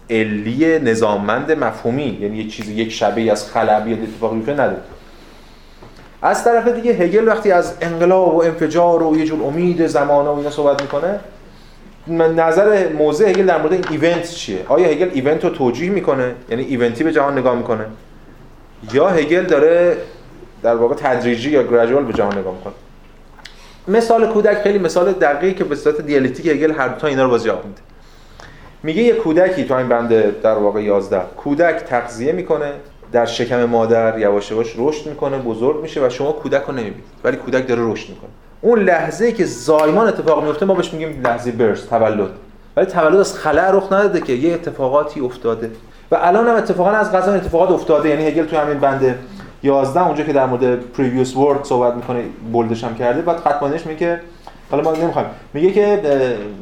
علی 0.09 0.79
نظاممند 0.79 1.51
مفهومی. 1.51 2.17
یعنی 2.21 2.37
یک 2.37 2.55
چیز 2.55 2.69
یک 2.69 2.91
شبه 2.91 3.31
از 3.31 3.51
خلبی 3.51 3.93
اتفاقی 3.93 4.35
میفته 4.35 4.53
نداره. 4.53 4.81
از 6.21 6.43
طرف 6.43 6.67
دیگه 6.67 6.91
هگل 6.91 7.27
وقتی 7.27 7.51
از 7.51 7.73
انقلاب 7.81 8.35
و 8.35 8.43
انفجار 8.43 9.03
و 9.03 9.17
یه 9.17 9.25
جور 9.25 9.43
امید 9.43 9.87
زمانه 9.87 10.29
و 10.29 10.37
اینا 10.37 10.49
صحبت 10.49 10.81
می‌کنه 10.81 11.19
نظر 12.35 12.89
موضع 12.93 13.29
هگل 13.29 13.45
در 13.45 13.57
مورد 13.57 13.73
این 13.73 13.85
event 13.89 14.31
چیه؟ 14.31 14.59
آیا 14.67 14.87
هگل 14.87 15.09
event 15.13 15.43
رو 15.43 15.49
توجیه 15.49 15.89
می‌کنه؟ 15.89 16.35
یعنی 16.49 16.63
event 16.63 16.96
ی 16.96 17.03
به 17.03 17.11
جهان 17.11 17.37
نگاه 17.37 17.55
می‌کنه؟ 17.55 17.85
یا 18.93 19.09
هگل 19.09 19.43
داره 19.43 19.97
در 20.63 20.75
واقع 20.75 20.95
تدریجی 20.95 21.49
یا 21.49 21.63
گراجوال 21.63 22.03
به 22.03 22.13
جهان 22.13 22.37
نگاه 22.37 22.53
می‌کنه. 22.53 22.73
مثال 23.87 24.27
کودک 24.27 24.57
خیلی 24.57 24.79
مثال 24.79 25.11
دقیقی 25.11 25.53
که 25.53 25.63
به 25.63 25.75
صورت 25.75 26.01
دیالکتیک 26.01 26.45
هگل 26.45 26.71
هر 26.71 26.87
دو 26.87 26.95
تا 26.95 27.07
اینا 27.07 27.23
رو 27.23 27.29
باز 27.29 27.45
میده. 27.45 27.81
میگه 28.83 29.01
یه 29.01 29.13
کودکی 29.13 29.63
تو 29.63 29.73
این 29.73 29.87
بنده 29.87 30.35
در 30.43 30.55
واقع 30.55 30.83
11 30.83 31.21
کودک 31.37 31.75
تغذیه 31.75 32.31
می‌کنه 32.31 32.71
در 33.11 33.25
شکم 33.25 33.65
مادر 33.65 34.19
یواش 34.19 34.51
یواش 34.51 34.73
رشد 34.77 35.07
می‌کنه 35.09 35.37
بزرگ 35.37 35.81
میشه 35.81 36.05
و 36.05 36.09
شما 36.09 36.31
کودک 36.31 36.63
رو 36.67 36.73
نمی‌بینید 36.73 37.03
ولی 37.23 37.37
کودک 37.37 37.67
داره 37.67 37.91
رشد 37.91 38.09
می‌کنه. 38.09 38.29
اون 38.61 38.79
لحظه 38.79 39.31
که 39.31 39.45
زایمان 39.45 40.07
اتفاق 40.07 40.43
میفته 40.43 40.65
ما 40.65 40.73
بهش 40.73 40.93
میگیم 40.93 41.21
لحظه 41.25 41.51
برس 41.51 41.85
تولد. 41.85 42.29
ولی 42.77 42.85
تولد 42.85 43.19
از 43.19 43.33
خلع 43.33 43.71
رخ 43.71 43.93
نداده 43.93 44.21
که 44.21 44.33
یه 44.33 44.53
اتفاقاتی 44.53 45.19
افتاده. 45.19 45.71
و 46.11 46.17
الان 46.21 46.47
هم 46.47 46.55
اتفاقا 46.55 46.89
از 46.89 47.11
قضا 47.11 47.33
اتفاقات 47.33 47.71
افتاده. 47.71 48.09
یعنی 48.09 48.27
هگل 48.27 48.45
تو 48.45 48.57
همین 48.57 48.79
بنده 48.79 49.19
11 49.63 50.05
اونجا 50.05 50.23
که 50.23 50.33
در 50.33 50.45
مورد 50.45 50.79
previous 50.81 51.29
word 51.29 51.67
صحبت 51.67 51.93
می‌کنه 51.93 52.23
بولدش 52.51 52.83
هم 52.83 52.95
کرده. 52.95 53.21
بعد 53.21 53.37
ختمانش 53.37 53.85
میگه 53.85 54.19
حالا 54.71 54.83
ما 54.83 54.91
نمی‌خوایم. 54.91 55.27
میگه 55.53 55.71
که 55.71 56.01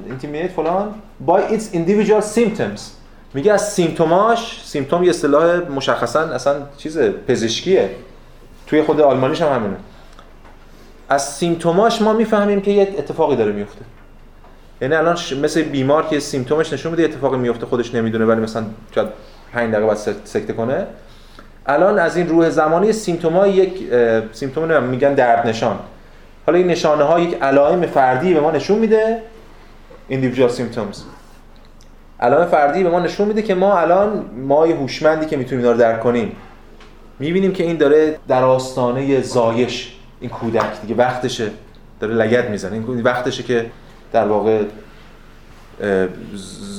intimidate 0.10 0.52
فلان 0.56 0.96
by 1.28 1.54
its 1.54 1.76
individual 1.76 2.24
symptoms. 2.36 2.82
میگه 3.34 3.54
از 3.54 3.74
سیمتوماش 3.74 4.62
سیمتوم 4.66 5.04
یه 5.04 5.10
اصطلاح 5.10 5.70
مشخصا 5.70 6.20
اصلا 6.20 6.56
چیز 6.78 7.00
پزشکیه. 7.00 7.90
توی 8.68 8.82
خود 8.82 9.02
آلمانیش 9.02 9.42
هم 9.42 9.56
همینه. 9.56 9.76
از 11.10 11.36
سیمتوماش 11.36 12.02
ما 12.02 12.14
می‌فهمیم 12.14 12.62
که 12.62 12.72
یه 12.72 12.96
اتفاقی 12.98 13.36
داره 13.36 13.52
میفته 13.52 13.82
یعنی 14.82 14.96
الان 14.96 15.18
مثل 15.42 15.62
بیمار 15.62 16.06
که 16.06 16.20
سیمتومش 16.20 16.74
نشون 16.74 16.92
میده 16.92 17.04
اتفاقی 17.04 17.38
میفته 17.38 17.66
خودش 17.66 17.96
نمی‌دونه 17.96 18.26
ولی 18.26 18.42
مثلا 18.42 18.64
شاید 18.96 19.08
5 19.54 19.74
دقیقه 19.74 19.88
بعد 19.88 19.98
سکته 20.24 20.54
کنه. 20.54 20.88
الان 21.68 22.00
از 22.00 22.18
این 22.18 22.30
روح 22.30 22.50
زمانی 22.50 22.94
سیمتوما 22.94 23.48
یک 23.48 23.94
سیمتوم 24.34 24.84
میگن 24.84 25.14
درد 25.14 25.48
نشان. 25.48 25.80
حالا 26.46 26.58
این 26.58 26.68
نشانه 26.68 27.04
ها 27.04 27.20
یک 27.20 27.42
علائم 27.42 27.86
فردی 27.86 28.34
به 28.34 28.40
ما 28.40 28.52
نشون 28.52 28.80
میده 28.80 29.22
individual 30.12 30.52
symptoms. 30.52 30.98
علائم 32.20 32.48
فردی 32.48 32.84
به 32.84 32.90
ما 32.90 33.00
نشون 33.00 33.28
میده 33.28 33.42
که 33.42 33.56
ما 33.56 33.80
الان 33.80 34.26
ما 34.36 34.66
هوشمندی 34.66 35.26
که 35.26 35.38
می‌تونیم 35.38 35.60
اینا 35.60 35.72
رو 35.72 35.80
درک 35.80 36.00
کنیم. 36.00 36.36
می‌بینیم 37.20 37.54
که 37.54 37.64
این 37.64 37.78
داره 37.78 38.18
در 38.28 38.44
آستانه 38.44 39.22
زایش 39.22 39.94
این 40.20 40.30
کودک 40.30 40.82
دیگه 40.82 40.96
وقتشه 40.96 41.50
داره 42.00 42.14
لگد 42.14 42.50
می‌زنه. 42.50 42.74
این 42.74 43.04
وقتشه 43.04 43.44
که 43.44 43.66
در 44.12 44.28
واقع 44.28 44.64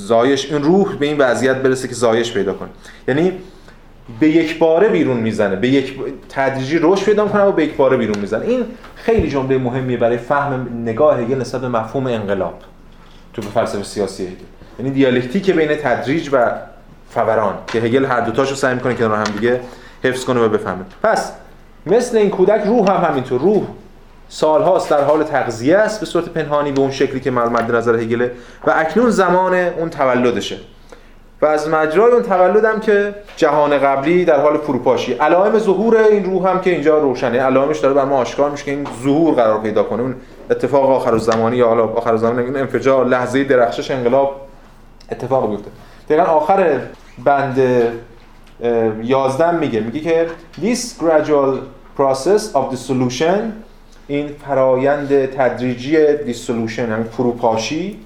زایش 0.06 0.52
این 0.52 0.62
روح 0.62 0.96
به 0.96 1.06
این 1.06 1.18
وضعیت 1.18 1.56
برسه 1.56 1.88
که 1.88 1.94
زایش 1.94 2.32
پیدا 2.32 2.54
کنه. 2.54 2.68
یعنی 3.08 3.32
به 4.20 4.28
یک 4.28 4.58
باره 4.58 4.88
بیرون 4.88 5.16
می‌زنه 5.16 5.56
به 5.56 5.68
یک 5.68 5.94
تدریجی 6.28 6.78
رشد 6.82 7.04
پیدا 7.04 7.24
می‌کنه 7.24 7.42
و 7.42 7.52
به 7.52 7.64
یک 7.64 7.76
باره 7.76 7.96
بیرون 7.96 8.18
می‌زنه. 8.18 8.46
این 8.46 8.64
خیلی 8.94 9.28
جمله 9.28 9.58
مهمیه 9.58 9.96
برای 9.96 10.18
فهم 10.18 10.68
نگاه 10.84 11.20
هگل 11.20 11.40
نسبت 11.40 11.60
به 11.60 11.68
مفهوم 11.68 12.06
انقلاب 12.06 12.54
تو 13.32 13.42
فلسفه 13.42 13.82
سیاسی 13.82 14.22
هگل. 14.22 14.34
یعنی 14.78 14.90
دیالکتیک 14.90 15.50
بین 15.50 15.74
تدریج 15.74 16.28
و 16.32 16.50
فوران 17.10 17.54
که 17.66 17.78
هگل 17.78 18.04
هر 18.04 18.20
دو 18.20 18.32
تاشو 18.32 18.54
سعی 18.54 18.74
می‌کنه 18.74 18.94
کنار 18.94 19.16
هم 19.16 19.24
دیگه 19.24 19.60
حفظ 20.04 20.24
کنه 20.24 20.40
و 20.40 20.48
بفهمه. 20.48 20.84
پس 21.02 21.32
مثل 21.86 22.16
این 22.16 22.30
کودک 22.30 22.62
روح 22.66 22.90
هم 22.90 23.10
همینطور. 23.10 23.40
روح 23.40 23.62
سالهاست 24.28 24.90
در 24.90 25.04
حال 25.04 25.22
تغذیه 25.24 25.76
است 25.76 26.00
به 26.00 26.06
صورت 26.06 26.24
پنهانی 26.28 26.72
به 26.72 26.80
اون 26.80 26.90
شکلی 26.90 27.20
که 27.20 27.30
مد 27.30 27.74
نظر 27.74 27.96
هگله 27.96 28.32
و 28.66 28.72
اکنون 28.76 29.10
زمان 29.10 29.54
اون 29.54 29.90
تولدشه. 29.90 30.56
و 31.42 31.46
از 31.46 31.68
مجرای 31.68 32.12
اون 32.12 32.22
تولدم 32.22 32.80
که 32.80 33.14
جهان 33.36 33.78
قبلی 33.78 34.24
در 34.24 34.40
حال 34.40 34.58
فروپاشی. 34.58 35.12
علائم 35.12 35.58
ظهور 35.58 35.96
این 35.96 36.24
روح 36.24 36.48
هم 36.48 36.60
که 36.60 36.70
اینجا 36.70 36.98
روشنه. 36.98 37.40
علائمش 37.40 37.78
داره 37.78 37.94
بر 37.94 38.04
ما 38.04 38.16
آشکار 38.16 38.50
میشه 38.50 38.64
که 38.64 38.70
این 38.70 38.86
ظهور 39.02 39.34
قرار 39.34 39.60
پیدا 39.60 39.82
کنه. 39.82 40.02
اون 40.02 40.14
اتفاق 40.50 40.90
آخر 40.90 41.18
زمانی 41.18 41.56
یا 41.56 41.68
حالا 41.68 41.84
آخر 41.84 42.16
زمان 42.16 42.38
این 42.38 42.56
انفجار 42.56 43.06
لحظه 43.06 43.44
درخشش 43.44 43.90
انقلاب 43.90 44.40
اتفاق 45.12 45.50
بیفته 45.50 45.70
دقیقا 46.08 46.22
آخر 46.22 46.80
بند 47.24 47.58
11 49.02 49.50
میگه. 49.50 49.80
میگه 49.80 50.00
که 50.00 50.26
this 50.62 51.02
gradual 51.02 51.58
process 51.98 52.54
of 52.54 52.74
dissolution 52.74 53.38
این 54.08 54.28
فرایند 54.46 55.26
تدریجی 55.26 55.96
dissolution 56.06 56.78
یعنی 56.78 57.04
فروپاشی 57.04 58.00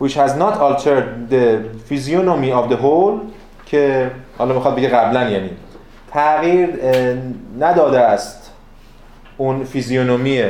which 0.00 0.14
has 0.14 0.32
not 0.42 0.54
altered 0.66 1.30
the 1.30 1.44
physiognomy 1.88 2.52
of 2.52 2.70
the 2.72 2.76
whole 2.76 3.14
که 3.66 4.10
حالا 4.38 4.54
می‌خواد 4.54 4.76
بگه 4.76 4.88
قبلا 4.88 5.30
یعنی. 5.30 5.50
تغییر 6.12 6.68
نداده 7.58 8.00
است 8.00 8.52
اون 9.36 9.64
فیزیونومی 9.64 10.42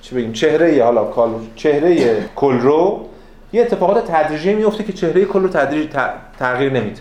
چه 0.00 0.16
بگیم 0.16 0.32
چهره 0.32 0.84
حالا 0.84 1.04
کال 1.04 1.30
چهره 1.56 2.16
کل 2.36 2.58
رو. 2.58 3.08
یه 3.52 3.62
اتفاقات 3.62 4.10
تدریجی 4.10 4.54
میفته 4.54 4.84
که 4.84 4.92
چهره 4.92 5.24
کل 5.24 5.42
رو 5.42 5.48
تدریج 5.48 5.88
تغییر 6.38 6.72
نمیده. 6.72 7.00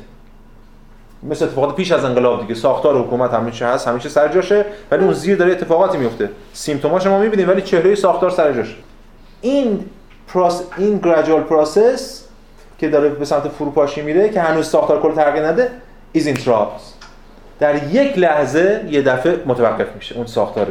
مثل 1.24 1.46
اتفاقات 1.46 1.76
پیش 1.76 1.92
از 1.92 2.06
انقلاب 2.06 2.42
دیگه. 2.42 2.54
ساختار 2.54 3.02
حکومت 3.02 3.34
همیشه 3.34 3.66
هست 3.66 3.88
همیشه 3.88 4.10
سر 4.10 4.28
جاشه 4.28 4.66
ولی 4.92 5.04
اون 5.04 5.14
زیر 5.14 5.38
داره 5.38 5.52
اتفاقاتی 5.52 5.98
میفته 5.98 6.30
symptom 6.54 6.96
اش 6.96 7.08
ما 7.08 7.20
می‌بینیم 7.20 7.50
ولی 7.50 7.62
چهره 7.62 7.96
ساختار 7.96 8.30
سر 8.30 8.54
جاشه. 8.54 8.76
این 9.42 9.86
process 10.34 10.62
این 10.78 10.98
gradual 10.98 11.42
process 11.42 12.24
که 12.80 12.90
داره 12.90 13.10
به 13.10 13.26
سمت 13.26 13.48
فروپاشی 13.48 14.02
میره 14.02 14.30
که 14.30 14.42
هنوز 14.42 14.68
ساختار 14.68 15.02
کل 15.02 15.16
تغییر 15.16 15.48
نده 15.48 15.72
is 16.18 16.22
in 16.22 16.40
در 17.60 17.94
یک 17.94 18.18
لحظه 18.18 18.86
یه 18.90 19.02
دفعه 19.02 19.44
متوقف 19.46 19.96
میشه 19.96 20.16
اون 20.16 20.26
ساختار 20.26 20.68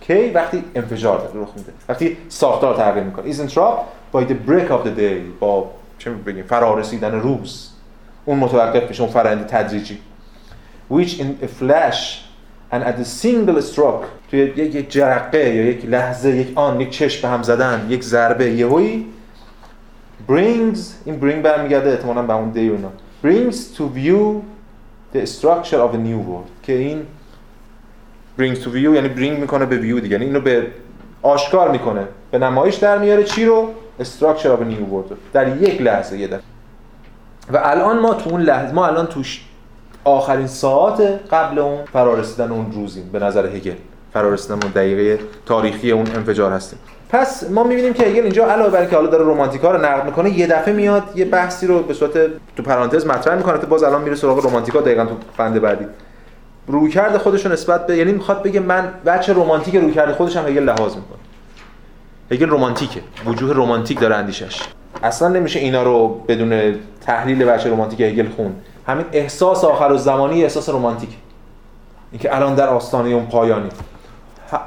کی 0.00 0.30
وقتی 0.30 0.64
انفجار 0.74 1.18
داره 1.18 1.42
رخ 1.42 1.48
میده. 1.56 1.72
وقتی 1.88 2.16
ساختار 2.28 2.76
تغییر 2.76 3.04
می‌کنه. 3.04 3.32
Is 3.32 3.36
interrupt 3.36 4.14
by 4.14 4.18
the 4.18 4.50
break 4.50 4.70
of 4.70 4.86
the 4.86 5.00
day 5.00 5.40
با 5.40 5.70
چه 5.98 6.10
بگیم 6.10 6.44
فرارسیدن 6.44 7.14
روز. 7.14 7.70
اون 8.24 8.38
متوقف 8.38 8.88
میشه 8.88 9.02
اون 9.02 9.12
فرآیند 9.12 9.46
تدریجی. 9.46 9.98
Which 10.90 11.08
in 11.08 11.44
a 11.44 11.62
flash 11.62 12.27
and 12.72 12.82
at 12.82 12.98
a 12.98 13.04
single 13.04 13.62
stroke 13.62 14.06
توی 14.30 14.40
یک 14.40 14.90
جرقه 14.90 15.54
یا 15.54 15.64
یک 15.64 15.86
لحظه 15.86 16.36
یک 16.36 16.48
آن 16.54 16.80
یک 16.80 16.90
چشم 16.90 17.22
به 17.22 17.28
هم 17.28 17.42
زدن 17.42 17.86
یک 17.90 18.04
ضربه 18.04 18.50
یهویی 18.50 19.06
brings 20.28 20.78
این 21.04 21.20
bring 21.20 21.42
برمیگرده 21.44 21.90
احتمالاً 21.90 22.22
به 22.22 22.34
اون 22.34 22.50
دی 22.50 22.60
اینا. 22.60 22.88
Brings 23.24 23.56
to 23.76 23.80
view 23.80 24.42
the 25.14 25.26
structure 25.26 25.80
of 25.80 25.94
a 25.94 25.98
new 25.98 26.20
world. 26.28 26.50
که 26.62 26.72
این 26.72 27.06
brings 28.38 28.56
to 28.56 28.68
view 28.68 28.94
یعنی 28.94 29.08
bring 29.08 29.40
می‌کنه 29.40 29.66
به 29.66 29.76
view 29.76 30.00
دیگه. 30.00 30.08
یعنی 30.08 30.24
اینو 30.24 30.40
به 30.40 30.66
آشکار 31.22 31.70
می‌کنه. 31.70 32.04
به 32.30 32.38
نمایش 32.38 32.74
در 32.74 32.98
میاره 32.98 33.24
چی 33.24 33.44
رو؟ 33.44 33.68
Structure 34.00 34.50
of 34.56 34.60
a 34.60 34.64
new 34.64 34.92
world. 34.92 35.14
در 35.32 35.62
یک 35.62 35.82
لحظه 35.82 36.18
یه 36.18 36.26
دفعه. 36.26 36.40
و 37.52 37.60
الان 37.64 37.98
ما 37.98 38.14
تو 38.14 38.30
اون 38.30 38.40
لحظه 38.40 38.74
ما 38.74 38.86
الان 38.86 39.06
توش 39.06 39.44
آخرین 40.08 40.46
ساعت 40.46 41.00
قبل 41.30 41.58
اون 41.58 41.78
فرارسیدن 41.92 42.50
اون 42.50 42.72
روزیم 42.72 43.10
به 43.12 43.18
نظر 43.18 43.46
هگل. 43.46 43.74
فرارسیدن 44.12 44.54
اون 44.54 44.72
دقیقه 44.72 45.24
تاریخی 45.46 45.90
اون 45.92 46.06
انفجار 46.14 46.52
هستیم. 46.52 46.78
پس 47.10 47.50
ما 47.50 47.64
می‌بینیم 47.64 47.92
که 47.92 48.04
هگل 48.04 48.22
اینجا 48.22 48.46
علاوه 48.46 48.70
بر 48.70 48.86
که 48.86 48.96
حالا 48.96 49.08
داره 49.08 49.24
رمانتیکا 49.24 49.70
رو 49.70 49.84
نقد 49.84 50.06
می‌کنه 50.06 50.38
یه 50.38 50.46
دفعه 50.46 50.74
میاد 50.74 51.02
یه 51.14 51.24
بحثی 51.24 51.66
رو 51.66 51.82
به 51.82 51.94
صورت 51.94 52.12
تو 52.56 52.62
پرانتز 52.62 53.06
مطرح 53.06 53.36
می‌کنه 53.36 53.58
که 53.58 53.66
باز 53.66 53.82
الان 53.82 54.02
میره 54.02 54.16
سراغ 54.16 54.46
رمانتیکا 54.46 54.80
دقیقاً 54.80 55.04
تو 55.04 55.14
بند 55.38 55.60
بعدی. 55.60 55.84
رویکرد 56.66 57.16
خودش 57.16 57.46
رو 57.46 57.52
نسبت 57.52 57.86
به 57.86 57.96
یعنی 57.96 58.12
می‌خواد 58.12 58.42
بگه 58.42 58.60
من 58.60 58.88
بچه 59.06 59.32
رمانتیک 59.32 59.76
رویکرد 59.76 60.12
خودش 60.12 60.36
هم 60.36 60.48
هگل 60.48 60.62
لحاظ 60.62 60.96
می‌کنه. 60.96 61.18
هگل 62.30 62.50
رمانتیکه. 62.50 63.00
وجوه 63.26 63.56
رمانتیک 63.56 64.00
داره 64.00 64.14
اندیشش. 64.14 64.62
اصلا 65.02 65.28
نمیشه 65.28 65.60
اینا 65.60 65.82
رو 65.82 66.08
بدون 66.28 66.74
تحلیل 67.00 67.44
بچه 67.44 67.70
رمانتیک 67.70 68.00
هگل 68.00 68.28
خون. 68.28 68.52
همین 68.88 69.06
احساس 69.12 69.64
آخر 69.64 69.96
زمانی 69.96 70.42
احساس 70.42 70.68
رمانتیک. 70.68 71.10
اینکه 72.12 72.36
الان 72.36 72.54
در 72.54 72.68
آستانه 72.68 73.08
اون 73.08 73.26
پایانی. 73.26 73.68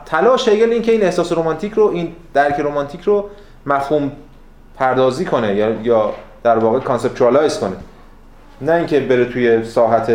تلاش 0.05 0.47
هگل 0.47 0.71
این 0.71 0.81
که 0.81 0.91
این 0.91 1.03
احساس 1.03 1.31
رمانتیک 1.31 1.73
رو 1.73 1.87
این 1.87 2.15
درک 2.33 2.59
رمانتیک 2.59 3.01
رو 3.01 3.29
مفهوم 3.65 4.11
پردازی 4.75 5.25
کنه 5.25 5.55
یا 5.55 5.71
یا 5.83 6.13
در 6.43 6.57
واقع 6.57 6.79
conceptualize 6.79 7.59
کنه. 7.59 7.75
نه 8.61 8.73
اینکه 8.73 8.99
بره 8.99 9.25
توی 9.25 9.63
ساحت 9.63 10.11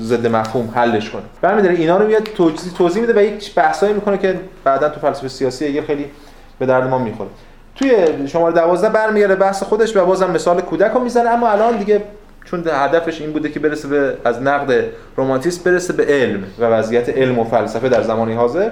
ضد 0.00 0.26
مفهوم 0.26 0.72
حلش 0.74 1.10
کنه. 1.10 1.22
برمی‌داره 1.40 1.74
اینا 1.74 1.96
رو 1.96 2.06
میاد 2.06 2.22
توضیح 2.22 2.72
توضیح 2.72 3.02
میده 3.02 3.20
و 3.20 3.22
یک 3.22 3.54
بحثایی 3.54 3.92
می‌کنه 3.92 4.18
که 4.18 4.40
بعدا 4.64 4.88
تو 4.88 5.00
فلسفه 5.00 5.28
سیاسی 5.28 5.64
هگل 5.64 5.82
خیلی 5.82 6.10
به 6.58 6.66
درد 6.66 6.88
ما 6.88 6.98
می‌خوره. 6.98 7.28
توی 7.76 8.06
شماره 8.28 8.54
12 8.54 8.88
برمیگرده 8.88 9.34
بحث 9.34 9.62
خودش 9.62 9.96
و 9.96 10.06
بازم 10.06 10.30
مثال 10.30 10.60
کودک 10.60 10.90
رو 10.90 11.00
می‌زنه 11.00 11.30
اما 11.30 11.48
الان 11.48 11.76
دیگه 11.76 12.02
چون 12.44 12.64
هدفش 12.66 13.20
این 13.20 13.32
بوده 13.32 13.48
که 13.48 13.60
برسه 13.60 13.88
به 13.88 14.16
از 14.24 14.42
نقد 14.42 14.84
رمانتیسم 15.16 15.70
برسه 15.70 15.92
به 15.92 16.04
علم 16.04 16.44
و 16.58 16.64
وضعیت 16.64 17.08
علم 17.08 17.38
و 17.38 17.44
فلسفه 17.44 17.88
در 17.88 18.02
زمانی 18.02 18.34
حاضر. 18.34 18.70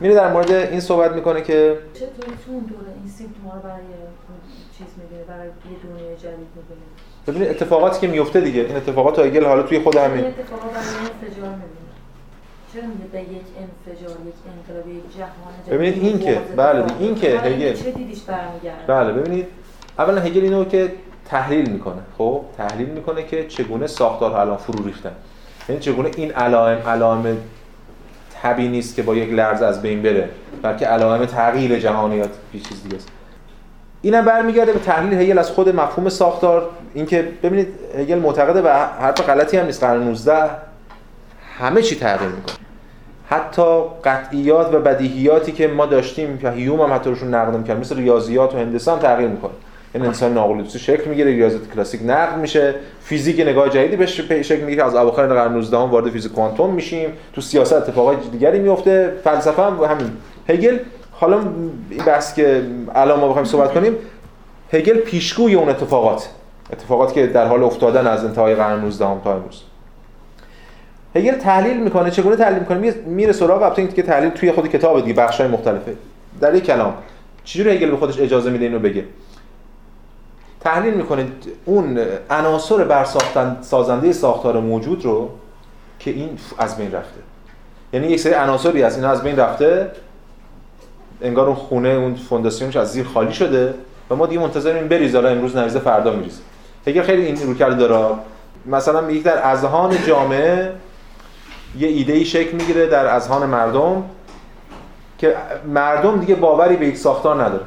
میره 0.00 0.14
در 0.14 0.32
مورد 0.32 0.52
این 0.52 0.80
صحبت 0.80 1.12
می‌کنه 1.12 1.42
که 1.42 1.78
چطوری 1.94 2.36
تو 2.46 2.52
اون 2.52 2.64
دوره 2.64 2.92
این 3.02 3.12
سیمپتوما 3.12 3.54
رو 3.54 3.60
برای 3.60 3.82
چیز 4.78 4.86
می‌بینه 4.96 5.24
برای 5.28 5.46
یه 5.46 5.52
دنیای 5.84 6.16
جدید 6.16 6.48
می‌بینه؟ 6.56 6.80
ببینید 7.26 7.48
اتفاقاتی 7.48 8.00
که 8.00 8.06
میفته 8.06 8.40
دیگه. 8.40 8.60
این 8.60 8.76
اتفاقات 8.76 9.18
هگل 9.18 9.44
حالا 9.44 9.62
توی 9.62 9.80
خود 9.80 9.96
همین. 9.96 10.24
اتفاقا 10.24 10.68
برای 10.68 10.86
انفجار 11.22 11.54
چرا 12.74 12.82
میگه 12.82 13.04
به 13.12 13.20
یک 13.20 13.46
انفجار 13.60 14.10
یک 14.10 14.34
انقلاب 14.68 14.88
یک 14.88 15.16
جهان 15.16 15.78
ببینید 15.78 16.02
این 16.02 16.18
که 16.18 16.38
بله 16.56 16.84
این 16.98 17.14
که 17.14 17.38
هگل 17.38 17.72
چه 17.72 17.90
دیدیش 17.90 18.20
برمیگرده؟ 18.20 18.86
بله 18.86 19.12
ببینید. 19.12 19.46
اولا 19.98 20.20
هگل 20.20 20.42
اینو 20.42 20.64
که 20.64 20.92
تحلیل 21.30 21.70
می‌کنه. 21.70 22.02
خب 22.18 22.40
تحلیل 22.58 22.88
می‌کنه 22.88 23.22
که 23.22 23.46
چگونه 23.46 23.86
ساختار 23.86 24.36
الان 24.36 24.56
فرو 24.56 24.84
ریختن. 24.84 25.12
یعنی 25.68 25.80
چگونه 25.80 26.10
این 26.16 26.32
علائم 26.32 26.78
علائم 26.88 27.36
طبیعی 28.42 28.68
نیست 28.68 28.96
که 28.96 29.02
با 29.02 29.14
یک 29.14 29.32
لرز 29.32 29.62
از 29.62 29.82
بین 29.82 30.02
بره 30.02 30.28
بلکه 30.62 30.86
علائم 30.86 31.24
تغییر 31.24 31.78
جهانیات 31.78 32.30
یه 32.54 32.60
چیز 32.60 32.82
دیگه 32.82 32.96
است. 32.96 33.08
اینم 34.02 34.24
برمیگرده 34.24 34.72
به 34.72 34.78
تحلیل 34.78 35.20
هگل 35.20 35.38
از 35.38 35.50
خود 35.50 35.68
مفهوم 35.68 36.08
ساختار. 36.08 36.68
اینکه 36.94 37.28
ببینید 37.42 37.68
هگل 37.98 38.18
معتقده 38.18 38.62
و 38.62 38.68
حرف 39.00 39.20
غلطی 39.20 39.56
هم 39.56 39.66
نیست. 39.66 39.84
قرن 39.84 40.02
19 40.02 40.50
همه 41.58 41.82
چی 41.82 41.96
تغییر 41.96 42.30
می‌کنه. 42.30 42.56
حتی 43.28 43.82
قطعیات 44.04 44.74
و 44.74 44.78
بدیهیاتی 44.78 45.52
که 45.52 45.68
ما 45.68 45.86
داشتیم 45.86 46.38
که 46.38 46.50
هیوم 46.50 46.80
هم 46.80 46.92
حتی 46.92 47.10
روشون 47.10 47.34
نقد 47.34 47.56
می‌کرد 47.56 47.80
مثل 47.80 47.96
ریاضیات 47.96 48.54
و 48.54 48.58
هندسه 48.58 48.92
هم 48.92 48.98
تغییر 48.98 49.28
می‌کنه. 49.28 49.52
این 49.94 50.04
انسان 50.04 50.34
ناقل 50.34 50.64
شکل 50.64 51.10
می‌گیره 51.10 51.30
ریاضیات 51.30 51.72
کلاسیک 51.74 52.00
نقد 52.04 52.38
میشه. 52.38 52.74
فیزیک 53.00 53.40
نگاه 53.40 53.68
جدیدی 53.68 53.96
بهش 53.96 54.20
شکل 54.20 54.64
می‌گیره. 54.64 54.84
از 54.84 54.94
اواخر 54.94 55.26
قرن 55.26 55.52
19 55.52 55.76
هم 55.76 55.90
وارد 55.90 56.10
فیزیک 56.10 56.32
کوانتوم 56.32 56.74
میشیم. 56.74 57.10
تو 57.32 57.40
سیاست 57.40 57.72
اتفاقات 57.72 58.30
دیگری 58.32 58.58
میفته 58.58 59.12
فلسفه 59.24 59.62
هم 59.62 59.84
همین. 59.84 60.10
هگل 60.48 60.78
حالا 61.12 61.40
این 61.90 62.04
بحث 62.06 62.34
که 62.34 62.62
الان 62.94 63.20
ما 63.20 63.28
بخوایم 63.28 63.46
صحبت 63.46 63.72
کنیم 63.72 63.96
هگل 64.72 64.96
پیشگوی 64.96 65.54
اون 65.54 65.68
اتفاقات. 65.68 66.28
اتفاقاتی 66.72 67.14
که 67.14 67.26
در 67.26 67.46
حال 67.46 67.62
افتادن 67.62 68.06
از 68.06 68.24
انتهای 68.24 68.54
قرن 68.54 68.80
19 68.80 69.06
هم 69.06 69.20
تا 69.24 69.34
امروز. 69.34 69.62
هگل 71.16 71.32
تحلیل 71.32 71.80
می‌کنه. 71.80 72.10
چگونه 72.10 72.36
تحلیل 72.36 72.58
می‌کنه؟ 72.58 72.94
میره 73.06 73.32
سراغ 73.32 73.62
البته 73.62 73.82
اینکه 73.82 74.02
تحلیل 74.02 74.30
توی 74.30 74.52
خود 74.52 74.68
کتاب 74.68 75.00
دیگه 75.00 75.14
بخشای 75.14 75.48
مختلفه. 75.48 75.94
در 76.40 76.54
یک 76.54 76.64
کلام. 76.64 76.94
چجوری 77.44 77.70
هگل 77.70 77.90
به 77.90 77.96
خودش 77.96 78.20
اجازه 78.20 78.50
میده 78.50 78.64
اینو 78.64 78.78
بگه؟ 78.78 79.04
تحلیل 80.60 80.94
می‌کنه 80.94 81.26
اون 81.64 81.98
عناصر 82.30 82.84
برساختن 82.84 83.58
سازنده 83.60 84.12
ساختار 84.12 84.60
موجود 84.60 85.04
رو 85.04 85.30
که 85.98 86.10
این 86.10 86.38
از 86.58 86.76
بین 86.76 86.92
رفته. 86.92 87.20
یعنی 87.92 88.06
یک 88.06 88.20
سری 88.20 88.32
عناصری 88.32 88.82
هست 88.82 88.96
اینا 88.96 89.10
از 89.10 89.22
بین 89.22 89.36
رفته 89.36 89.90
انگار 91.22 91.46
اون 91.46 91.56
خونه 91.56 91.88
اون 91.88 92.14
فونداسیونش 92.14 92.76
از 92.76 92.92
زیر 92.92 93.06
خالی 93.06 93.32
شده 93.32 93.74
و 94.10 94.16
ما 94.16 94.26
دیگه 94.26 94.40
منتظریم 94.40 94.88
بریز 94.88 95.14
حالا 95.14 95.28
امروز 95.28 95.56
نریزه 95.56 95.78
فردا 95.78 96.12
میریزه. 96.12 96.40
هگل 96.86 97.02
خیلی 97.02 97.26
این 97.26 97.46
رو 97.46 97.54
کرده 97.54 97.76
داره 97.76 98.14
مثلا 98.66 99.00
میگه 99.00 99.22
در 99.22 99.46
اذهان 99.46 99.96
جامعه 100.06 100.72
یه 101.78 101.88
ایده 101.88 102.12
ای 102.12 102.24
شکل 102.24 102.56
می‌گیره 102.56 102.86
در 102.86 103.06
اذهان 103.06 103.46
مردم 103.46 104.04
که 105.18 105.36
مردم 105.66 106.20
دیگه 106.20 106.34
باوری 106.34 106.76
به 106.76 106.86
یک 106.86 106.96
ساختار 106.96 107.42
نداره. 107.42 107.64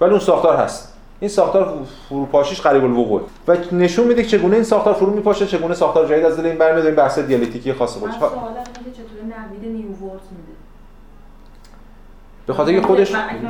ولی 0.00 0.10
اون 0.10 0.20
ساختار 0.20 0.56
هست. 0.56 0.97
این 1.20 1.30
ساختار 1.30 1.86
فروپاشیش 2.08 2.60
قریب 2.60 2.84
الوقوع 2.84 3.22
و 3.48 3.56
نشون 3.72 4.06
میده 4.06 4.22
که 4.22 4.28
چگونه 4.28 4.54
این 4.54 4.64
ساختار 4.64 4.94
فرو 4.94 5.14
میپاشه 5.14 5.46
چگونه 5.46 5.74
ساختار 5.74 6.08
جدید 6.08 6.24
از 6.24 6.36
دل 6.36 6.46
این 6.46 6.58
برمیاد 6.58 6.86
این 6.86 6.94
بحث 6.94 7.18
دیالکتیکی 7.18 7.72
خاص 7.72 7.96
خودش. 7.96 8.12
من 8.12 8.18
سوالم 8.18 8.34
اینه 8.40 8.64
که 8.84 8.90
چطور 8.90 9.22
نوید 9.22 9.76
new 9.76 9.93
world 9.93 10.22
میده؟ 10.30 10.52
به 12.46 12.52
خاطر 12.52 12.72
که 12.72 12.82
خودش 12.86 13.12
من 13.12 13.28
این 13.28 13.46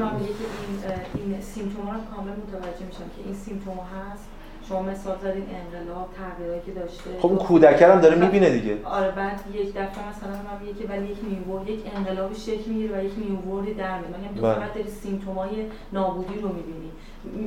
این 1.14 1.40
symptom 1.40 1.86
ا 1.86 1.92
رو 1.92 1.98
کامل 2.16 2.30
متوجه 2.30 2.86
میشم 2.86 2.98
که 2.98 3.22
این 3.26 3.34
symptom 3.34 3.78
هست. 3.78 4.24
شما 4.68 4.82
مثال 4.82 5.16
زدین 5.22 5.44
انقلاب 5.60 6.08
تغییراتی 6.18 6.72
که 6.72 6.80
داشته. 6.80 7.10
خب 7.20 7.26
اون 7.28 7.38
کودک 7.38 7.90
هم 7.90 8.00
داره 8.00 8.16
می‌بینه 8.16 8.50
دیگه. 8.50 8.76
آره 8.84 9.10
بعد 9.10 9.40
یک 9.54 9.70
دفعه 9.70 10.08
مثلا 10.10 10.30
من 10.30 10.74
که 10.78 10.88
ولی 10.88 11.06
یک 11.06 11.18
new 11.30 11.45
world 11.45 11.68
یک 11.68 11.80
انقلابی 11.96 12.34
شکل 12.34 12.70
می‌گیره 12.70 12.98
و 13.00 13.04
یک 13.04 13.12
new 13.18 13.37
world 13.37 13.68
ی 13.68 13.74
در 13.74 13.98
میاد. 13.98 14.10
من 14.10 14.40
تو 14.40 14.42
بله. 14.42 14.54
فقط 14.54 14.74
داری 14.74 14.90
symptom 15.02 15.44
ای 15.44 15.50
نابودی 15.92 16.40
رو 16.40 16.48
می‌بینی. 16.48 16.90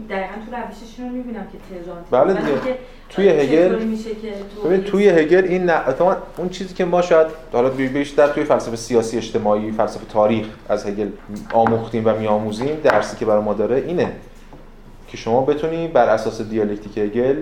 دقیقا 0.10 0.34
تو 0.46 0.56
روششون 0.56 1.06
رو 1.10 1.12
می‌بینم 1.12 1.48
که 1.52 1.84
تهران 1.84 1.98
بله 2.12 2.34
دیگه. 2.42 2.78
توی 3.10 3.30
هگل- 3.30 3.80
که 4.22 4.34
تو 4.62 4.68
ببین 4.68 4.84
توی 4.84 5.10
هگل 5.10 5.44
این 5.48 5.64
نه 5.64 5.82
اون 6.38 6.50
چیزی 6.50 6.74
که 6.74 6.86
ما 6.86 7.02
شاید 7.02 7.28
حالا 7.54 7.70
بیشتر 7.70 8.28
توی 8.28 8.44
فلسفه 8.44 8.76
سیاسی 8.76 9.18
اجتماعی 9.18 9.72
فلسفه 9.72 10.06
تاریخ 10.06 10.48
از 10.70 10.86
هگل 10.86 11.08
آموختیم 11.54 12.02
و 12.06 12.14
میآموزیم 12.20 12.76
درسی 12.84 13.18
که 13.18 13.26
برای 13.26 13.44
ما 13.44 13.54
داره 13.54 13.76
اینه 13.76 14.12
که 15.08 15.18
شما 15.18 15.42
بتونی 15.42 15.88
بر 15.88 16.10
اساس 16.10 16.42
دیالکتیک 16.42 16.98
هگل 16.98 17.42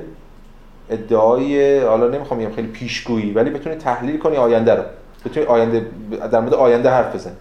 ادعای 0.89 1.79
حالا 1.79 2.07
نمی‌خوام 2.07 2.39
بگم 2.39 2.51
خیلی 2.51 2.67
پیشگویی 2.67 3.31
ولی 3.31 3.49
بتونی 3.49 3.75
تحلیل 3.75 4.17
کنی 4.17 4.37
آینده 4.37 4.75
رو. 4.75 4.83
بتونی 5.25 5.45
آینده 5.45 5.85
در 6.31 6.39
مورد 6.39 6.53
آینده 6.53 6.89
حرف 6.89 7.15
بزنی. 7.15 7.35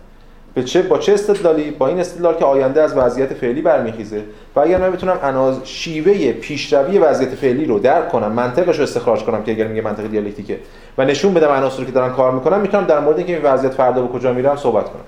به 0.55 0.65
چه 0.65 0.83
با 0.83 0.99
چه 0.99 1.13
استدلالی؟ 1.13 1.71
با 1.71 1.89
این 1.89 2.01
استدلال 2.01 2.35
که 2.35 2.45
آینده 2.45 2.83
از 2.83 2.97
وضعیت 2.97 3.35
فعلی 3.35 3.63
برمیخیزه. 3.63 4.23
و 4.57 4.61
اگر 4.61 4.79
من 4.79 4.91
بتونم 4.91 5.19
عناصر 5.23 5.65
شیوه 5.65 6.33
پیشروی 6.33 6.99
وضعیت 6.99 7.35
فعلی 7.35 7.65
رو 7.65 7.79
درک 7.79 8.09
کنم 8.09 8.33
منطقش 8.33 8.77
رو 8.77 8.83
استخراج 8.83 9.23
کنم 9.23 9.43
که 9.43 9.53
اگر 9.53 9.67
میگه 9.67 9.83
منطق 9.83 10.07
دیالکتیکه 10.07 10.59
و 10.99 11.05
نشون 11.05 11.35
بدم 11.35 11.49
عناصری 11.49 11.87
که 11.87 11.93
دارن 11.93 12.13
کار 12.13 12.33
می‌کنن 12.33 12.61
می‌تونم 12.61 12.85
در 12.85 13.01
مورد 13.01 13.17
اینکه 13.17 13.33
این 13.33 13.43
وضعیت 13.43 13.73
فردا 13.73 14.03
به 14.03 14.19
کجا 14.19 14.33
میرم 14.33 14.57
صحبت 14.57 14.85
کنم. 14.85 15.05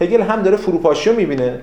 هگل 0.00 0.20
هم 0.20 0.42
داره 0.42 0.56
فروپاشی 0.56 1.10
رو 1.10 1.16
می‌بینه 1.16 1.60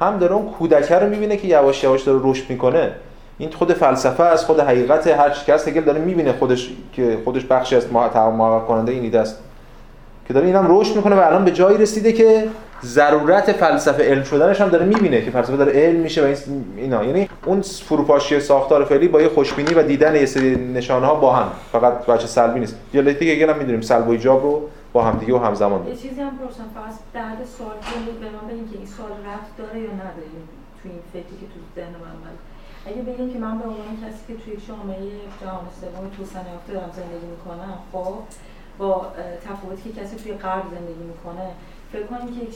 هم 0.00 0.18
داره 0.18 0.34
اون 0.34 0.46
کودکه 0.46 0.94
رو 0.94 1.08
می‌بینه 1.08 1.36
که 1.36 1.48
یواش 1.48 1.84
یواش 1.84 2.02
داره 2.02 2.20
رشد 2.22 2.44
می‌کنه. 2.48 2.90
این 3.38 3.50
خود 3.52 3.72
فلسفه 3.72 4.22
از 4.22 4.44
خود 4.44 4.60
حقیقت 4.60 5.06
هر 5.06 5.30
چی 5.30 5.46
که 5.46 5.54
هست 5.54 5.68
هگل 5.68 5.80
داره 5.80 6.00
می‌بینه 6.00 6.32
خودش 6.32 6.70
که 6.92 7.18
خودش 7.24 7.44
بخشی 7.44 7.76
از 7.76 7.92
محقق 7.92 8.66
کننده 8.66 8.92
این 8.92 9.02
ایده 9.02 9.20
است. 9.20 9.38
که 10.30 10.34
داره 10.34 10.46
اینم 10.46 10.66
رشد 10.68 10.96
می‌کنه 10.96 11.16
و 11.16 11.18
الان 11.18 11.44
به 11.44 11.50
جایی 11.50 11.78
رسیده 11.78 12.12
که 12.12 12.48
ضرورت 12.84 13.52
فلسفه 13.52 14.02
علم 14.02 14.22
شدنش 14.22 14.60
هم 14.60 14.68
داره 14.68 14.86
می‌بینه 14.86 15.24
که 15.24 15.30
فلسفه 15.30 15.56
داره 15.56 15.72
علم 15.72 16.00
میشه 16.00 16.26
و 16.26 16.34
اینا. 16.76 17.04
یعنی 17.04 17.28
اون 17.46 17.60
فروپاشی 17.60 18.40
ساختار 18.40 18.84
فعلی 18.84 19.08
با 19.08 19.22
یه 19.22 19.28
خوشبینی 19.28 19.74
و 19.74 19.82
دیدن 19.82 20.14
یه 20.14 20.26
سری 20.26 20.56
نشانه 20.56 21.06
ها 21.06 21.14
با 21.14 21.32
هم. 21.32 21.48
فقط 21.72 22.06
بچه 22.06 22.26
سلبی 22.26 22.60
نیست. 22.60 22.76
یا 22.94 23.02
دیگه 23.02 23.36
که 23.38 23.46
هم 23.52 23.58
می‌دونیم 23.58 23.80
سلب 23.80 24.08
و 24.08 24.10
ایجاب 24.10 24.42
رو 24.42 24.68
با 24.92 25.02
هم 25.02 25.18
دیگه 25.18 25.34
و 25.34 25.38
همزمان. 25.38 25.88
یه 25.88 25.96
چیزی 25.96 26.20
هم 26.20 26.38
پرسم 26.38 26.68
فقط 26.74 26.94
بعد 27.12 27.38
سوال 27.58 27.76
کنید 27.88 28.20
به 28.20 28.26
من 28.26 28.44
بگین 28.50 28.66
که 28.70 28.76
این 28.78 28.86
سوال 28.96 29.10
رفت 29.10 29.56
داره 29.58 29.80
یا 29.86 29.92
نداره 30.02 30.30
تو 30.82 30.88
این 30.92 31.02
فکری 31.12 31.36
که 31.40 31.46
تو 31.52 31.58
ذهن 31.76 31.94
من 32.04 32.16
من 32.24 32.34
اگه 32.88 33.02
بگیم 33.08 33.28
که 33.32 33.38
من 33.38 33.54
به 33.58 33.64
عنوان 33.70 33.94
کسی 34.02 34.20
که 34.28 34.34
توی 34.42 34.54
جامعه 34.68 35.02
جهان 35.40 35.66
سوم 35.80 36.04
توسعه 36.16 36.50
یافته 36.54 36.72
دارم 36.76 36.92
زندگی 37.00 37.28
می‌کنم 37.34 37.74
خب 37.92 38.14
با 38.80 39.06
تفاوتی 39.44 39.92
که 39.92 40.00
کسی 40.00 40.16
توی 40.16 40.32
غرب 40.32 40.62
زندگی 40.70 41.04
می‌کنه 41.12 41.50
فکر 41.92 42.06
کنیم 42.06 42.26
که 42.34 42.46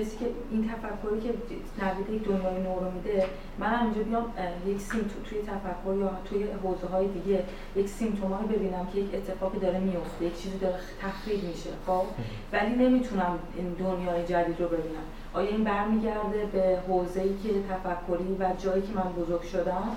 کسی 0.00 0.16
که 0.16 0.26
این 0.50 0.70
تفکری 0.70 1.20
که 1.20 1.34
نوید 1.82 2.24
دنیای 2.24 2.62
نو 2.62 2.74
رو 2.80 2.90
میده 2.90 3.26
من 3.58 3.82
اینجا 3.82 4.02
بیام 4.02 4.32
یک 4.66 4.80
سیم 4.80 5.10
توی 5.24 5.38
تفکر 5.38 5.94
یا 6.00 6.10
توی 6.24 6.46
حوزه 6.62 6.86
های 6.86 7.08
دیگه 7.08 7.44
یک 7.76 7.88
سیمتومایی 7.88 8.46
ببینم 8.46 8.88
که 8.92 8.98
یک 9.00 9.14
اتفاقی 9.14 9.58
داره 9.58 9.78
میفته 9.78 10.24
یک 10.24 10.42
چیزی 10.42 10.58
داره 10.58 10.74
تخریب 11.02 11.44
میشه 11.44 11.70
خب؟ 11.86 12.04
ولی 12.52 12.74
نمی‌تونم 12.74 13.38
این 13.56 13.72
دنیای 13.72 14.26
جدید 14.26 14.60
رو 14.60 14.68
ببینم. 14.68 15.04
آیا 15.32 15.48
این 15.48 15.64
برمیگرده 15.64 16.46
به 16.52 16.78
حوزه 16.88 17.20
ای 17.20 17.36
که 17.42 17.48
تفکری 17.70 18.36
و 18.40 18.52
جایی 18.58 18.82
که 18.82 18.92
من 18.94 19.12
بزرگ 19.12 19.42
شدم 19.42 19.88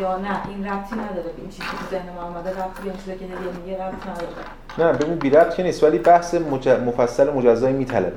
یا 0.00 0.16
نه؟ 0.16 0.48
این 0.48 0.66
ربطی 0.66 0.96
نداره 0.96 1.30
این 1.38 1.48
چیزی 1.50 1.68
که 1.68 1.90
ذهن 1.90 2.08
من 2.12 2.22
اومده 2.22 2.50
ربطی 2.50 2.82
به 2.82 2.90
این 2.90 2.98
چیزی 2.98 3.16
که 3.16 3.24
میگه 3.26 3.84
ربطی 3.84 4.08
نداره. 4.10 4.65
نه 4.78 4.92
ببین 4.92 5.14
بی 5.14 5.30
ربط 5.30 5.54
که 5.54 5.62
نیست 5.62 5.84
ولی 5.84 5.98
بحث 5.98 6.34
مج... 6.34 6.68
مفصل 6.68 7.30
مجزایی 7.30 7.74
میطلبه. 7.74 8.12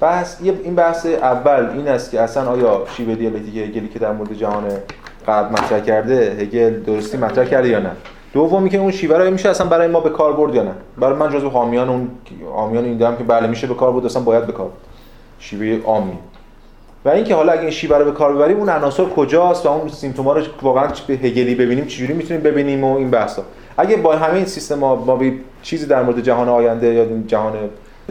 بحث 0.00 0.36
این 0.42 0.74
بحث 0.74 1.06
اول 1.06 1.68
این 1.74 1.88
است 1.88 2.10
که 2.10 2.20
اصلا 2.20 2.50
آیا 2.50 2.82
شیوه 2.96 3.14
دیالکتیک 3.14 3.56
هگلی 3.56 3.88
که 3.88 3.98
در 3.98 4.12
مورد 4.12 4.32
جهان 4.32 4.64
قبل 5.28 5.52
مطرح 5.52 5.80
کرده 5.80 6.36
هگل 6.40 6.82
درستی 6.82 7.16
مطرح 7.16 7.44
کرده 7.44 7.68
یا 7.68 7.78
نه؟ 7.78 7.90
دومی 8.32 8.70
که 8.70 8.78
اون 8.78 8.90
شیوه 8.90 9.18
رو 9.18 9.30
میشه 9.30 9.48
اصلا 9.48 9.66
برای 9.66 9.88
ما 9.88 10.00
به 10.00 10.10
کار 10.10 10.32
برد 10.32 10.54
یا 10.54 10.62
نه؟ 10.62 10.72
برای 10.98 11.18
من 11.18 11.30
جزو 11.30 11.48
حامیان 11.48 11.88
اون 11.88 12.10
حامیان 12.54 12.84
این 12.84 12.98
که 12.98 13.24
بله 13.24 13.46
میشه 13.46 13.66
به 13.66 13.74
کار 13.74 13.92
برد 13.92 14.04
اصلا 14.04 14.22
باید 14.22 14.46
به 14.46 14.52
کار 14.52 14.70
شیوه 15.38 15.84
عامی. 15.84 16.18
و 17.04 17.08
اینکه 17.08 17.34
حالا 17.34 17.52
اگه 17.52 17.62
این 17.62 17.70
شیوه 17.70 17.98
رو 17.98 18.04
به 18.04 18.12
کار 18.12 18.34
ببریم 18.34 18.56
اون 18.56 18.68
عناصر 18.68 19.04
کجاست 19.04 19.66
و 19.66 19.68
اون 19.68 19.88
سیمتوما 19.88 20.32
رو 20.32 20.42
واقعا 20.62 20.88
به 21.06 21.14
هگلی 21.14 21.54
ببینیم 21.54 21.84
چجوری 21.84 22.12
می‌تونیم 22.12 22.42
ببینیم 22.42 22.84
و 22.84 22.96
این 22.96 23.10
بحثا؟ 23.10 23.42
اگه 23.78 23.96
با 23.96 24.16
همه 24.16 24.34
این 24.34 24.44
سیستم 24.44 24.74
ما 24.74 24.96
با 24.96 25.24
چیزی 25.62 25.86
در 25.86 26.02
مورد 26.02 26.20
جهان 26.20 26.48
آینده 26.48 26.86
یا 26.86 27.06
جهان 27.26 27.52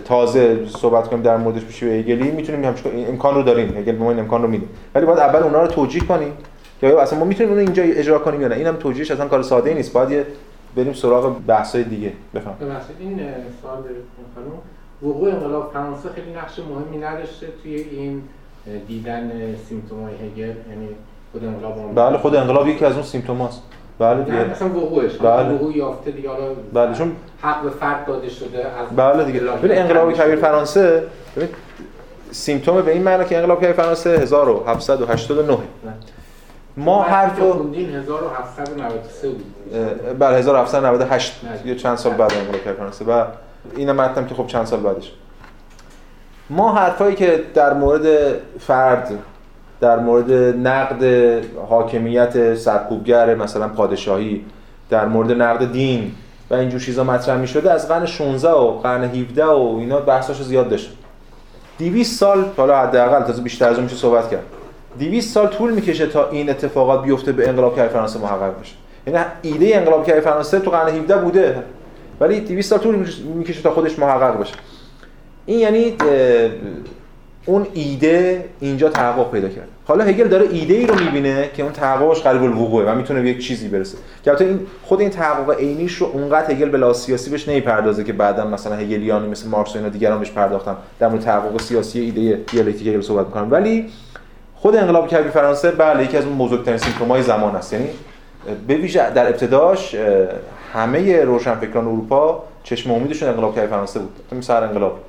تازه 0.05 0.65
صحبت 0.67 1.07
کنیم 1.07 1.21
در 1.21 1.37
موردش 1.37 1.63
بشه 1.63 1.85
هگلی 1.85 2.31
می‌تونیم 2.31 2.65
همش 2.65 2.79
امکان 2.85 3.35
رو 3.35 3.43
داریم. 3.43 3.77
هگل 3.77 3.91
به 3.91 4.03
ما 4.03 4.09
این 4.09 4.19
امکان 4.19 4.41
رو 4.41 4.47
میده. 4.47 4.65
ولی 4.95 5.05
باید 5.05 5.19
اول 5.19 5.43
اونا 5.43 5.61
رو 5.61 5.67
توجیه 5.67 6.01
کنیم. 6.01 6.33
یا 6.81 7.01
اصلا 7.01 7.19
ما 7.19 7.25
می‌تونیم 7.25 7.51
اون 7.51 7.61
اینجا 7.61 7.83
اجرا 7.83 8.19
کنیم 8.19 8.41
یا 8.41 8.47
نه؟ 8.47 8.55
اینم 8.55 8.75
توجیهش 8.75 9.11
اصلا 9.11 9.27
کار 9.27 9.41
ساده 9.41 9.69
ای 9.69 9.75
نیست. 9.75 9.93
باید 9.93 10.25
بریم 10.75 10.93
سراغ 10.93 11.35
بحث‌های 11.47 11.83
دیگه. 11.83 12.11
بفهم 12.35 12.55
این 12.99 13.19
سوال 13.61 13.77
خانم. 14.35 14.47
وقوع 15.01 15.29
انقلاب 15.29 15.71
فرانسه 15.73 16.09
خیلی 16.09 16.33
نقش 16.33 16.59
مهمی 16.59 17.05
نداشته 17.05 17.47
توی 17.63 17.75
این 17.75 18.21
دیدن 18.87 19.31
سیمتومای 19.69 20.13
هگل. 20.13 20.43
یعنی 20.43 20.87
خود 21.31 21.43
انقلاب 21.43 21.95
بله 21.95 22.17
خود 22.17 22.35
انقلاب 22.35 22.67
یکی 22.67 22.85
از 22.85 22.93
اون 22.93 23.03
سیمتوماست 23.03 23.61
بله 23.99 24.23
دیگه. 24.23 24.43
مثلا 24.43 24.67
وقوعش. 24.67 25.17
بله. 25.17 25.49
وقوع 25.53 25.77
یافته 25.77 26.11
دیگه 26.11 26.29
حالا 26.29 26.43
بله 26.73 26.93
چون 26.93 27.11
حق 27.41 27.63
به 27.63 27.69
فرد 27.69 28.05
داده 28.05 28.29
شده 28.29 28.57
از 28.57 28.95
بله 28.95 29.23
دیگه. 29.23 29.39
ببین 29.39 29.77
انقلاب 29.77 30.13
کبیر 30.13 30.35
فرانسه 30.35 31.03
ببین 31.35 31.49
سیمتوم 32.31 32.81
به 32.81 32.91
این 32.91 33.03
معنی 33.03 33.25
که 33.25 33.37
انقلاب 33.37 33.57
کبیر 33.61 33.73
فرانسه 33.73 34.09
1789 34.09 35.57
ما 36.77 37.01
حرف 37.01 37.39
1793 37.39 39.29
بود. 39.29 39.45
بله 40.19 40.37
1798 40.37 41.41
یه 41.65 41.75
چند 41.75 41.97
سال 41.97 42.13
بعد 42.13 42.33
انقلاب 42.33 42.61
کبیر 42.61 42.73
فرانسه. 42.73 43.05
و 43.05 43.23
اینم 43.75 43.95
متنم 43.95 44.25
که 44.27 44.35
خب 44.35 44.47
چند 44.47 44.65
سال 44.65 44.79
بعدش. 44.79 45.11
ما 46.49 46.73
حرفایی 46.73 47.15
که 47.15 47.43
در 47.53 47.73
مورد 47.73 48.07
فرد 48.59 49.11
در 49.81 49.99
مورد 49.99 50.31
نقد 50.67 51.03
حاکمیت 51.69 52.55
سرکوبگر 52.55 53.35
مثلا 53.35 53.67
پادشاهی 53.67 54.45
در 54.89 55.05
مورد 55.05 55.31
نقد 55.31 55.71
دین 55.71 56.11
و 56.49 56.53
اینجور 56.53 56.79
چیزا 56.81 57.03
مطرح 57.03 57.37
می 57.37 57.47
شده 57.47 57.71
از 57.71 57.87
قرن 57.87 58.05
16 58.05 58.49
و 58.49 58.71
قرن 58.71 59.03
17 59.03 59.45
و 59.45 59.77
اینا 59.79 59.99
بحثاشو 59.99 60.43
زیاد 60.43 60.69
داشت. 60.69 60.97
200 61.79 62.19
سال 62.19 62.45
حالا 62.57 62.77
حداقل 62.77 63.23
تازه 63.23 63.41
بیشتر 63.41 63.69
از 63.69 63.75
اون 63.75 63.83
میشه 63.83 63.95
صحبت 63.95 64.29
کرد. 64.31 64.43
200 64.99 65.33
سال 65.33 65.47
طول 65.47 65.71
می‌کشه 65.71 66.07
تا 66.07 66.29
این 66.29 66.49
اتفاقات 66.49 67.03
بیفته 67.03 67.31
به 67.31 67.49
انقلاب 67.49 67.75
کبیر 67.75 67.87
فرانسه 67.87 68.19
محقق 68.19 68.59
بشه. 68.61 68.73
یعنی 69.07 69.19
ایده 69.41 69.75
انقلاب 69.75 70.05
کبیر 70.05 70.21
فرانسه 70.21 70.59
تو 70.59 70.71
قرن 70.71 70.89
17 70.89 71.17
بوده. 71.17 71.63
ولی 72.19 72.39
200 72.39 72.69
سال 72.69 72.79
طول 72.79 73.05
می‌کشه 73.35 73.61
تا 73.61 73.71
خودش 73.71 73.99
محقق 73.99 74.39
بشه. 74.39 74.53
این 75.45 75.59
یعنی 75.59 75.95
اون 77.47 77.67
ایده 77.73 78.45
اینجا 78.59 78.89
تحقق 78.89 79.31
پیدا 79.31 79.49
کرد. 79.49 79.67
حالا 79.85 80.03
هگل 80.03 80.27
داره 80.27 80.47
ایده 80.51 80.73
ای 80.73 80.85
رو 80.85 80.95
می‌بینه 80.95 81.49
که 81.53 81.63
اون 81.63 81.71
تحققش 81.71 82.21
قریب 82.21 82.43
الوقوعه 82.43 82.91
و 82.91 82.95
می‌تونه 82.95 83.21
به 83.21 83.29
یک 83.29 83.47
چیزی 83.47 83.67
برسه. 83.67 83.97
که 84.23 84.31
البته 84.31 84.45
این 84.45 84.59
خود 84.83 85.01
این 85.01 85.09
تحقق 85.09 85.57
عینیش 85.59 85.93
رو 85.93 86.07
اونقدر 86.13 86.51
هگل 86.51 86.69
به 86.69 86.93
سیاسی 86.93 87.29
بهش 87.29 87.49
نمی‌پردازه 87.49 88.03
که 88.03 88.13
بعدا 88.13 88.45
مثلا 88.45 88.75
هگلیانی 88.75 89.27
مثل 89.27 89.49
مارکس 89.49 89.75
و 89.75 89.77
اینا 89.77 89.89
دیگران 89.89 90.19
بهش 90.19 90.31
پرداختن. 90.31 90.75
در 90.99 91.07
مورد 91.07 91.21
تحقق 91.21 91.61
سیاسی 91.61 91.99
ایده 91.99 92.41
دیالکتیک 92.51 92.87
هگل 92.87 93.01
صحبت 93.01 93.25
می‌کنن 93.25 93.49
ولی 93.49 93.89
خود 94.55 94.75
انقلاب 94.75 95.07
کبیر 95.07 95.31
فرانسه 95.31 95.71
بله 95.71 96.03
یکی 96.03 96.17
از 96.17 96.25
اون 96.25 96.37
بزرگترین 96.37 96.77
symptom 96.77 97.16
ای 97.16 97.21
زمان 97.21 97.55
است. 97.55 97.73
یعنی 97.73 97.89
به 98.67 98.75
ویژه 98.75 99.09
در 99.09 99.27
ابتداش 99.27 99.95
همه 100.73 101.23
روشنفکران 101.23 101.87
اروپا 101.87 102.43
چشم 102.63 102.91
امیدشون 102.91 103.29
انقلاب 103.29 103.55
کبیر 103.55 103.67
فرانسه 103.67 103.99
بود. 103.99 104.37
مثل 104.37 104.63
انقلاب. 104.63 104.99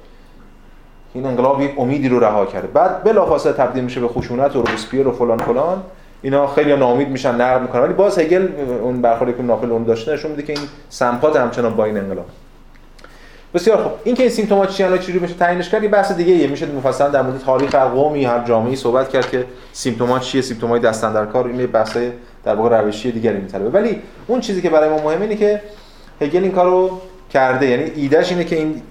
این 1.15 1.27
انقلاب 1.27 1.61
یک 1.61 1.71
امیدی 1.79 2.09
رو 2.09 2.21
رها 2.21 2.47
کرده. 2.47 2.67
بعد 2.67 3.05
بلافاصله 3.05 3.53
تبدیل 3.53 3.85
میشه 3.85 4.01
به 4.01 4.09
خشونت 4.09 4.57
و 4.57 4.63
روبسپیر 4.63 5.09
و 5.09 5.13
فلان 5.13 5.39
فلان. 5.39 5.83
اینا 6.23 6.47
خیلی 6.47 6.77
ناامید 6.77 7.09
میشن 7.09 7.35
نقد 7.35 7.63
می‌کنن. 7.63 7.83
ولی 7.83 7.93
باز 7.93 8.19
هگل 8.19 8.49
اون 8.83 9.03
برخوردی 9.03 9.33
که 9.33 9.43
ناپلئون 9.43 9.85
داشته 9.85 10.13
نشون 10.13 10.31
میده 10.31 10.43
که 10.43 10.53
این 10.53 10.63
سمپات 10.89 11.37
همچنان 11.37 11.77
با 11.77 11.85
این 11.85 11.97
انقلاب. 11.97 12.27
بسیار 13.55 13.85
خب 13.85 13.91
این 14.05 14.15
که 14.15 14.23
این 14.23 14.33
symptom 14.33 14.66
ات 14.66 14.71
چی 14.71 14.99
چجوری 14.99 15.19
میشه 15.19 15.35
تعیینش 15.35 15.69
کرد 15.69 15.83
یه 15.83 15.89
بحث 15.89 16.13
دیگه 16.13 16.33
یه 16.33 16.47
میشه 16.47 16.67
مفصلا 16.67 17.09
در 17.09 17.23
مورد 17.23 17.39
تاریخ 17.39 17.75
هر 17.75 17.85
قومی 17.85 18.25
هر 18.25 18.45
جامعه‌ای 18.45 18.77
صحبت 18.77 19.09
کرد 19.09 19.31
که 19.31 19.45
سیمپتومات 19.73 20.23
چیه 20.23 20.43
سیمپتومای 20.43 20.81
دستن 20.81 21.13
در 21.13 21.27
کار 21.27 21.47
این 21.47 21.67
بحثای 21.67 22.11
در 22.45 22.55
واقع 22.55 22.81
روشی 22.81 23.13
دیگری 23.13 23.39
میطلبه. 23.39 23.71
ولی 23.71 24.03
اون 24.27 24.41
چیزی 24.41 24.63
که 24.63 24.71
برای 24.71 24.89
ما 24.89 24.97
مهمه 24.97 25.23
اینه 25.23 25.37
که 25.37 25.61
هگل 26.21 26.43
این 26.43 26.53
کارو 26.53 27.01
کرده. 27.31 27.67
یعنی 27.67 27.93
ایدهش 27.97 28.31
اینه 28.31 28.45
که 28.45 28.57
این 28.57 28.83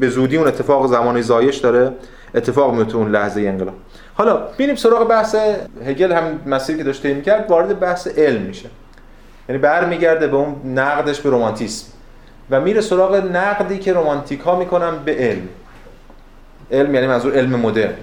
به 0.00 0.08
زودی 0.08 0.36
اون 0.36 0.48
اتفاق 0.48 0.86
زمانی 0.86 1.22
زایش 1.22 1.56
داره 1.56 1.92
اتفاق 2.34 2.74
میفته 2.74 2.96
اون 2.96 3.10
لحظه 3.10 3.40
انقلاب. 3.40 3.74
حالا 4.14 4.36
ببینیم 4.36 4.76
سراغ 4.76 5.08
بحث 5.08 5.36
هگل 5.86 6.12
هم 6.12 6.40
مسیری 6.46 6.78
که 6.78 6.84
داشته 6.84 7.14
می‌کرد 7.14 7.50
وارد 7.50 7.80
بحث 7.80 8.08
علم 8.08 8.42
میشه. 8.42 8.68
یعنی 9.48 9.60
برمیگرده 9.60 10.26
به 10.26 10.36
اون 10.36 10.78
نقدش 10.78 11.20
به 11.20 11.30
رومانتیسم 11.30 11.86
و 12.50 12.60
میره 12.60 12.80
سراغ 12.80 13.14
نقدی 13.14 13.78
که 13.78 13.92
رومانتیک 13.92 14.40
ها 14.40 14.58
می‌کنن 14.58 14.98
به 15.04 15.14
علم. 15.14 15.48
علم 16.70 16.94
یعنی 16.94 17.06
منظور 17.06 17.32
علم 17.32 17.60
مدرن. 17.60 17.94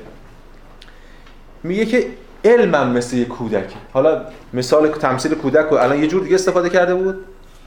میگه 1.64 1.86
که 1.86 2.06
علمم 2.46 2.92
مثل 2.92 3.18
یک 3.18 3.28
کودک. 3.28 3.74
حالا 3.94 4.22
مثال 4.54 4.88
تمثیل 4.88 5.36
کودک 5.36 5.66
رو 5.72 5.78
الان 5.78 6.00
یه 6.00 6.08
جور 6.08 6.24
دیگه 6.24 6.36
استفاده 6.36 6.70
کرده 6.70 6.96
بود. 6.96 7.16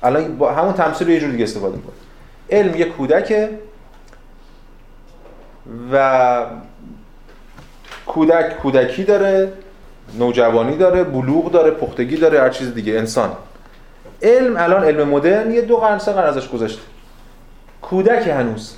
الان 0.02 0.38
با 0.38 0.52
همون 0.52 0.72
تمثیل 0.72 1.06
رو 1.06 1.12
یه 1.12 1.20
جور 1.20 1.30
دیگه 1.30 1.44
استفاده 1.44 1.76
می‌کنه 1.76 1.94
علم 2.50 2.74
یک 2.74 2.96
کودک 2.96 3.48
و 5.92 6.46
کودک 8.06 8.56
کودکی 8.58 9.04
داره 9.04 9.52
نوجوانی 10.18 10.76
داره 10.76 11.04
بلوغ 11.04 11.50
داره 11.50 11.70
پختگی 11.70 12.16
داره 12.16 12.40
هر 12.40 12.48
چیز 12.48 12.74
دیگه 12.74 12.92
انسان. 12.92 13.30
علم 14.22 14.56
الان 14.56 14.84
علم 14.84 15.08
مدرن 15.08 15.50
یه 15.50 15.60
دو 15.60 15.76
قرن 15.76 15.98
سه 15.98 16.12
قرن 16.12 16.26
ازش 16.26 16.48
گذشته. 16.48 16.82
کودک 17.82 18.28
هنوز. 18.28 18.74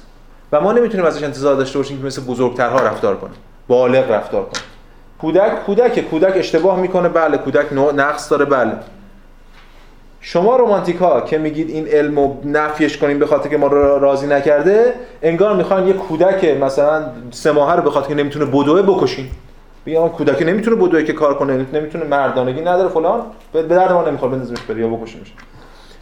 و 0.52 0.60
ما 0.60 0.72
نمی‌تونیم 0.72 1.06
ازش 1.06 1.22
انتظار 1.22 1.56
داشته 1.56 1.78
باشیم 1.78 1.98
که 1.98 2.06
مثل 2.06 2.22
بزرگترها 2.22 2.80
رفتار 2.80 3.16
کنه. 3.16 3.30
بالغ 3.68 4.10
رفتار 4.10 4.44
کنه. 4.44 4.62
کودک 5.20 5.64
کودک 5.64 6.00
کودک 6.10 6.32
اشتباه 6.36 6.80
می‌کنه. 6.80 7.08
بله 7.08 7.38
کودک 7.38 7.72
نقص 7.72 8.30
داره. 8.30 8.44
بله. 8.44 8.72
شما 10.20 10.56
رومانتیکا 10.56 11.20
که 11.20 11.38
میگید 11.38 11.70
این 11.70 11.86
علمو 11.86 12.34
نفیش 12.44 12.98
کنیم 12.98 13.18
به 13.18 13.26
خاطر 13.26 13.48
که 13.48 13.56
ما 13.56 13.66
رو 13.66 13.98
راضی 13.98 14.26
نکرده 14.26 14.94
انگار 15.22 15.56
می‌خواین 15.56 15.86
یه 15.86 15.92
کودک 15.92 16.44
مثلا 16.44 17.02
سه 17.30 17.52
ماهه 17.52 17.76
رو 17.76 17.82
به 17.82 17.90
خاطر 17.90 18.08
که 18.08 18.14
نمی‌تونه 18.14 18.44
بدوه 18.44 18.82
بکشین. 18.82 19.26
بیا 19.84 20.08
کودکی 20.08 20.44
نمی‌تونه 20.44 20.76
بدوی 20.76 21.04
که 21.04 21.12
کار 21.12 21.34
کنه 21.34 21.66
نمی‌تونه 21.72 22.04
مردانگی 22.04 22.60
نداره 22.60 22.88
فلان. 22.88 23.20
به 23.52 23.62
درد 23.62 23.92
ما 23.92 24.02
نمی‌خواد 24.02 24.30
بندازیمش 24.30 24.60
بره 24.60 24.80
یا 24.80 24.88
بکشیمش. 24.88 25.32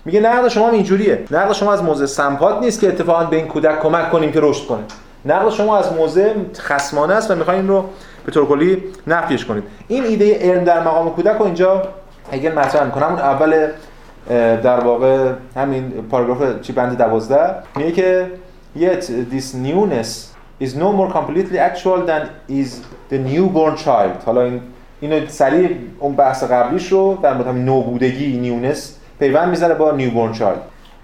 میگه 0.05 0.21
نقد 0.21 0.49
شما 0.49 0.69
هم 0.69 0.75
اینجوریه. 0.75 1.25
نقد 1.31 1.53
شما 1.53 1.73
از 1.73 1.83
موضع 1.83 2.07
سمپات 2.07 2.59
نیست 2.61 2.81
که 2.81 2.89
اتفاقا 2.89 3.25
به 3.25 3.37
این 3.37 3.47
کودک 3.47 3.81
کمک 3.81 4.11
کنیم 4.11 4.33
که 4.33 4.41
رشد 4.43 4.67
کنه. 4.67 4.83
نقد 5.25 5.51
شما 5.51 5.79
از 5.79 5.93
موضع 5.93 6.33
خصمانه 6.57 7.15
است 7.15 7.31
و 7.31 7.35
می‌خواین 7.35 7.61
این 7.61 7.69
رو 7.69 7.85
به 8.27 8.33
طور 8.33 8.47
کلی 8.47 8.83
نفیش 9.07 9.45
کنید. 9.45 9.65
این 9.89 10.05
ایده 10.05 10.39
علم 10.39 10.65
در 10.65 10.81
مقام 10.81 11.11
کودک 11.11 11.37
رو 11.37 11.45
اینجا 11.45 11.83
هگل 12.33 12.53
مطرح 12.53 12.85
می‌کنه 12.85 13.05
همون 13.05 13.19
اول 13.19 13.69
در 14.63 14.81
واقع 14.81 15.33
همین 15.57 15.91
پاراگراف 16.11 16.61
چی 16.61 16.73
بند 16.73 16.99
12 16.99 17.55
میگه 17.77 17.93
که 17.93 18.31
yet 18.77 19.03
this 19.33 19.55
newness 19.55 20.09
is 20.61 20.75
no 20.75 20.93
more 20.93 21.13
completely 21.13 21.59
actual 21.59 22.07
than 22.07 22.29
is 22.49 22.71
the 23.11 23.19
newborn 23.19 23.77
child. 23.77 24.25
حالا 24.27 24.43
این 24.43 24.61
اینو 25.01 25.27
سریع 25.27 25.77
اون 25.99 26.15
بحث 26.17 26.45
قبلیش 26.45 26.93
رو 26.93 27.19
در 27.23 27.35
مورد 27.35 27.49
نوبودگی 27.49 28.39
نیونس 28.39 28.97
پیوند 29.19 29.49
می‌زنه 29.49 29.75
با 29.75 29.91
نیوبورن 29.91 30.33
چایلد 30.33 30.61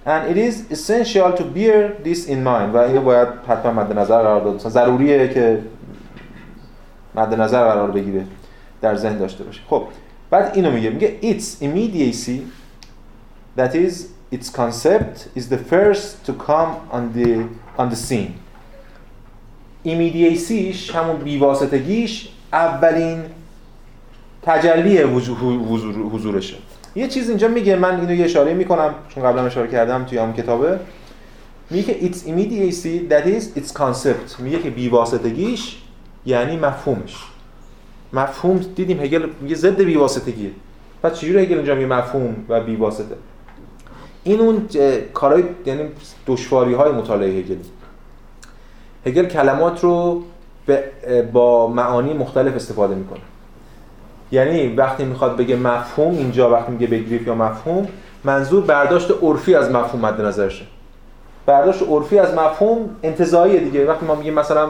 and 0.07 0.29
it 0.29 0.37
is 0.37 0.71
essential 0.71 1.33
to 1.33 1.43
bear 1.43 1.93
this 2.05 2.29
in 2.29 2.45
mind. 2.45 2.75
و 2.75 2.77
اینو 2.77 3.01
باید 3.01 3.29
حتما 3.49 3.73
مد 3.73 3.99
نظر 3.99 4.23
قرار 4.23 4.45
داد. 4.45 4.59
ضروریه 4.59 5.29
که 5.29 5.59
مد 7.15 7.41
نظر 7.41 7.65
قرار 7.65 7.91
بگیره 7.91 8.25
در 8.81 8.95
ذهن 8.95 9.19
داشته 9.19 9.45
باشه. 9.45 9.61
خب 9.69 9.83
بعد 10.31 10.51
اینو 10.55 10.71
میگه. 10.71 10.91
میگه 10.91 11.15
its 11.23 11.45
immediacy 11.62 12.41
that 13.57 13.75
is 13.75 14.09
its 14.31 14.49
concept 14.51 15.29
is 15.35 15.49
the 15.49 15.59
first 15.59 16.25
to 16.27 16.33
come 16.33 16.71
on 16.97 17.13
the 17.17 17.31
on 17.79 17.89
the 17.91 17.97
scene. 17.97 18.33
Immediacyش 19.85 20.95
همون 20.95 21.17
بیواسطگیش 21.17 22.29
اولین 22.53 23.23
تجلی 24.43 24.99
حضورشه. 26.13 26.57
یه 26.97 27.09
چیز 27.09 27.29
اینجا 27.29 27.49
میگه 27.49 27.77
من 27.77 28.01
اینو 28.01 28.15
یه 28.15 28.25
اشاره 28.25 28.55
می‌کنم 28.55 28.95
چون 29.09 29.25
قبلا 29.25 29.47
اشاره 29.47 29.71
کردم 29.71 30.05
توی 30.05 30.19
همون 30.19 30.33
کتابه. 30.35 30.81
میگه 31.71 31.95
its 32.01 32.17
immediacy 32.17 33.11
that 33.11 33.27
is 33.27 33.59
its 33.59 33.73
concept. 33.73 34.41
میگه 34.41 34.59
که 34.59 34.71
بیواسطگیش 34.71 35.77
یعنی 36.27 36.57
مفهومش. 36.57 37.17
مفهوم 38.13 38.59
دیدیم 38.77 39.01
هگل 39.01 39.29
میگه 39.41 39.55
ضد 39.55 39.83
بیواسطگیه. 39.83 40.51
پس 41.03 41.15
چجوری 41.15 41.39
هگل 41.39 41.57
اینجا 41.57 41.75
میگه 41.75 41.87
مفهوم 41.87 42.37
و 42.49 42.61
بیواسطه؟ 42.61 43.17
این 44.25 44.41
اون 44.41 44.68
کارهای 45.14 45.45
یعنی 45.66 45.83
دشواری 46.27 46.75
های 46.75 46.93
مطالعه 46.93 47.31
هگل. 47.31 47.57
هگل 49.07 49.25
کلمات 49.25 49.85
رو 49.85 50.22
با 51.33 51.66
معانی 51.66 52.12
مختلف 52.12 52.55
استفاده 52.55 52.95
می‌کنه. 52.95 53.20
یعنی 54.33 54.75
وقتی 54.75 55.05
می‌خواد 55.05 55.37
بگه 55.37 55.57
مفهوم 55.57 56.14
اینجا 56.14 56.51
وقتی 56.51 56.72
میگه 56.72 56.87
بگریف 56.87 57.27
یا 57.27 57.35
مفهوم 57.35 57.89
منظور 58.25 58.64
برداشت 58.64 59.11
عرفی 59.22 59.55
از 59.55 59.70
مفهوم 59.70 60.07
مد 60.07 60.20
نظرشه. 60.20 60.64
برداشت 61.47 61.83
عرفی 61.83 62.18
از 62.18 62.35
مفهوم 62.35 62.91
انتزاعیه 63.03 63.61
دیگه. 63.61 63.87
وقتی 63.87 64.07
ما 64.07 64.14
میگیم 64.14 64.35
مثلا 64.35 64.68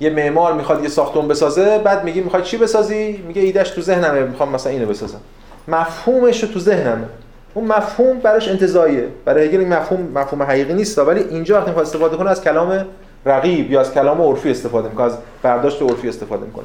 یه 0.00 0.10
معمار 0.10 0.52
می‌خواد 0.52 0.82
یه 0.82 0.88
ساختمون 0.88 1.28
بسازه 1.28 1.78
بعد 1.78 2.04
میگه 2.04 2.22
می‌خواد 2.22 2.42
چی 2.42 2.56
بسازی؟ 2.56 3.12
میگه 3.12 3.42
ایدهش 3.42 3.70
تو 3.70 3.80
ذهنمه 3.80 4.22
می‌خوام 4.22 4.52
مثلا 4.52 4.72
اینو 4.72 4.86
بسازم. 4.86 5.20
مفهومش 5.68 6.40
تو 6.40 6.58
ذهنمه. 6.58 7.06
اون 7.54 7.64
مفهوم 7.64 8.18
براش 8.18 8.48
انتزاعیه. 8.48 9.04
برای 9.24 9.46
هگل 9.46 9.58
این 9.58 9.68
مفهوم 9.68 10.08
مفهوم 10.14 10.42
حقیقی 10.42 10.74
نیست 10.74 10.98
ولی 10.98 11.20
اینجا 11.20 11.56
وقتی 11.56 11.66
می‌خواد 11.66 11.86
استفاده 11.86 12.16
کنه 12.16 12.30
از 12.30 12.44
کلام 12.44 12.84
رقیب 13.26 13.70
یا 13.70 13.80
از 13.80 13.94
کلام 13.94 14.20
عرفی 14.22 14.50
استفاده 14.50 14.88
می‌کنه 14.88 15.06
از 15.06 15.12
برداشت 15.42 15.82
عرفی 15.82 16.08
استفاده 16.08 16.46
می‌کنه. 16.46 16.64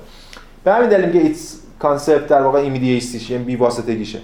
به 0.63 0.73
همین 0.73 0.89
دلیل 0.89 1.05
میگه 1.05 1.35
concept 1.79 2.27
در 2.27 2.41
واقع 2.41 2.59
immediacy 2.59 3.16
ش 3.16 3.29
یعنی 3.29 3.43
بی 3.43 3.55
واسطگیشه 3.55 4.19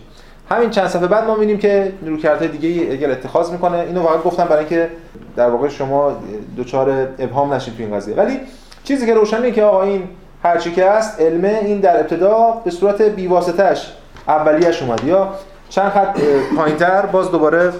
همین 0.49 0.69
چند 0.69 0.87
صفحه 0.87 1.07
بعد 1.07 1.27
ما 1.27 1.33
می‌بینیم 1.33 1.57
که 1.57 1.91
رویکردهای 2.05 2.47
دیگه 2.47 2.91
اگر 2.91 3.11
اتخاذ 3.11 3.51
می‌کنه 3.51 3.77
اینو 3.77 4.01
واقعا 4.01 4.21
گفتم 4.21 4.45
برای 4.45 4.59
اینکه 4.59 4.89
در 5.35 5.49
واقع 5.49 5.67
شما 5.67 6.17
دچار 6.57 7.07
ابهام 7.19 7.53
نشید 7.53 7.77
تو 7.77 7.83
این 7.83 7.95
قضیه. 7.95 8.15
ولی 8.15 8.39
چیزی 8.83 9.05
که 9.05 9.13
روشنه 9.13 9.51
که 9.51 9.63
آقا 9.63 9.83
این 9.83 10.03
هرچی 10.43 10.71
که 10.71 10.89
هست 10.89 11.21
علمه 11.21 11.59
این 11.65 11.79
در 11.79 11.99
ابتدا 11.99 12.61
به 12.65 12.71
صورت 12.71 13.01
بی 13.01 13.27
واسطهش 13.27 13.93
اولیش 14.27 14.81
اومد. 14.81 15.03
یا 15.03 15.33
چند 15.71 15.91
خط 15.91 16.19
پایینتر 16.57 17.05
باز 17.05 17.31
دوباره 17.31 17.73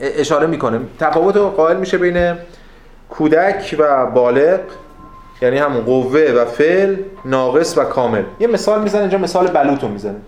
اشاره 0.00 0.46
می‌کنه. 0.46 0.80
تفاوت 1.00 1.36
قائل 1.36 1.76
میشه 1.76 1.98
بین 1.98 2.36
کودک 3.10 3.76
و 3.78 4.06
بالغ 4.06 4.60
یعنی 5.42 5.58
همون 5.58 5.84
قوه 5.84 6.32
و 6.36 6.44
فعل 6.44 6.96
ناقص 7.24 7.78
و 7.78 7.84
کامل. 7.84 8.22
یه 8.40 8.46
مثال 8.46 8.82
می‌زنه 8.82 9.00
اینجا 9.00 9.18
مثال 9.18 9.46
بلوط 9.46 9.82
رو 9.82 9.88
می‌زنه. 9.88 10.20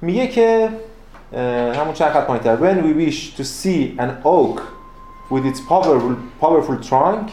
میگه 0.00 0.26
که 0.26 0.68
همون 1.74 1.94
چند 1.94 2.12
خط 2.12 2.26
پایینتر. 2.26 2.56
When 2.56 2.84
we 2.84 3.08
wish 3.08 3.36
to 3.40 3.44
see 3.44 4.00
an 4.02 4.10
oak 4.24 4.60
with 5.30 5.44
its 5.46 5.60
powerful, 5.68 6.14
powerful 6.40 6.76
trunk 6.90 7.30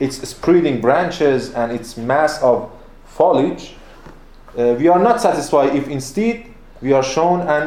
its 0.00 0.16
spreading 0.32 0.80
branches 0.86 1.42
and 1.54 1.70
its 1.78 1.96
mass 1.96 2.42
of 2.42 2.58
foliage 3.18 3.64
we 4.56 4.88
are 4.88 5.02
not 5.08 5.20
satisfied 5.20 5.70
if 5.80 5.86
instead 5.98 6.36
we 6.82 6.92
are 6.92 7.02
shown 7.02 7.48
an 7.48 7.64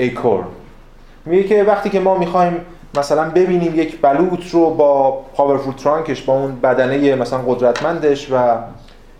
acorn. 0.00 0.46
میگه 1.26 1.44
که 1.44 1.64
وقتی 1.64 1.90
که 1.90 2.00
ما 2.00 2.18
می‌خوایم 2.18 2.60
مثلا 2.96 3.30
ببینیم 3.30 3.80
یک 3.80 4.00
بلوط 4.00 4.50
رو 4.50 4.70
با 4.70 5.10
powerful 5.34 5.74
trunk 5.74 6.08
ش 6.08 6.22
با 6.22 6.32
اون 6.32 6.60
بدنه 6.60 7.14
مثلا 7.14 7.38
قدرتمندش 7.38 8.32
و 8.32 8.56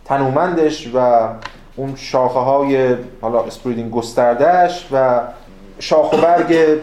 تنومندش 0.05 0.91
و 0.95 1.29
اون 1.77 1.97
شاخه 1.97 2.39
های 2.39 2.97
حالا 3.21 3.43
spreading 3.43 3.91
گستردهش 3.91 4.87
و 4.93 5.21
شاخ 5.79 6.13
و 6.13 6.17
برگ 6.17 6.79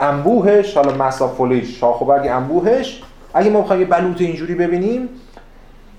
انبوهش 0.00 0.76
حالا 0.76 1.06
mass 1.06 1.26
of 1.26 1.36
foliage 1.36 1.70
ش 1.70 1.80
شاخ 1.80 2.00
و 2.00 2.04
برگ 2.04 2.26
انبوهش 2.30 3.02
اگه 3.34 3.50
ما 3.50 3.60
بخوایم 3.60 3.82
یه 3.82 3.88
بلوط 3.88 4.20
اینجوری 4.20 4.54
ببینیم 4.54 5.08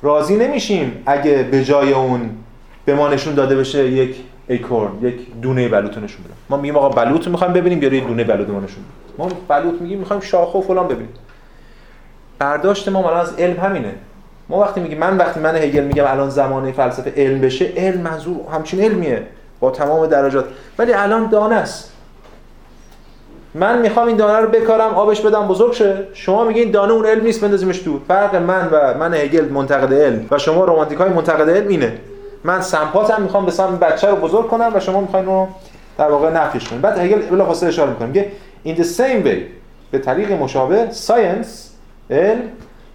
راضی 0.02 0.36
نمیشیم 0.36 1.04
اگه 1.06 1.44
به 1.44 1.64
جای 1.64 1.94
اون 1.94 2.30
به 2.86 2.96
ما 2.96 3.08
نشون 3.08 3.34
داده 3.34 3.56
بشه 3.56 3.92
یک 3.92 4.16
ایکورن 4.48 4.92
یک 5.02 5.42
دونه 5.42 5.70
بلوط 5.70 5.92
نشون 5.92 6.24
بده. 6.24 6.34
ما 6.50 6.58
میگیم 6.58 6.78
آقا 6.78 6.90
بلوط 6.90 7.28
می‌خوایم 7.28 7.54
ببینیم 7.54 7.84
یا 7.84 7.94
یه 7.94 8.08
دونه 8.08 8.24
بلوط 8.24 8.50
ما 8.50 8.60
نشون 8.60 8.84
ما 9.18 9.30
بلوط 9.48 9.82
میگیم 9.82 10.00
می‌خوایم 10.00 10.22
شاخه 10.22 10.60
و 10.60 10.62
فلان 10.62 10.88
ببینیم. 10.88 11.14
برداشت 12.40 12.90
ما 12.90 13.00
الان 13.00 13.20
از 13.20 13.36
علم 13.36 13.60
همینه. 13.60 13.94
ما 14.50 14.60
وقتی 14.60 14.82
میگیم 14.82 14.98
من 14.98 15.18
وقتی 15.18 15.40
من 15.40 15.56
هگل 15.56 15.84
میگم 15.84 16.06
الان 16.08 16.30
زمانه 16.30 16.72
فلسفه 16.72 17.14
علم 17.18 17.42
بشه 17.42 17.66
علم 17.78 18.02
منظور 18.02 18.38
همچین 18.54 18.80
علمیه 18.80 19.24
با 19.60 19.72
تمام 19.72 20.06
درجات. 20.06 20.46
ولی 20.80 20.94
الان 20.94 21.30
دانه 21.30 21.56
است. 21.56 21.94
من 23.56 23.82
می‌خوام 23.82 24.08
این 24.08 24.18
دانه 24.18 24.40
رو 24.40 24.48
بکارم 24.48 24.94
آبش 24.94 25.22
بدم 25.22 25.48
بزرگ 25.48 25.74
شه. 25.74 26.08
شما 26.14 26.44
میگین 26.44 26.72
دانه 26.72 26.94
اون 26.94 27.06
علم 27.06 27.24
نیست 27.24 27.42
بندازیمش 27.42 27.84
دور 27.84 28.02
فرق 28.08 28.36
من 28.36 28.70
و 28.72 28.98
من 28.98 29.14
هگل 29.14 29.50
منتقد 29.50 29.94
علم 29.94 30.26
و 30.32 30.38
شما 30.38 30.66
رمانتیک 30.66 30.98
های 30.98 31.10
منتقد 31.10 31.50
علم 31.50 31.68
اینه. 31.68 31.98
من 32.44 32.62
سمپاتم 32.62 33.22
می‌خوام 33.22 33.46
به 33.46 33.52
بچه 33.82 34.08
رو 34.08 34.16
بزرگ 34.16 34.48
کنم 34.48 34.72
و 34.76 34.80
شما 34.80 35.02
می‌خواین 35.02 35.26
رو 35.26 35.48
در 35.98 36.12
واقع 36.12 36.30
نفیش 36.30 36.70
کنید 36.70 36.82
بعد 36.82 37.00
هگل 37.00 37.22
بلافاصله 37.22 37.70
اشاره 37.70 37.90
می‌کنه 37.90 38.08
میگه 38.08 38.32
in 38.66 38.80
the 38.80 38.86
same 38.98 39.26
way 39.28 39.38
به 39.92 40.00
طریق 40.00 40.32
مشابه 40.32 40.88
science 41.08 41.48
علم 42.10 42.42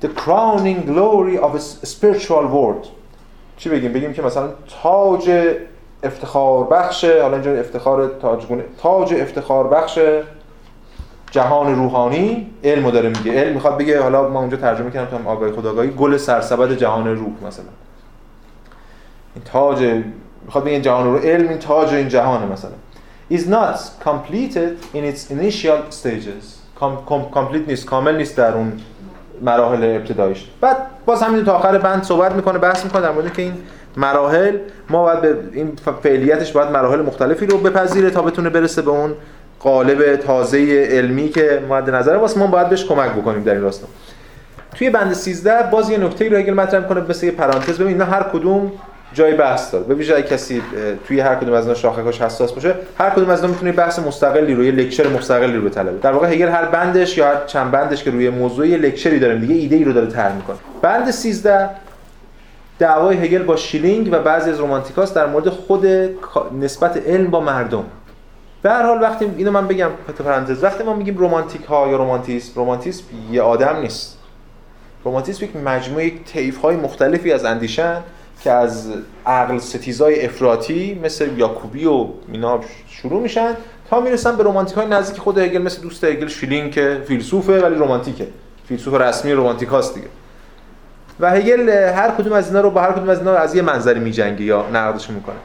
the 0.02 0.06
crowning 0.06 0.88
glory 0.88 1.42
of 1.42 1.60
a 1.60 1.86
spiritual 1.86 2.44
world. 2.54 2.86
چی 3.56 3.68
بگیم؟ 3.68 3.92
بگیم 3.92 4.12
که 4.12 4.22
مثلا 4.22 4.48
تاج 4.82 5.30
افتخار 6.02 6.64
بخش 6.64 7.04
حالا 7.04 7.32
اینجا 7.32 7.54
افتخار 7.54 8.10
تاجگونه 8.22 8.64
تاج 8.82 9.14
افتخار 9.14 9.68
بخش 9.68 9.98
جهان 11.30 11.74
روحانی 11.74 12.50
علم 12.64 12.90
داره 12.90 13.08
میگه. 13.08 13.32
علم 13.32 13.54
می‌خواد 13.54 13.78
بگه 13.78 14.02
حالا 14.02 14.28
ما 14.28 14.40
اونجا 14.40 14.56
ترجمه 14.56 14.90
کردم 14.90 15.18
تو 15.18 15.28
آگاهی 15.28 15.52
خداگاهی 15.52 15.90
گل 15.90 16.16
سرسبد 16.16 16.72
جهان 16.72 17.08
روح 17.08 17.32
مثلا. 17.46 17.64
این 19.34 19.44
تاج 19.44 20.02
می‌خواد 20.44 20.64
بگه 20.64 20.80
جهان 20.80 21.06
رو 21.06 21.18
علم 21.18 21.48
این 21.48 21.58
تاج 21.58 21.94
این 21.94 22.08
جهانه 22.08 22.46
مثلا. 22.52 22.70
Is 23.32 23.40
not 23.40 23.78
completed 24.04 24.96
in 24.96 25.14
its 25.14 25.32
initial 25.32 25.80
stages. 25.90 26.44
کامپلیت 27.06 27.68
نیست. 27.68 27.86
کامل 27.86 28.16
نیست 28.16 28.36
در 28.36 28.54
اون 28.54 28.72
مراحل 29.42 29.84
ابتداییش 29.84 30.46
بعد 30.60 30.76
باز 31.06 31.22
همین 31.22 31.44
تا 31.44 31.52
آخر 31.52 31.78
بند 31.78 32.02
صحبت 32.02 32.32
می‌کنه 32.32 32.58
بحث 32.58 32.84
می‌کنه 32.84 33.02
در 33.02 33.10
مورد 33.10 33.32
که 33.32 33.42
این 33.42 33.54
مراحل 33.96 34.56
ما 34.90 35.02
باید 35.02 35.20
به 35.20 35.38
این 35.52 35.72
فعلیتش 36.02 36.52
باید 36.52 36.70
مراحل 36.70 37.02
مختلفی 37.02 37.46
رو 37.46 37.58
بپذیره 37.58 38.10
تا 38.10 38.22
بتونه 38.22 38.50
برسه 38.50 38.82
به 38.82 38.90
اون 38.90 39.14
قالب 39.60 40.16
تازه 40.16 40.88
علمی 40.90 41.28
که 41.28 41.62
مد 41.70 41.90
نظر 41.90 42.16
واسه 42.16 42.38
ما 42.38 42.46
باید 42.46 42.68
بهش 42.68 42.84
کمک 42.84 43.10
بکنیم 43.10 43.42
در 43.42 43.52
این 43.52 43.62
راستا. 43.62 43.86
توی 44.74 44.90
بند 44.90 45.12
13 45.12 45.70
باز 45.70 45.90
یه 45.90 45.98
نکته 45.98 46.28
رو 46.28 46.36
اگه 46.36 46.52
مطرح 46.52 46.88
کنه 46.88 47.00
مثل 47.00 47.26
یه 47.26 47.32
پرانتز. 47.32 47.78
ببین 47.78 48.00
هر 48.00 48.22
کدوم 48.22 48.72
جای 49.12 49.34
بحث 49.34 49.72
داره. 49.72 49.84
به 49.84 49.94
ویژه 49.94 50.22
کسی 50.22 50.62
توی 51.06 51.20
هر 51.20 51.34
کدوم 51.34 51.54
از 51.54 51.64
اینا 51.64 51.74
شاخه‌هاش 51.74 52.22
حساس 52.22 52.52
باشه 52.52 52.74
هر 52.98 53.10
کدوم 53.10 53.30
از 53.30 53.40
اینا 53.40 53.52
می‌تونه 53.52 53.72
بحث 53.72 53.98
مستقلی 53.98 54.54
رو 54.54 54.64
یه 54.64 54.70
lecture 54.70 55.08
مستقلی 55.08 55.56
رو 55.56 55.62
بطلبه 55.62 55.98
در 55.98 56.12
واقع 56.12 56.26
هگل 56.26 56.48
هر 56.48 56.64
بندش 56.64 57.18
یا 57.18 57.26
هر 57.26 57.44
چند 57.46 57.70
بندش 57.70 58.04
که 58.04 58.10
روی 58.10 58.30
موضوع 58.30 58.68
یه 58.68 58.76
lecture 58.76 59.13
ی 59.13 59.18
داره 59.18 59.38
دیگه 59.38 59.54
ایده 59.54 59.76
ای 59.76 59.84
رو 59.84 59.92
داره 59.92 60.06
طرح 60.06 60.36
می‌کنه. 60.36 60.56
بند 60.82 61.10
13 61.10 61.70
دعوای 62.78 63.16
هگل 63.16 63.42
با 63.42 63.56
شلینگ 63.56 64.08
و 64.12 64.18
بعضی 64.18 64.50
از 64.50 64.58
رومانتیکاست 64.58 65.14
در 65.14 65.26
مورد 65.26 65.48
خود 65.48 65.86
نسبت 66.60 66.96
علم 67.06 67.30
با 67.30 67.40
مردم. 67.40 67.84
به 68.62 68.70
هر 68.70 68.82
حال 68.82 69.02
وقتی 69.02 69.26
اینو 69.36 69.50
من 69.50 69.68
بگم 69.68 69.90
پرانتز 70.24 70.64
وقتی 70.64 70.84
ما 70.84 70.94
میگیم 70.94 71.16
رومانتیک 71.16 71.64
ها 71.64 71.88
یا 71.88 71.96
رومانتیسم 71.96 72.52
رومانتیسم 72.56 73.04
یه 73.30 73.42
آدم 73.42 73.76
نیست. 73.80 74.18
رومانتیسم 75.04 75.44
یک 75.44 75.56
مجموعه 75.56 76.06
یک 76.06 76.24
طیف 76.24 76.58
های 76.58 76.76
مختلفی 76.76 77.32
از 77.32 77.44
اندیشن 77.44 78.02
که 78.40 78.50
از 78.50 78.92
عقل 79.26 79.58
ستیزای 79.58 80.26
افراطی 80.26 81.00
مثل 81.04 81.28
یاکوبی 81.36 81.86
و 81.86 82.06
اینا 82.32 82.60
شروع 82.88 83.22
میشن 83.22 83.54
تا 83.90 84.00
می‌رسن 84.00 84.36
به 84.36 84.42
رومانتیک 84.42 84.76
های 84.76 84.86
نزدیک 84.86 85.18
خود 85.18 85.38
هگل 85.38 85.62
مثل 85.62 85.82
دوست 85.82 86.04
هگل 86.04 86.28
شلینگ 86.28 86.70
که 86.72 87.02
فیلسوفه 87.08 87.60
ولی 87.60 87.74
رومانتیکه 87.74 88.26
فیلسوف 88.68 88.94
رسمی 88.94 89.32
رومانتیک 89.32 89.68
هاست 89.68 89.94
دیگه. 89.94 90.06
و 91.20 91.30
هگل 91.30 91.68
هر 91.68 92.10
کدوم 92.10 92.32
از 92.32 92.46
اینا 92.48 92.60
رو 92.60 92.70
با 92.70 92.80
هر 92.80 92.92
کدوم 92.92 93.08
از 93.08 93.18
اینا 93.18 93.34
از 93.34 93.54
یه 93.54 93.62
منظری 93.62 94.00
میجنگه 94.00 94.44
یا 94.44 94.66
نقدش 94.72 95.10
می‌کنه. 95.10 95.36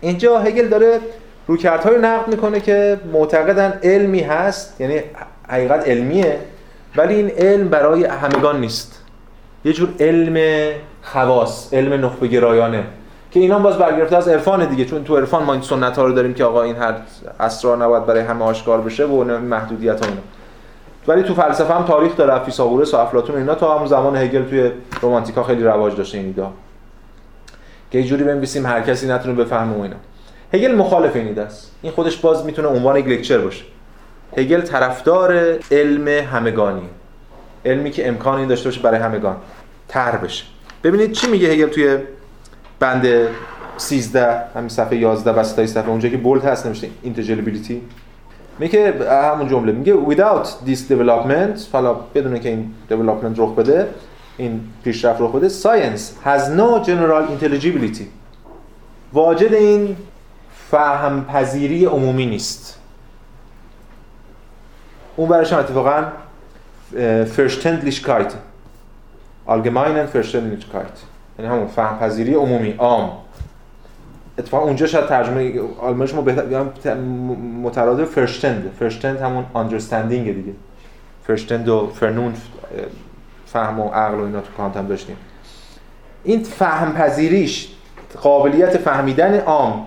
اینجا 0.00 0.38
هگل 0.38 0.68
داره 0.68 1.00
رویکردهای 1.46 1.98
نقد 1.98 2.28
می‌کنه 2.28 2.60
که 2.60 3.00
معتقدن 3.12 3.78
علمی 3.82 4.20
هست 4.20 4.80
یعنی 4.80 5.00
حقیقت 5.48 5.88
علمیه 5.88 6.38
ولی 6.96 7.14
این 7.14 7.30
علم 7.30 7.68
برای 7.68 8.04
همگان 8.04 8.60
نیست. 8.60 9.02
یه 9.64 9.72
جور 9.72 9.88
علم 10.00 10.36
خواص 11.02 11.74
علم 11.74 12.04
نخبه 12.04 12.26
گرایانه. 12.26 12.84
که 13.30 13.40
اینا 13.40 13.58
باز 13.58 13.78
برگرفته 13.78 14.16
از 14.16 14.28
عرفان 14.28 14.68
دیگه 14.68 14.84
چون 14.84 15.04
تو 15.04 15.16
عرفان 15.16 15.42
ما 15.42 15.52
این 15.52 15.62
سنت 15.62 15.96
ها 15.96 16.04
رو 16.04 16.12
داریم 16.12 16.34
که 16.34 16.44
آقا 16.44 16.62
این 16.62 16.76
هر 16.76 16.94
اسرار 17.40 17.76
نباید 17.76 18.06
برای 18.06 18.22
همه 18.22 18.44
آشکار 18.44 18.80
بشه 18.80 19.06
و 19.06 19.24
محدودیت 19.24 20.00
ها 20.00 20.08
اینا. 20.08 20.20
ولی 21.08 21.22
تو 21.22 21.34
فلسفه 21.34 21.74
هم 21.74 21.84
تاریخ 21.84 22.16
داره 22.16 22.44
فیثاغورس 22.44 22.94
و 22.94 22.96
افلاطون 22.96 23.36
اینا 23.36 23.54
تا 23.54 23.74
همون 23.74 23.86
زمان 23.86 24.16
هگل 24.16 24.44
توی 24.44 24.70
رومانتیکا 25.00 25.42
خیلی 25.42 25.64
رواج 25.64 25.96
داشته 25.96 26.18
این 26.18 26.26
ایده 26.26 26.46
که 27.90 27.98
یه 27.98 28.04
جوری 28.04 28.24
بنویسیم 28.24 28.66
هر 28.66 28.80
کسی 28.80 29.08
نتونه 29.08 29.34
بفهمه 29.34 29.82
اینا. 29.82 29.96
هگل 30.54 30.74
مخالف 30.74 31.16
این 31.16 31.26
ایده 31.26 31.42
است. 31.42 31.72
این 31.82 31.92
خودش 31.92 32.16
باز 32.16 32.44
می‌تونه 32.44 32.68
عنوان 32.68 32.96
یک 32.96 33.08
لکچر 33.08 33.38
باشه. 33.38 33.64
هگل 34.36 34.60
طرفدار 34.60 35.58
علم 35.70 36.08
همگانی. 36.08 36.88
علمی 37.64 37.90
که 37.90 38.08
امکان 38.08 38.38
این 38.38 38.48
داشته 38.48 38.68
باشه 38.68 38.80
برای 38.80 39.00
همگان. 39.00 39.36
تر 39.88 40.16
بشه. 40.16 40.44
ببینید 40.84 41.12
چی 41.12 41.26
میگه 41.26 41.48
هگل 41.48 41.68
توی 41.68 41.98
بند 42.80 43.06
13 43.76 44.42
همین 44.54 44.68
صفحه 44.68 44.96
11 44.96 45.30
وسطای 45.30 45.66
صفحه 45.66 45.88
اونجا 45.88 46.08
که 46.08 46.16
بولد 46.16 46.44
هست 46.44 46.66
نمیشه 46.66 46.88
intelligibility 47.04 47.74
میگه 48.58 48.94
همون 49.10 49.48
جمله 49.48 49.72
میگه 49.72 49.94
without 49.94 50.46
this 50.46 50.78
development 50.90 51.60
حالا 51.72 51.94
بدون 51.94 52.38
که 52.40 52.48
این 52.48 52.74
development 52.90 53.38
رخ 53.38 53.54
بده 53.54 53.88
این 54.36 54.60
پیشرفت 54.84 55.20
رخ 55.20 55.32
بده 55.32 55.48
science 55.48 56.00
has 56.24 56.40
no 56.40 56.86
general 56.86 57.42
intelligibility. 57.42 58.04
واجد 59.12 59.54
این 59.54 59.96
فهم 60.70 61.24
پذیری 61.24 61.84
عمومی 61.84 62.26
نیست. 62.26 62.78
اون 65.16 65.28
برش 65.28 65.52
هم 65.52 65.58
اتفاقا 65.58 66.04
Verständlichkeit. 67.36 68.32
Allgemeinen 69.46 70.06
Verständlichkeit 70.06 70.96
یعنی 71.38 71.50
همون 71.50 71.66
فهم 71.66 71.98
پذیری 71.98 72.34
عمومی 72.34 72.74
عام. 72.78 73.10
اتفاقا 74.38 74.64
اونجا 74.64 74.86
شاید 74.86 75.06
ترجمه 75.06 75.60
آلمانیش 75.80 76.14
ما 76.14 76.20
بهتر 76.20 76.94
مترادف 77.62 78.10
فرشتند 78.10 78.70
فرشتند 78.78 79.20
همون 79.20 79.44
understanding 79.54 80.10
دیگه. 80.10 80.52
فرشتند 81.26 81.68
و 81.68 81.90
فرنون 81.94 82.34
فهم 83.46 83.80
و 83.80 83.88
عقل 83.88 84.14
و 84.14 84.24
اینا 84.24 84.40
تو 84.40 84.52
کانت 84.56 84.76
هم 84.76 84.86
داشتیم. 84.86 85.16
این 86.24 86.42
فهم 86.42 86.94
پذیریش 86.94 87.68
قابلیت 88.22 88.78
فهمیدن 88.78 89.40
عام. 89.40 89.86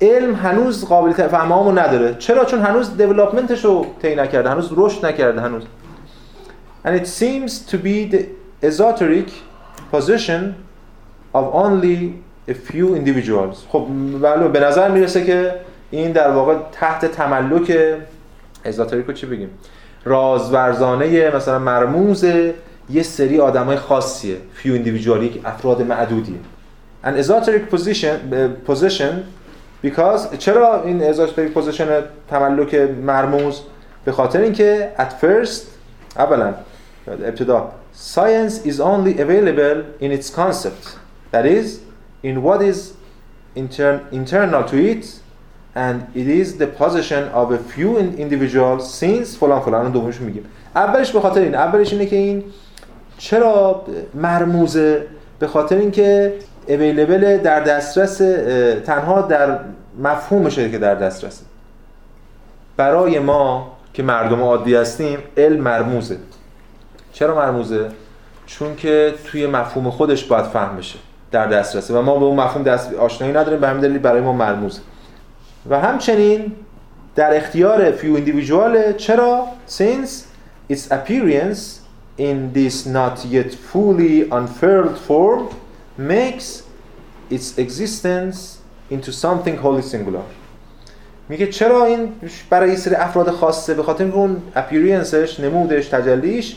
علم 0.00 0.34
هنوز 0.34 0.84
قابلیت 0.84 1.26
فهم 1.26 1.52
عامو 1.52 1.72
نداره. 1.72 2.14
چرا؟ 2.14 2.44
چون 2.44 2.60
هنوز 2.60 2.96
دیولپمنتش 2.96 3.64
رو 3.64 3.86
طی 4.02 4.14
نکرده 4.14 4.50
هنوز 4.50 4.70
رشد 4.76 5.06
نکرده 5.06 5.40
هنوز. 5.40 5.62
And 6.84 6.90
it 6.90 7.06
seems 7.06 7.52
to 7.70 7.76
be 7.76 8.14
the 8.14 8.37
esoteric 8.62 9.30
position 9.92 10.54
of 11.34 11.44
only 11.54 12.12
a 12.48 12.54
few 12.54 12.94
individuals. 12.94 13.56
خب 13.68 13.86
بله 14.22 14.48
به 14.48 14.60
نظر 14.60 14.90
می‌رسه 14.90 15.24
که 15.24 15.54
این 15.90 16.12
در 16.12 16.30
واقع 16.30 16.54
تحت 16.72 17.04
تملک 17.06 17.78
ازاتریکو 18.64 19.12
چی 19.12 19.26
بگیم؟ 19.26 19.50
رازورزانه 20.04 21.36
مثلا 21.36 21.58
مرموز 21.58 22.24
یه 22.90 23.02
سری 23.02 23.40
آدمای 23.40 23.76
خاصیه. 23.76 24.36
Individual 24.64 25.22
یک 25.22 25.40
افراد 25.44 25.82
معدودیه 25.82 26.38
an 27.04 27.24
esoteric 27.24 27.74
position 27.74 28.16
position 28.68 29.12
because 29.82 30.36
چرا 30.38 30.82
این 30.82 31.12
esoteric 31.12 31.58
position 31.58 31.86
تملک 32.30 32.74
مرموز؟ 33.06 33.62
به 34.04 34.12
خاطر 34.12 34.40
اینکه 34.40 34.92
at 34.98 35.24
first 35.24 35.62
اولا 36.16 36.54
ابتدا 37.08 37.70
science 37.98 38.64
is 38.64 38.78
only 38.78 39.18
available 39.18 39.84
in 39.98 40.12
its 40.12 40.30
concept 40.30 40.96
that 41.32 41.44
is 41.44 41.80
in 42.22 42.42
what 42.44 42.62
is 42.62 42.94
inter 43.56 44.06
internal 44.12 44.62
to 44.62 44.76
it 44.76 45.20
and 45.74 46.06
it 46.14 46.28
is 46.28 46.58
the 46.58 46.66
position 46.66 47.24
of 47.30 47.50
a 47.50 47.58
few 47.58 47.98
individuals 47.98 48.94
since 48.94 49.36
فلان 49.36 49.60
فلان 49.60 49.92
دومش 49.92 50.20
میگیم. 50.20 50.44
اولش 50.76 51.12
به 51.12 51.20
خاطر 51.20 51.40
این 51.40 51.54
اولش 51.54 51.92
اینه 51.92 52.06
که 52.06 52.16
این 52.16 52.44
چرا 53.18 53.84
مرموزه؟ 54.14 55.06
به 55.38 55.46
خاطر 55.46 55.76
اینکه 55.76 56.34
اویلیبل 56.68 57.36
در 57.36 57.60
دسترس 57.60 58.16
تنها 58.86 59.20
در 59.20 59.58
مفهومشه 59.98 60.70
که 60.70 60.78
در 60.78 60.94
دسترسه. 60.94 61.44
برای 62.76 63.18
ما 63.18 63.76
که 63.92 64.02
مردم 64.02 64.42
عادی 64.42 64.74
هستیم 64.74 65.18
علم 65.36 65.60
مرموزه. 65.60 66.16
چرا 67.18 67.34
مرموزه؟ 67.34 67.88
چون 68.46 68.76
که 68.76 69.14
توی 69.24 69.46
مفهوم 69.46 69.90
خودش 69.90 70.24
باید 70.24 70.44
فهم 70.44 70.76
بشه 70.76 70.98
در 71.30 71.46
دسترسه 71.46 71.94
و 71.94 72.02
ما 72.02 72.18
به 72.18 72.24
اون 72.24 72.40
مفهوم 72.40 72.62
دست 72.62 72.94
آشنایی 72.94 73.32
نداریم 73.32 73.60
به 73.60 73.68
همین 73.68 73.80
دلیل 73.80 73.98
برای 73.98 74.20
ما 74.20 74.32
مرموزه. 74.32 74.80
و 75.70 75.80
همچنین 75.80 76.52
در 77.14 77.36
اختیار 77.36 77.90
فیو 77.90 78.16
اندیویژوال 78.16 78.92
چرا؟ 78.92 79.46
Since 79.68 80.10
its 80.72 80.90
appearance 80.90 81.60
in 82.18 82.52
this 82.54 82.86
not 82.86 83.24
yet 83.30 83.54
fully 83.72 84.30
unfurled 84.30 84.98
form 85.08 85.42
makes 85.98 86.62
its 87.30 87.58
existence 87.58 88.38
into 88.90 89.12
something 89.12 89.56
wholly 89.64 89.82
singular. 89.82 90.22
میگه 91.28 91.46
چرا 91.46 91.84
این 91.84 92.12
برای 92.50 92.76
سری 92.76 92.94
افراد 92.94 93.30
خاصه 93.30 93.74
به 93.74 93.82
خاطر 93.82 94.04
اون 94.04 94.42
اپیرینسش 94.56 95.40
نمودش 95.40 95.88
تجلیش 95.88 96.56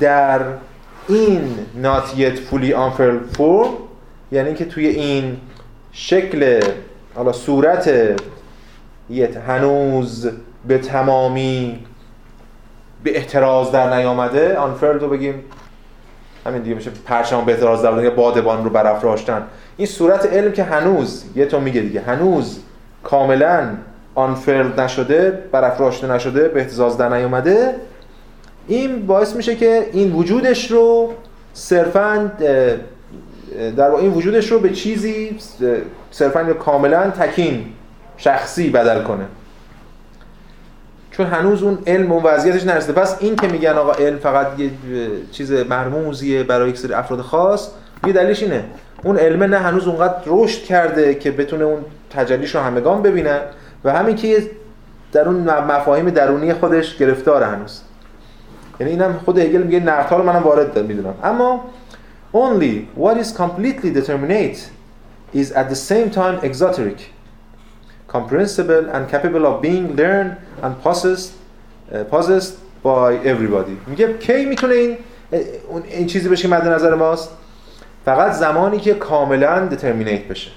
در 0.00 0.40
این 1.08 1.54
yet 2.16 2.38
fully 2.50 2.72
unfurled 2.72 3.36
form 3.36 3.68
یعنی 4.32 4.54
که 4.54 4.64
توی 4.64 4.86
این 4.86 5.36
شکل 5.92 6.60
حالا 7.14 7.32
صورت 7.32 7.90
یه 9.10 9.30
هنوز 9.46 10.30
به 10.68 10.78
تمامی 10.78 11.84
به 13.04 13.16
احتراز 13.16 13.72
در 13.72 13.96
نیامده 13.96 14.56
unfurled 14.56 15.02
رو 15.02 15.08
بگیم 15.08 15.44
همین 16.46 16.62
دیگه 16.62 16.74
میشه 16.74 16.90
پرچم 17.04 17.44
به 17.44 17.52
احتراز 17.52 17.82
در 17.82 18.02
یا 18.02 18.10
بادبان 18.10 18.64
رو 18.64 18.70
برافراشتن. 18.70 19.42
این 19.76 19.86
صورت 19.86 20.26
علم 20.26 20.52
که 20.52 20.62
هنوز 20.64 21.24
یه 21.36 21.46
تو 21.46 21.60
میگه 21.60 21.80
دیگه 21.80 22.00
هنوز 22.00 22.60
کاملا 23.02 23.68
unfurled 24.16 24.78
نشده 24.78 25.30
برافراشته 25.52 26.06
نشده 26.06 26.48
به 26.48 26.60
احتراز 26.60 26.98
در 26.98 27.08
نیامده 27.08 27.74
این 28.68 29.06
باعث 29.06 29.36
میشه 29.36 29.56
که 29.56 29.86
این 29.92 30.12
وجودش 30.12 30.70
رو 30.70 31.12
صرفا 31.52 32.32
در 33.76 33.90
این 33.90 34.12
وجودش 34.12 34.52
رو 34.52 34.58
به 34.58 34.70
چیزی 34.70 35.38
صرفا 36.10 36.52
کاملا 36.52 37.10
تکین 37.10 37.66
شخصی 38.16 38.70
بدل 38.70 39.02
کنه. 39.02 39.24
چون 41.10 41.26
هنوز 41.26 41.62
اون 41.62 41.78
علم 41.86 42.12
و 42.12 42.20
وضعیتش 42.20 42.66
نرسیده. 42.66 42.92
پس 42.92 43.16
این 43.20 43.36
که 43.36 43.48
میگن 43.48 43.72
آقا 43.72 43.92
علم 43.92 44.18
فقط 44.18 44.46
یه 44.60 44.70
چیز 45.32 45.52
مرموزیه 45.52 46.42
برای 46.42 46.70
یک 46.70 46.78
سری 46.78 46.92
افراد 46.92 47.20
خاص 47.20 47.70
یه 48.06 48.12
دلیلش 48.12 48.42
اینه. 48.42 48.64
اون 49.04 49.16
علم 49.16 49.42
نه 49.42 49.58
هنوز 49.58 49.86
اونقدر 49.86 50.14
رشد 50.26 50.62
کرده 50.62 51.14
که 51.14 51.30
بتونه 51.30 51.64
اون 51.64 51.84
تجلیش 52.10 52.54
رو 52.54 52.60
همگان 52.60 53.02
ببینن 53.02 53.40
و 53.84 53.92
همین 53.92 54.16
که 54.16 54.50
در 55.12 55.28
اون 55.28 55.36
مفاهیم 55.44 56.10
درونی 56.10 56.52
خودش 56.52 56.96
گرفتار 56.96 57.42
هنوز. 57.42 57.80
یعنی 58.80 58.92
اینم 58.92 59.20
خود 59.24 59.38
هگل 59.38 59.62
میگه 59.62 59.80
نقدها 59.80 60.16
رو 60.16 60.22
منم 60.24 60.42
وارد 60.42 60.78
می‌دونم. 60.78 61.14
اما 61.24 61.64
only 62.34 63.00
what 63.00 63.16
is 63.22 63.38
completely 63.38 63.90
determinate 64.00 64.58
is 65.34 65.52
at 65.52 65.68
the 65.68 65.80
same 65.90 66.10
time 66.10 66.36
exoteric. 66.42 67.00
Comprehensible 68.08 68.84
and 68.94 69.02
capable 69.14 69.44
of 69.50 69.54
being 69.62 69.86
learned 70.00 70.32
and 70.64 70.72
possessed 70.84 71.30
uh, 71.92 72.04
possessed 72.14 72.54
by 72.84 73.10
everybody. 73.24 73.76
میگه 73.86 74.12
کی 74.12 74.44
می‌تونه 74.44 74.74
این 74.74 74.96
این 75.88 76.06
چیزی 76.06 76.28
بشه 76.28 76.42
که 76.42 76.48
مد 76.48 76.68
نظر 76.68 76.94
ماست؟ 76.94 77.30
فقط 78.04 78.32
زمانی 78.32 78.78
که 78.78 78.94
کاملا 78.94 79.66
دترمینیت 79.66 80.28
بشه. 80.28 80.50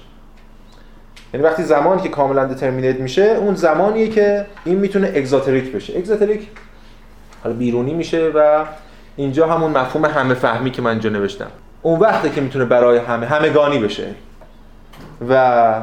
یعنی 1.34 1.46
وقتی 1.46 1.62
زمانی 1.62 2.02
که 2.02 2.08
کاملا 2.08 2.44
دترمینیت 2.44 3.00
میشه 3.00 3.22
اون 3.22 3.54
زمانیه 3.54 4.08
که 4.08 4.46
این 4.64 4.78
می‌تونه 4.78 5.12
اگزاتریک 5.14 5.72
بشه. 5.72 5.98
اگزاتریک 5.98 6.48
حالا 7.42 7.56
بیرونی 7.56 7.94
میشه 7.94 8.30
و 8.34 8.64
اینجا 9.16 9.46
همون 9.46 9.70
مفهوم 9.70 10.04
همه 10.04 10.34
فهمی 10.34 10.70
که 10.70 10.82
من 10.82 10.90
اینجا 10.90 11.10
نوشتم. 11.10 11.50
اون 11.82 12.00
وقته 12.00 12.30
که 12.30 12.40
می‌تونه 12.40 12.64
برای 12.64 12.98
همه 12.98 13.26
همگانی 13.26 13.78
بشه 13.78 14.14
و 15.28 15.74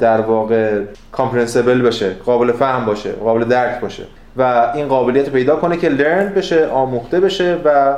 در 0.00 0.20
واقع 0.20 0.82
کامپرنسبل 1.12 1.82
بشه 1.82 2.10
قابل 2.10 2.52
فهم 2.52 2.84
باشه 2.84 3.12
قابل 3.12 3.44
درک 3.44 3.80
باشه 3.80 4.04
و 4.36 4.72
این 4.74 4.88
قابلیت 4.88 5.30
پیدا 5.30 5.56
کنه 5.56 5.76
که 5.76 5.88
لرن 5.88 6.28
بشه 6.28 6.66
آموخته 6.66 7.20
بشه 7.20 7.58
و 7.64 7.96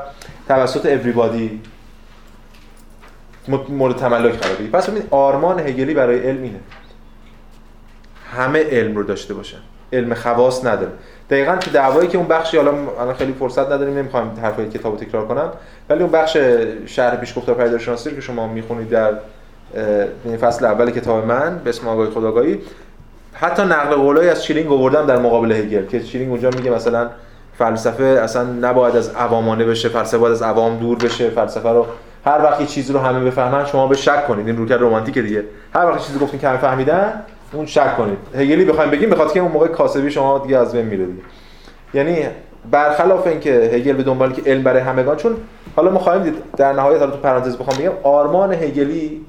توسط 0.48 0.86
اوریبادی 0.86 1.60
مورد 3.68 3.96
تملک 3.96 4.38
قرار 4.38 4.54
بگیره. 4.54 4.70
پس 4.70 4.90
ببینید 4.90 5.08
آرمان 5.10 5.60
هگلی 5.60 5.94
برای 5.94 6.18
علم 6.18 6.42
اینه. 6.42 6.60
همه 8.36 8.64
علم 8.70 8.96
رو 8.96 9.02
داشته 9.02 9.34
باشن. 9.34 9.58
علم 9.92 10.14
خواص 10.14 10.64
نداره. 10.64 10.92
دقیقا 11.30 11.56
که 11.56 11.70
دعوایی 11.70 12.08
که 12.08 12.18
اون 12.18 12.28
بخشی 12.28 12.56
حالا 12.56 12.72
الان 13.00 13.14
خیلی 13.14 13.32
فرصت 13.32 13.72
نداریم 13.72 13.98
نمی‌خوام 13.98 14.30
حرفای 14.42 14.68
کتابو 14.68 14.96
تکرار 14.96 15.26
کنم 15.26 15.52
ولی 15.88 16.02
اون 16.02 16.12
بخش 16.12 16.36
شرح 16.86 17.16
پیشگفتار 17.16 17.54
پدیدارشناسی 17.54 18.14
که 18.14 18.20
شما 18.20 18.46
می‌خونید 18.46 18.88
در 18.88 19.12
این 20.24 20.36
فصل 20.36 20.64
اول 20.64 20.90
کتاب 20.90 21.26
من 21.26 21.58
به 21.64 21.70
اسم 21.70 21.88
آگاهی 21.88 22.10
خودآگاهی 22.10 22.60
حتی 23.32 23.62
نقل 23.62 23.94
قولایی 23.94 24.28
از 24.28 24.44
شلینگ 24.44 24.72
آوردم 24.72 25.06
در 25.06 25.18
مقابل 25.18 25.52
هگل 25.52 25.86
که 25.86 26.00
شلینگ 26.00 26.30
اونجا 26.30 26.50
میگه 26.50 26.70
مثلا 26.70 27.10
فلسفه 27.58 28.04
اصلا 28.04 28.42
نباید 28.42 28.96
از 28.96 29.08
عوامانه 29.08 29.64
بشه 29.64 29.88
فلسفه 29.88 30.18
باید 30.18 30.32
از 30.32 30.42
عوام 30.42 30.78
دور 30.78 30.98
بشه 30.98 31.30
فلسفه 31.30 31.68
رو 31.68 31.86
هر 32.26 32.42
وقت 32.42 32.66
چیزی 32.66 32.92
رو 32.92 32.98
همه 32.98 33.24
بفهمن 33.24 33.66
شما 33.66 33.86
بهش 33.86 33.96
شک 33.96 34.26
کنید 34.26 34.46
این 34.46 34.56
رویکرد 34.56 34.76
رمانتیکه 34.76 35.22
دیگه. 35.22 35.44
هر 35.74 35.86
وقت 35.86 36.06
چیزی 36.06 36.18
گفتین 36.18 36.40
که 36.40 36.48
همه 36.48 36.58
فهمیدن 36.58 37.22
اون 37.56 37.66
شک 37.66 37.96
کنید. 37.96 38.18
هگلی 38.34 38.64
بخوایم 38.64 38.90
بگیم 38.90 39.10
بخاطر 39.10 39.34
که 39.34 39.40
اون 39.40 39.52
موقع 39.52 39.66
کاسبی 39.66 40.10
شما 40.10 40.38
دیگه 40.38 40.58
از 40.58 40.72
بین 40.72 40.84
میره 40.84 41.06
دیگه. 41.06 41.22
یعنی 41.94 42.26
برخلاف 42.70 43.26
اینکه 43.26 43.50
هگل 43.50 43.92
به 43.92 44.02
دنبال 44.02 44.32
که 44.32 44.42
علم 44.46 44.62
برای 44.62 44.82
همگان 44.82 45.16
چون 45.16 45.36
حالا 45.76 45.90
ما 45.90 45.98
خواهیم 45.98 46.22
دید 46.22 46.34
در 46.56 46.72
نهایت 46.72 46.98
حالا 46.98 47.10
تو 47.12 47.18
پرانتز 47.18 47.56
بخوام 47.56 47.78
بگم 47.78 47.92
آرمان 48.02 48.52
هگلی 48.52 49.20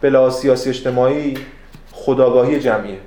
بلا 0.00 0.30
سیاسی 0.30 0.68
اجتماعی 0.68 1.38
خداگاهی 1.92 2.60
جمعیه. 2.60 2.98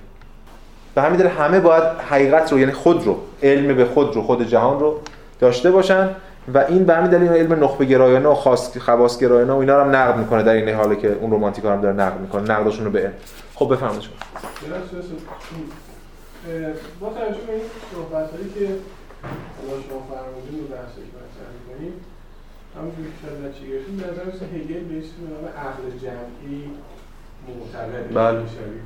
به 0.95 1.01
همین 1.01 1.17
دلیل 1.17 1.31
همه 1.31 1.59
باید 1.59 1.83
حقیقت 1.83 2.51
رو 2.51 2.59
یعنی 2.59 2.71
خود 2.71 3.05
رو 3.05 3.17
علم 3.43 3.75
به 3.75 3.85
خود 3.85 4.15
رو 4.15 4.21
خود 4.21 4.47
جهان 4.47 4.79
رو 4.79 4.99
داشته 5.39 5.71
باشن 5.71 6.09
و 6.53 6.57
این 6.69 6.83
به 6.83 6.93
همین 6.93 7.09
دلیل 7.09 7.29
علم 7.29 7.63
نخبه 7.63 7.85
گرایانه 7.85 8.29
و 8.29 8.35
خاص 8.35 8.77
خواص 8.77 9.19
گرایانه 9.19 9.53
و 9.53 9.57
اینا 9.57 9.77
رو 9.77 9.83
هم 9.83 9.95
نقد 9.95 10.17
می‌کنه 10.17 10.43
در 10.43 10.53
این 10.53 10.69
حالی 10.69 10.95
که 10.95 11.15
اون 11.21 11.31
رمانتیکا 11.31 11.71
هم 11.71 11.81
داره 11.81 11.95
نقد 11.95 12.19
می‌کنه 12.21 12.41
نقدشون 12.51 12.85
رو 12.85 12.91
به 12.91 12.99
علم. 12.99 13.13
خب 13.59 13.73
بفرمایید 13.73 14.01
شما. 14.01 14.13
با 16.99 17.09
توجه 17.09 17.41
به 17.47 17.53
این 17.53 17.61
صحبتایی 17.93 18.49
که 18.49 18.65
شما 19.89 19.99
فرمودین 20.09 20.59
و 20.63 20.67
بحثی 20.67 20.95
که 20.95 21.11
مطرح 21.17 21.49
می‌کنیم 21.59 21.93
همونجوری 22.75 23.09
که 23.09 23.27
شاید 23.27 23.45
نتیجه 23.45 23.67
گرفتیم 23.71 23.97
به 23.97 24.07
نظر 24.07 24.25
مثل 24.35 24.45
هگل 24.45 24.83
به 24.83 24.97
اسم 24.97 25.15
نام 25.29 25.45
عقل 25.67 25.83
جمعی 26.03 26.69
معتبر 27.47 28.01
بله. 28.01 28.47
شبیه 28.47 28.81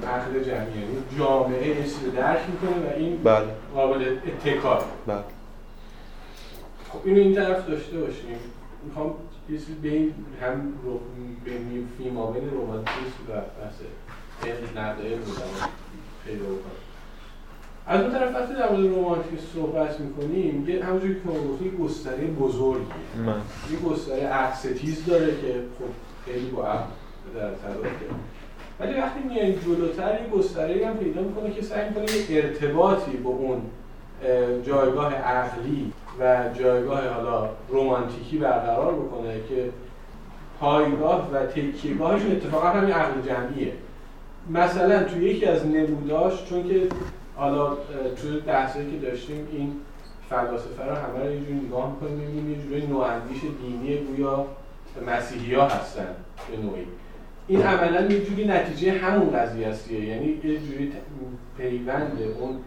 به 0.00 0.06
عقل 0.06 0.32
جمعی 0.44 0.80
یعنی 0.80 1.02
جامعه 1.18 1.82
اسم 1.84 2.10
درک 2.16 2.40
می‌کنه 2.50 2.86
و 2.86 2.96
این 2.96 3.22
بله. 3.22 3.46
قابل 3.74 4.16
اتکار 4.26 4.84
بله. 5.06 5.24
خب 6.88 6.98
اینو 7.04 7.20
این 7.20 7.34
طرف 7.34 7.68
داشته 7.68 7.98
باشیم. 7.98 8.38
می‌خوام 8.84 9.14
چیزی 9.48 9.74
بین 9.74 10.14
هم 10.42 10.72
رو 10.84 11.00
بین 11.44 11.88
فیما 11.98 12.30
بین 12.30 12.50
رومانتیسم 12.50 13.22
و 13.28 13.32
بحث 13.32 13.74
علم 15.04 15.20
رو 15.20 15.32
پیدا 16.24 16.44
بکنم 16.44 16.82
از 17.86 18.00
اون 18.00 18.12
طرف 18.12 18.34
وقتی 18.34 18.54
در 18.54 18.72
مورد 18.72 18.86
رومانتیسم 18.86 19.46
صحبت 19.54 20.00
می‌کنیم 20.00 20.68
یه 20.68 20.84
همونجوری 20.84 21.14
که 21.14 21.20
ما 21.24 21.32
گفتیم 21.32 21.76
گستره 21.76 22.26
بزرگیه. 22.26 22.86
یه 23.72 23.78
گستره 23.88 24.26
عکستیز 24.26 25.06
داره 25.06 25.26
که 25.26 25.62
خب 25.78 25.84
خیلی 26.24 26.50
با 26.50 26.66
عقل 26.66 26.84
در 27.34 27.50
تضاده 27.50 27.88
ولی 28.80 28.94
وقتی 28.94 29.20
میایم 29.28 29.60
جلوتر 29.66 30.20
یه 30.22 30.28
گستره 30.28 30.86
هم 30.86 30.96
پیدا 30.96 31.22
می‌کنه 31.22 31.54
که 31.54 31.62
سعی 31.62 31.88
می‌کنه 31.88 32.04
یه 32.12 32.42
ارتباطی 32.42 33.16
با 33.16 33.30
اون 33.30 33.62
اه، 34.24 34.62
جایگاه 34.62 35.14
عقلی 35.14 35.92
و 36.20 36.48
جایگاه 36.58 37.08
حالا 37.08 37.48
رومانتیکی 37.68 38.38
برقرار 38.38 38.94
بکنه 38.94 39.34
که 39.48 39.70
پایگاه 40.60 41.30
و 41.32 41.46
تکیهگاهشون 41.46 42.32
اتفاقا 42.32 42.68
همین 42.68 42.92
عقل 42.92 43.20
جمعیه 43.20 43.72
مثلا 44.50 45.04
توی 45.04 45.24
یکی 45.24 45.46
از 45.46 45.66
نموداش 45.66 46.44
چون 46.44 46.68
که 46.68 46.88
حالا 47.36 47.76
توی 48.22 48.40
بحثایی 48.46 48.90
که 48.90 49.06
داشتیم 49.06 49.48
این 49.52 49.72
فلاسفه 50.30 50.84
رو 50.84 50.94
همه 50.94 51.24
رو 51.24 51.32
یه 51.32 51.64
نگاه 51.66 51.90
می‌کنیم 51.90 52.18
می‌بینیم 52.18 52.50
یه 52.50 52.62
جوری 52.62 52.86
نواندیش 52.86 53.40
دینی 53.62 53.96
گویا 53.96 54.46
مسیحی 55.06 55.54
ها 55.54 55.68
هستن 55.68 56.06
به 56.50 56.56
نوعی 56.56 56.86
این 57.48 57.62
عملا 57.62 58.00
یه 58.00 58.24
جوری 58.24 58.44
نتیجه 58.44 58.92
همون 58.92 59.30
قضیه 59.30 59.66
است. 59.66 59.90
یعنی 59.90 60.40
یه 60.44 60.58
جوری 60.58 60.92
پیوند 61.58 62.18
اون 62.40 62.60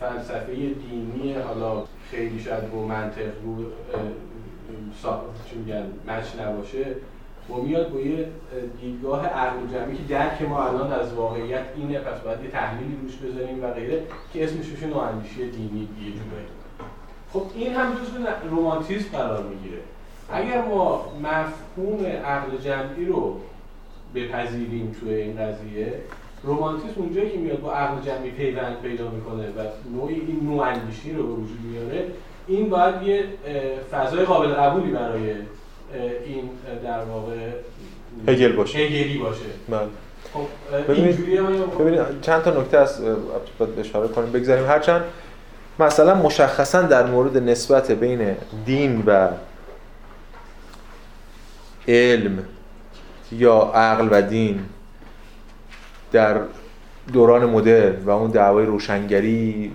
فلسفه 0.00 0.54
دینی 0.54 1.32
حالا 1.32 1.84
خیلی 2.10 2.40
شاید 2.40 2.64
رو 2.72 2.86
منطق 2.86 3.30
رو 3.44 3.56
میگن 5.56 5.86
مچ 6.08 6.40
نباشه 6.40 6.86
و 7.50 7.54
میاد 7.54 7.92
با 7.92 8.00
یه 8.00 8.18
اه، 8.18 8.60
دیدگاه 8.80 9.26
عقل 9.26 9.56
جمعی 9.72 9.96
که 9.96 10.02
درک 10.02 10.42
ما 10.42 10.68
الان 10.68 10.92
از 10.92 11.14
واقعیت 11.14 11.64
اینه 11.76 11.98
پس 11.98 12.20
باید 12.20 12.44
یه 12.44 12.50
تحلیلی 12.50 12.98
روش 13.02 13.16
بذاریم 13.16 13.64
و 13.64 13.70
غیره 13.70 14.02
که 14.32 14.44
اسمش 14.44 14.66
میشه 14.66 14.86
نواندیشی 14.86 15.50
دینی 15.50 15.80
یه 15.80 16.12
جورایی. 16.12 16.46
خب 17.32 17.42
این 17.54 17.74
هم 17.74 17.92
جزو 17.92 18.48
رومانتیسم 18.50 19.18
قرار 19.18 19.42
می‌گیره. 19.42 19.78
اگر 20.32 20.64
ما 20.64 21.04
مفهوم 21.22 22.06
عقل 22.06 22.56
جمعی 22.56 23.04
رو 23.04 23.40
بپذیریم 24.14 24.96
توی 25.00 25.14
این 25.14 25.36
قضیه 25.36 25.92
رومانتیسم 26.44 26.94
اونجایی 26.96 27.30
که 27.30 27.38
میاد 27.38 27.60
با 27.60 27.72
عقل 27.72 28.02
جمعی 28.06 28.30
پیوند 28.30 28.76
پیدا 28.82 29.10
می‌کنه 29.10 29.42
و 29.48 29.66
نوعی 29.96 30.14
این 30.14 30.40
نواندیشی 30.42 31.12
رو 31.12 31.26
به 31.26 31.32
وجود 31.32 31.58
میاره 31.64 32.04
این 32.46 32.70
باید 32.70 33.02
یه 33.02 33.24
فضای 33.90 34.24
قابل 34.24 34.48
قبولی 34.48 34.90
برای 34.90 35.34
این 36.26 36.50
در 36.84 37.04
واقع 37.04 37.36
هگل 38.28 38.52
باشه. 38.52 38.78
هگلی 38.78 39.18
باشه. 39.18 39.40
بله. 39.68 39.78
خب 40.34 40.38
اه، 40.72 40.80
ببینید- 40.82 41.06
اینجوری 41.06 41.36
هم 41.36 41.46
ببینید 41.78 42.00
چند 42.22 42.42
تا 42.42 42.60
نکته 42.60 42.78
از 42.78 43.02
باید 43.58 43.78
اشاره 43.78 44.08
کنیم 44.08 44.32
بگذاریم. 44.32 44.66
هرچند 44.66 45.04
مثلا 45.78 46.14
مشخصا 46.14 46.82
در 46.82 47.06
مورد 47.06 47.36
نسبت 47.36 47.92
بین 47.92 48.36
دین 48.64 49.02
و 49.06 49.28
علم 51.88 52.44
یا 53.32 53.56
عقل 53.74 54.08
و 54.10 54.22
دین 54.22 54.60
در 56.12 56.36
دوران 57.12 57.46
مدرن 57.46 57.96
و 58.04 58.10
اون 58.10 58.30
دعوای 58.30 58.66
روشنگری 58.66 59.72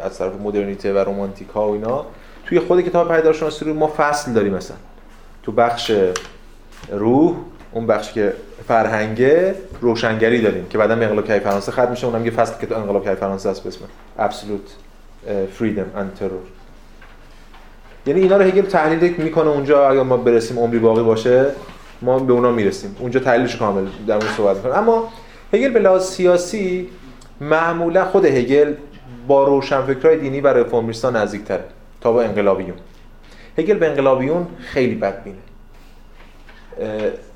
از 0.00 0.18
طرف 0.18 0.32
مدرنیته 0.44 0.92
و 0.92 0.98
رومانتیکا 0.98 1.68
و 1.68 1.72
اینا 1.72 2.06
توی 2.46 2.60
خود 2.60 2.80
کتاب 2.80 3.16
پیدارشناسی 3.16 3.64
رو 3.64 3.74
ما 3.74 3.92
فصل 3.96 4.32
داریم 4.32 4.54
مثلا. 4.54 4.76
تو 5.42 5.52
بخش 5.52 5.92
روح 6.92 7.36
اون 7.72 7.86
بخش 7.86 8.12
که 8.12 8.32
فرهنگه 8.68 9.54
روشنگری 9.80 10.40
داریم 10.40 10.66
که 10.70 10.78
بعدا 10.78 10.94
انقلاب 10.94 11.26
کیف 11.26 11.42
فرانسه 11.42 11.72
ختم 11.72 11.90
میشه 11.90 12.06
اونم 12.06 12.24
یه 12.24 12.30
فصل 12.30 12.60
که 12.60 12.66
تو 12.66 12.74
انقلاب 12.74 13.08
کیف 13.08 13.18
فرانسه 13.18 13.48
است 13.48 13.62
به 13.62 13.68
اسم 13.68 13.80
Absolute 14.18 14.70
Freedom 15.58 15.98
and 15.98 16.20
Terror. 16.20 16.44
یعنی 18.06 18.20
اینا 18.20 18.36
رو 18.36 18.42
هگل 18.42 18.62
تحلیل 18.62 19.14
می‌کنه 19.18 19.48
اونجا 19.48 19.88
اگر 19.88 20.02
ما 20.02 20.16
برسیم 20.16 20.58
عمری 20.58 20.78
باقی 20.78 21.02
باشه 21.02 21.46
ما 22.02 22.18
به 22.18 22.32
اونا 22.32 22.50
می‌رسیم. 22.50 22.96
اونجا 22.98 23.20
تحلیلش 23.20 23.56
کامل 23.56 23.86
در 24.06 24.14
مورد 24.14 24.30
صحبت 24.36 24.56
می‌کنه. 24.56 24.78
اما 24.78 25.12
هگل 25.52 25.68
به 25.68 25.80
لحاظ 25.80 26.04
سیاسی 26.04 26.88
معمولا 27.40 28.04
خود 28.04 28.24
هگل 28.24 28.74
با 29.28 29.44
روشنفکرای 29.44 30.18
دینی 30.18 30.40
و 30.40 30.46
رفرمیستان 30.46 31.16
نزدیکتره 31.16 31.64
تا 32.00 32.12
با 32.12 32.22
انقلابیون. 32.22 32.76
هگل 33.58 33.74
به 33.74 33.88
انقلابیون 33.88 34.46
خیلی 34.60 34.94
بدبینه 34.94 35.36
اه، 36.80 36.88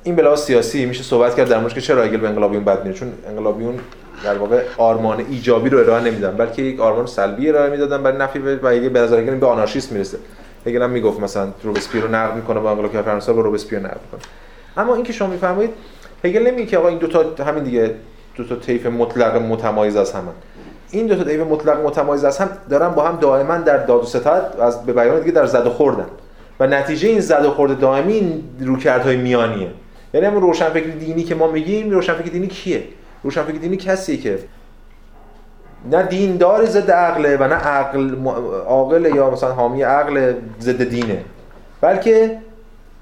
این 0.05 0.17
به 0.17 0.37
سیاسی 0.37 0.87
میشه 0.87 1.03
صحبت 1.03 1.37
کرد 1.37 1.49
در 1.49 1.59
موردش 1.59 1.75
که 1.75 1.81
چرا 1.81 2.03
هگل 2.03 2.17
به 2.17 2.29
انقلابیون 2.29 2.65
بد 2.65 2.85
میره 2.85 2.95
چون 2.95 3.13
انقلابیون 3.29 3.79
در 4.25 4.39
واقع 4.39 4.63
آرمان 4.79 5.25
ایجابی 5.31 5.69
رو 5.69 5.79
ارائه 5.79 6.05
نمیدن 6.05 6.31
بلکه 6.31 6.63
یک 6.63 6.81
آرمان 6.81 7.07
سلبی 7.07 7.49
ارائه 7.49 7.71
می‌دادن 7.71 8.03
برای 8.03 8.19
نفی 8.19 8.39
و 8.39 8.69
هگل 8.69 8.89
به 8.89 9.01
نظر 9.01 9.21
به 9.21 9.47
آنارشیسم 9.47 9.95
می‌رسه. 9.95 10.19
هگل 10.67 10.83
هم 10.83 10.91
می‌گفت 10.91 11.21
مثلا 11.21 11.49
روبسپیر 11.63 12.03
رو 12.03 12.09
نقد 12.09 12.37
می‌کنه 12.37 12.61
با 12.61 12.71
انقلاب 12.71 13.03
فرانسه 13.03 13.33
با 13.33 13.41
روبسپیر 13.41 13.79
نقد 13.79 14.01
می‌کنه. 14.05 14.21
اما 14.77 14.95
اینکه 14.95 15.13
شما 15.13 15.29
میفرمایید 15.29 15.71
هگل 16.25 16.47
نمیگه 16.47 16.67
که 16.67 16.79
آقا 16.79 16.89
این 16.89 16.99
دو 16.99 17.07
تا 17.07 17.45
همین 17.45 17.65
دیگه 17.65 17.95
دو 18.35 18.45
تا 18.45 18.57
طیف 18.57 18.87
مطلق 18.87 19.37
متمایز 19.37 19.97
از 19.97 20.13
همن. 20.13 20.33
این 20.91 21.07
دو 21.07 21.15
تا 21.17 21.25
طیف 21.25 21.41
مطلق 21.41 21.87
متمایز 21.87 22.25
از 22.25 22.39
هم 22.39 22.49
دارن 22.71 22.89
با 22.89 23.03
هم 23.03 23.17
دائما 23.17 23.57
در 23.57 23.77
داد 23.77 24.03
و 24.03 24.07
ستد 24.07 24.55
از 24.61 24.87
به 24.87 24.93
بیان 24.93 25.21
دیگه 25.21 25.33
در 25.33 25.47
زد 25.47 25.67
و 25.67 25.71
خوردن. 25.71 26.07
و 26.61 26.67
نتیجه 26.67 27.09
این 27.09 27.21
زد 27.21 27.45
و 27.45 27.51
خورد 27.51 27.79
دائمی 27.79 28.45
روکردهای 28.61 29.17
میانیه. 29.17 29.69
یعنی 30.15 30.27
همون 30.27 30.43
روشنفکر 30.43 30.91
دینی 30.91 31.25
که 31.25 31.35
ما 31.35 31.51
میگیم 31.51 31.91
روشنفکر 31.91 32.31
دینی 32.31 32.47
کیه؟ 32.47 32.83
روشنفکر 33.23 33.59
دینی 33.59 33.77
کسیه 33.77 34.17
که 34.17 34.39
نه 35.91 36.03
دیندار 36.03 36.65
ضد 36.65 36.91
عقله 36.91 37.37
و 37.37 37.45
نه 37.45 37.55
عقل 37.55 38.15
عاقل 38.67 39.11
یا 39.15 39.31
مثلا 39.31 39.53
حامی 39.53 39.83
عقل 39.83 40.33
ضد 40.61 40.83
دینه. 40.83 41.25
بلکه 41.81 42.39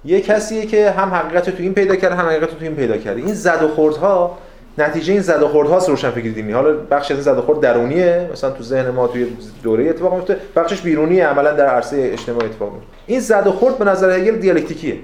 یه 0.07 0.21
کسیه 0.21 0.67
که 0.67 0.91
هم 0.91 1.15
حقیقت 1.15 1.51
تو 1.51 1.63
این 1.63 1.75
پیدا 1.75 1.97
کرده 1.97 2.15
هم 2.15 2.27
حقیقت 2.27 2.51
تو 2.51 2.57
این 2.61 2.77
پیدا 2.77 2.97
کرده. 2.97 3.21
این 3.21 3.35
زد 3.35 3.63
و 3.63 3.69
خوردها 3.69 4.39
نتیجه 4.79 5.13
این 5.13 5.23
زد 5.23 5.43
و 5.43 5.49
خوردهاست 5.49 5.89
روشنفکری 5.89 6.33
دینی 6.33 6.53
حالا 6.53 6.73
بخش 6.73 7.11
از 7.11 7.17
این 7.17 7.25
زد 7.25 7.39
و 7.39 7.43
خورد 7.43 7.61
درونیه. 7.61 8.31
مثلا 8.33 8.51
تو 8.51 8.63
ذهن 8.63 8.91
ما 8.91 9.07
توی 9.07 9.27
دوره 9.63 9.89
اتفاق 9.89 10.15
میفته 10.15 10.37
بخشش 10.57 10.81
بیرونیه 10.81 11.27
عملا 11.27 11.53
در 11.53 11.67
عرصه 11.67 12.11
اجتماعی 12.13 12.47
اتفاق 12.47 12.73
میفته 12.73 12.89
این 13.07 13.21
زد 13.21 13.47
و 13.47 13.53
خورد 13.53 13.79
به 13.79 13.85
نظر 13.85 14.11
هگل 14.11 14.37
دیالکتیکیه. 14.37 14.99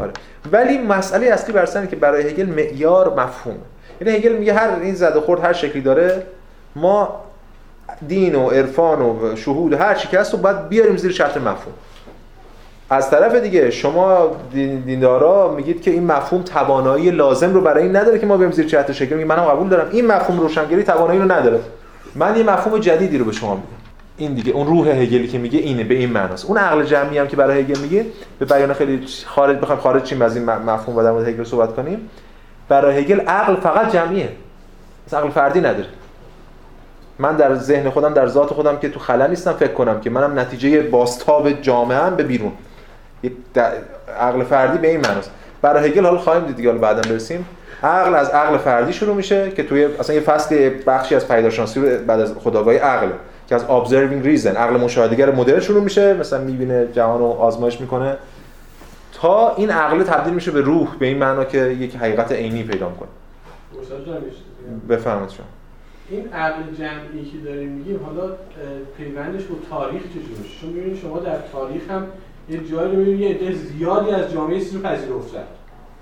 آره. 0.00 0.10
ولی 0.52 0.78
مسئله 0.78 1.26
اصلی 1.26 1.52
بر 1.52 1.86
که 1.86 1.96
برای 1.96 2.22
هگل 2.22 2.46
معیار 2.46 3.14
مفهومه. 3.14 3.58
یعنی 4.00 4.18
هگل 4.18 4.32
میگه 4.32 4.52
هر 4.52 4.70
این 4.82 4.94
زد 4.94 5.16
و 5.16 5.20
خورد 5.20 5.44
هر 5.44 5.52
شکلی 5.52 5.82
داره 5.82 6.26
ما 6.76 7.20
دین 8.08 8.34
و 8.34 8.48
عرفان 8.48 9.02
و 9.02 9.36
شهود 9.36 9.72
و 9.72 9.76
هر 9.76 9.94
چی 9.94 10.08
که 10.08 10.20
هست 10.20 10.32
رو 10.32 10.38
باید 10.38 10.68
بیاریم 10.68 10.96
زیر 10.96 11.12
شرط 11.12 11.36
مفهوم. 11.36 11.74
از 12.90 13.10
طرف 13.10 13.34
دیگه 13.34 13.70
شما 13.70 14.36
دیندارا 14.84 15.54
میگید 15.56 15.82
که 15.82 15.90
این 15.90 16.06
مفهوم 16.06 16.42
توانایی 16.42 17.10
لازم 17.10 17.54
رو 17.54 17.60
برای 17.60 17.82
این 17.82 17.96
نداره 17.96 18.18
که 18.18 18.26
ما 18.26 18.36
بریم 18.36 18.50
زیر 18.50 18.68
شرط 18.68 18.90
شکل 18.90 19.16
میگم 19.16 19.28
منم 19.28 19.44
قبول 19.44 19.68
دارم. 19.68 19.88
این 19.90 20.06
مفهوم 20.06 20.40
روشنگری 20.40 20.82
توانایی 20.82 21.20
رو 21.20 21.32
نداره. 21.32 21.60
من 22.14 22.36
یه 22.36 22.42
مفهوم 22.42 22.78
جدیدی 22.78 23.18
رو 23.18 23.24
به 23.24 23.32
شما 23.32 23.54
میگم. 23.54 23.66
این 24.16 24.34
دیگه 24.34 24.52
اون 24.52 24.66
روح 24.66 24.88
هگلی 24.88 25.28
که 25.28 25.38
میگه 25.38 25.58
اینه 25.58 25.84
به 25.84 25.94
این 25.94 26.10
معناست. 26.10 26.46
اون 26.46 26.56
عقل 26.56 26.82
جمعی 26.82 27.18
هم 27.18 27.26
که 27.26 27.36
برای 27.36 27.60
هگل 27.60 27.78
میگه 27.78 28.06
به 28.38 28.44
بیان 28.44 28.72
خیلی 28.72 29.06
خارج 29.26 29.58
بخوایم 29.58 29.80
خارج 29.80 30.02
چیم 30.02 30.22
از 30.22 30.36
این 30.36 30.44
مفهوم 30.44 30.96
و 30.96 31.02
در 31.02 31.10
مورد 31.10 31.28
هگل 31.28 31.44
صحبت 31.44 31.76
کنیم. 31.76 32.10
برای 32.68 32.98
هگل 32.98 33.20
عقل 33.20 33.56
فقط 33.56 33.92
جمعیه. 33.92 34.28
عقل 35.12 35.30
فردی 35.30 35.60
نداره. 35.60 35.88
من 37.18 37.36
در 37.36 37.54
ذهن 37.54 37.90
خودم 37.90 38.14
در 38.14 38.26
ذات 38.26 38.48
خودم 38.52 38.78
که 38.78 38.88
تو 38.88 39.00
خلا 39.00 39.26
نیستم 39.26 39.52
فکر 39.52 39.72
کنم 39.72 40.00
که 40.00 40.10
منم 40.10 40.38
نتیجه 40.38 40.82
باستاب 40.82 41.50
جامعه 41.52 42.10
به 42.10 42.22
بیرون. 42.22 42.52
یک 43.22 43.32
عقل 44.20 44.44
فردی 44.44 44.78
به 44.78 44.88
این 44.88 45.00
معناست. 45.00 45.30
برای 45.62 45.90
هگل 45.90 46.04
حالا 46.04 46.18
خواهیم 46.18 46.44
دید 46.44 46.56
دیگه 46.56 46.72
بعدا 46.72 47.00
برسیم. 47.10 47.46
عقل 47.82 48.14
از 48.14 48.28
عقل 48.28 48.58
فردی 48.58 48.92
شروع 48.92 49.16
میشه 49.16 49.50
که 49.50 49.62
توی 49.62 49.84
اصلا 49.84 50.14
یه 50.16 50.20
فصل 50.20 50.70
بخشی 50.86 51.14
از 51.14 51.28
پیداشناسی 51.28 51.80
رو 51.80 52.04
بعد 52.06 52.20
از 52.20 52.34
خداگاهی 52.34 52.78
عقل 52.78 53.08
که 53.48 53.54
از 53.54 53.64
observing 53.64 54.26
reason 54.26 54.46
عقل 54.46 54.76
مشاهدهگر 54.76 55.30
مدرن 55.30 55.60
شروع 55.60 55.82
میشه 55.82 56.14
مثلا 56.14 56.44
می‌بینه 56.44 56.88
جهان 56.92 57.18
رو 57.18 57.24
آزمایش 57.24 57.80
می‌کنه. 57.80 58.16
تا 59.12 59.54
این 59.54 59.70
عقل 59.70 60.02
تبدیل 60.02 60.34
میشه 60.34 60.50
به 60.50 60.60
روح 60.60 60.88
به 60.98 61.06
این 61.06 61.18
معنا 61.18 61.44
که 61.44 61.58
یک 61.58 61.96
حقیقت 61.96 62.32
عینی 62.32 62.62
پیدا 62.62 62.88
می‌کنه. 62.88 63.08
بفرمایید 64.88 65.30
شما. 65.30 65.46
این 66.10 66.32
عقل 66.32 66.62
جمعی 66.78 67.30
که 67.32 67.38
داریم 67.44 67.68
میگیم 67.68 68.00
حالا 68.06 68.32
پیوندش 68.96 69.42
با 69.42 69.56
تاریخ 69.70 70.02
چجوره 70.02 70.48
چون 70.60 70.70
می‌بینید 70.70 71.00
شما 71.02 71.18
در 71.18 71.36
تاریخ 71.52 71.90
هم 71.90 72.06
یه 72.50 72.68
جایی 72.70 72.96
رو 72.96 73.12
یه 73.12 73.28
عده 73.28 73.54
زیادی 73.54 74.10
از 74.10 74.32
جامعه 74.32 74.58
رو 74.58 74.80
پذیرفتن 74.80 75.44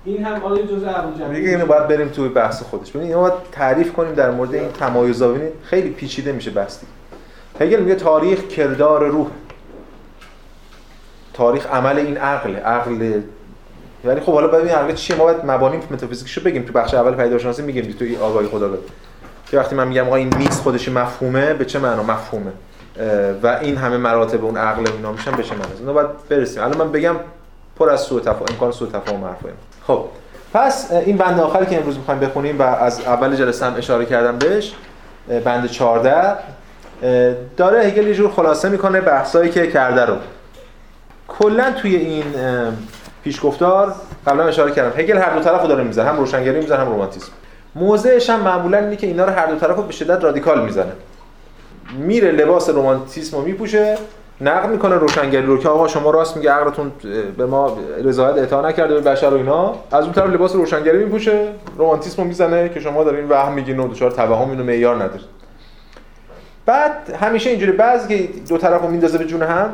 این 0.05 0.25
هم 0.25 0.41
حالا 0.41 0.61
جزء 0.61 0.87
عقل 0.87 1.19
جمعی 1.19 1.35
دیگه 1.35 1.49
اینو 1.49 1.65
باید 1.65 1.87
بریم 1.87 2.07
توی 2.07 2.29
بحث 2.29 2.63
خودش. 2.63 2.89
ببینید 2.89 3.11
اینو 3.11 3.21
باید 3.21 3.33
تعریف 3.51 3.93
کنیم 3.93 4.13
در 4.13 4.31
مورد 4.31 4.55
این 4.55 4.71
تمایزا. 4.71 5.27
ببینید 5.27 5.53
خیلی 5.63 5.89
پیچیده 5.89 6.31
میشه 6.31 6.51
بحث 6.51 6.79
هگل 7.59 7.79
میگه 7.79 7.95
تاریخ 7.95 8.47
کردار 8.47 9.07
روح. 9.07 9.27
تاریخ 11.33 11.67
عمل 11.67 11.97
این 11.97 12.17
عقل 12.17 12.55
عقل. 12.55 13.21
یعنی 14.05 14.19
خب 14.19 14.33
حالا 14.33 14.47
ببین 14.47 14.71
عقل 14.71 14.93
چیه. 14.93 15.15
ما 15.15 15.23
باید 15.23 15.45
مبانی 15.45 15.77
متافیزیکشو 15.91 16.41
بگیم. 16.41 16.63
تو 16.63 16.73
بخش 16.73 16.93
اول 16.93 17.13
پیداشناسی 17.13 17.61
میگیم 17.61 17.91
تو 17.91 18.23
آگاهی 18.23 18.47
خدا 18.47 18.77
که 19.51 19.57
وقتی 19.57 19.75
من 19.75 19.87
میگم 19.87 20.07
آقا 20.07 20.15
این 20.15 20.37
میز 20.37 20.59
خودش 20.59 20.89
مفهومه 20.89 21.53
به 21.53 21.65
چه 21.65 21.79
معنا 21.79 22.03
مفهومه؟ 22.03 22.51
و 23.43 23.57
این 23.61 23.77
همه 23.77 23.97
مراتب 23.97 24.45
اون 24.45 24.57
عقل 24.57 24.83
و 24.83 24.91
اینا 24.95 25.11
میشن 25.11 25.31
به 25.31 25.43
چه 25.43 25.55
معنا 25.55 25.65
اینو 25.79 25.93
باید 25.93 26.07
برسیم. 26.29 26.63
الان 26.63 26.77
من 26.77 26.91
بگم 26.91 27.15
پر 27.79 27.89
از 27.89 28.01
سوء 28.01 28.19
تفاهم 28.19 28.45
امکان 28.49 28.71
سوء 28.71 28.89
تفاهم 28.89 29.25
حرفایم 29.25 29.55
خب. 29.87 30.05
پس 30.53 30.91
این 30.91 31.17
بند 31.17 31.39
آخری 31.39 31.65
که 31.65 31.77
امروز 31.77 31.97
می‌خوایم 31.97 32.19
بخونیم 32.19 32.59
و 32.59 32.61
از 32.61 32.99
اول 32.99 33.35
جلسه 33.35 33.65
هم 33.65 33.75
اشاره 33.77 34.05
کردم 34.05 34.37
بهش 34.37 34.73
بند 35.43 35.67
14 35.67 36.37
داره 37.57 37.79
هگل 37.79 38.07
یه 38.07 38.13
جور 38.13 38.31
خلاصه 38.31 38.69
می‌کنه 38.69 39.01
بحثایی 39.01 39.49
که 39.49 39.67
کرده 39.67 40.05
رو. 40.05 40.15
کلا 41.27 41.71
توی 41.71 41.95
این 41.95 42.23
پیشگفتار 43.23 43.95
قبلا 44.27 44.43
اشاره 44.43 44.71
کردم 44.71 44.99
هگل 44.99 45.17
هر 45.17 45.29
دو 45.29 45.39
طرفو 45.39 45.67
داره 45.67 45.83
می‌زنه 45.83 46.09
هم 46.09 46.17
روشنگری 46.17 46.59
می‌زنه 46.59 46.79
هم 46.79 46.93
رمانتیسم 46.93 47.31
موضعش 47.75 48.29
هم 48.29 48.39
معمولا 48.39 48.77
اینه 48.77 48.95
که 48.95 49.07
اینا 49.07 49.25
رو 49.25 49.31
هر 49.31 49.45
دو 49.45 49.55
طرفو 49.55 49.81
به 49.81 49.91
شدت 49.91 50.23
رادیکال 50.23 50.65
می‌زنه. 50.65 50.91
میره 51.97 52.31
لباس 52.31 52.69
رمانتیسم 52.69 53.37
رو 53.37 53.43
میپوشه 53.43 53.97
نقد 54.41 54.69
می‌کنه 54.69 54.95
روشنگری 54.95 55.45
رو 55.45 55.57
که 55.57 55.69
آقا 55.69 55.87
شما 55.87 56.11
راست 56.11 56.37
میگه 56.37 56.51
عقلتون 56.51 56.91
به 57.37 57.45
ما 57.45 57.77
رضایت 58.03 58.37
اعطا 58.37 58.61
نکرده 58.61 58.93
به 58.93 59.01
بشر 59.01 59.29
و 59.29 59.37
اینا. 59.37 59.75
از 59.91 60.03
اون 60.03 60.13
طرف 60.13 60.29
لباس 60.29 60.55
روشنگری 60.55 60.97
میپوشه 60.97 61.47
رمانتیسم 61.77 62.21
رو 62.21 62.27
می‌زنه 62.27 62.69
که 62.69 62.79
شما 62.79 63.03
دارین 63.03 63.29
وهم 63.29 63.53
میگین 63.53 63.79
و 63.79 63.87
دچار 63.87 64.11
توهم 64.11 64.49
اینو 64.49 64.63
معیار 64.63 64.95
نداره 64.95 65.21
بعد 66.65 67.15
همیشه 67.21 67.49
اینجوری 67.49 67.71
بعضی 67.71 68.17
که 68.17 68.29
دو 68.49 68.57
طرفو 68.57 68.87
میندازه 68.87 69.17
به 69.17 69.25
جون 69.25 69.41
هم 69.41 69.69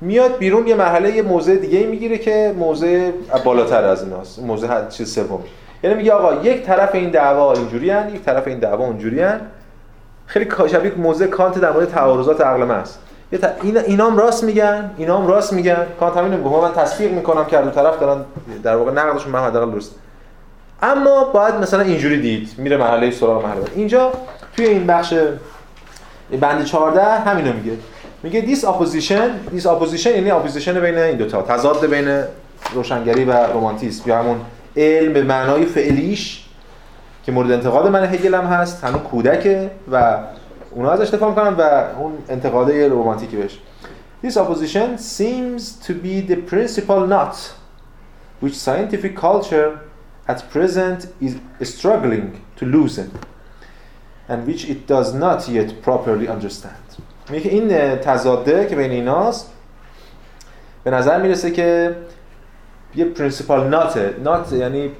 میاد 0.00 0.38
بیرون 0.38 0.66
یه 0.66 0.74
مرحله 0.74 1.16
یه 1.16 1.22
موضع 1.22 1.54
دیگه 1.54 1.86
می‌گیره 1.86 2.18
که 2.18 2.54
موضع 2.58 3.10
بالاتر 3.44 3.84
از 3.84 4.02
ایناست 4.02 4.42
موضع 4.42 4.88
چیز 4.88 5.14
سومی 5.14 5.44
یعنی 5.82 5.96
میگه 5.96 6.12
آقا 6.12 6.42
یک 6.42 6.62
طرف 6.62 6.94
این 6.94 7.10
دعوا 7.10 7.52
اینجوری 7.52 7.90
هن، 7.90 8.14
یک 8.14 8.22
طرف 8.22 8.46
این 8.46 8.58
دعوا 8.58 8.84
اونجوری 8.84 9.20
هن. 9.20 9.40
خیلی 10.32 10.46
شبیه 10.68 10.92
موضع 10.96 11.26
کانت 11.26 11.58
در 11.58 11.72
مورد 11.72 11.90
تعارضات 11.90 12.40
عقل 12.40 12.64
محض 12.64 12.90
اینا 13.62 13.80
اینام 13.80 14.16
راست 14.16 14.44
میگن 14.44 14.90
اینام 14.96 15.26
راست 15.26 15.52
میگن. 15.52 15.86
کانت 16.00 16.16
همین 16.16 16.34
میگه. 16.34 16.50
من 16.50 16.72
تصدیق 16.72 17.12
می‌کنم 17.12 17.44
که 17.44 17.58
دو 17.58 17.70
طرف 17.70 18.00
دارن 18.00 18.24
در 18.62 18.76
واقع 18.76 18.92
نقدشون 18.92 19.32
به 19.32 19.38
حداقل 19.38 19.70
درست 19.72 19.94
اما 20.82 21.24
باید 21.24 21.54
مثلا 21.54 21.80
اینجوری 21.80 22.20
دید. 22.20 22.48
میره 22.58 22.76
مرحله 22.76 23.10
سراغ 23.10 23.44
مرحله 23.44 23.64
اینجا 23.74 24.12
توی 24.56 24.66
این 24.66 24.86
بخش 24.86 25.14
بند 26.40 26.64
14 26.64 27.04
همینو 27.04 27.52
میگه. 27.52 27.72
میگه 28.22 28.54
this 28.54 28.60
opposition 28.60 29.56
this 29.56 29.64
opposition 29.64 30.06
یعنی 30.06 30.30
opposition 30.30 30.80
بین 30.80 30.98
این 30.98 31.16
دو 31.16 31.26
تا 31.26 31.42
تضاد 31.42 31.86
بین 31.86 32.22
روشنگری 32.74 33.24
و 33.24 33.32
رمانتیسم. 33.32 34.10
یا 34.10 34.18
همون 34.18 34.36
علم 34.76 35.12
به 35.12 35.22
معنای 35.22 35.66
فعلیش 35.66 36.41
که 37.22 37.32
مورد 37.32 37.52
انتقاد 37.52 37.86
من 37.86 38.04
هگل 38.04 38.34
هم 38.34 38.44
هست 38.44 38.84
همون 38.84 39.00
کودکه 39.00 39.70
و 39.92 40.18
اونا 40.70 40.90
ازش 40.90 41.14
دفاع 41.14 41.28
می‌کنن 41.28 41.54
و 41.54 41.84
اون 41.98 42.12
انتقاده 42.28 42.88
رومانتیکی 42.88 43.36
بهش 43.36 43.58
This 44.24 44.36
opposition 44.36 44.98
seems 44.98 45.62
to 45.86 45.92
be 45.92 46.20
the 46.30 46.36
principal 46.52 47.00
knot 47.12 47.36
which 48.40 48.54
scientific 48.54 49.16
culture 49.16 49.68
at 50.28 50.38
present 50.54 51.00
is 51.20 51.32
struggling 51.74 52.26
to 52.58 52.64
loosen 52.66 53.10
and 54.28 54.46
which 54.46 54.62
it 54.72 54.86
does 54.86 55.12
not 55.14 55.48
yet 55.48 55.82
properly 55.82 56.28
understand. 56.28 57.02
میگه 57.30 57.50
این 57.50 57.96
تضاده 57.96 58.66
که 58.66 58.76
بین 58.76 58.90
ایناست 58.90 59.52
به 60.84 60.90
نظر 60.90 61.22
می‌رسه 61.22 61.50
که 61.50 61.96
یه 62.94 63.04
پرینسیپال 63.04 63.68
نات 63.68 64.14
نات 64.24 64.52
یعنی 64.52 64.90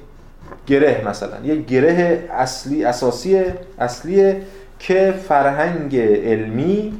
گره 0.67 1.03
مثلا. 1.07 1.37
یه 1.43 1.55
گره 1.55 2.23
اصلی 2.31 2.85
اساسی 2.85 3.41
اصلیه 3.79 4.41
که 4.79 5.13
فرهنگ 5.27 5.97
علمی 5.97 6.93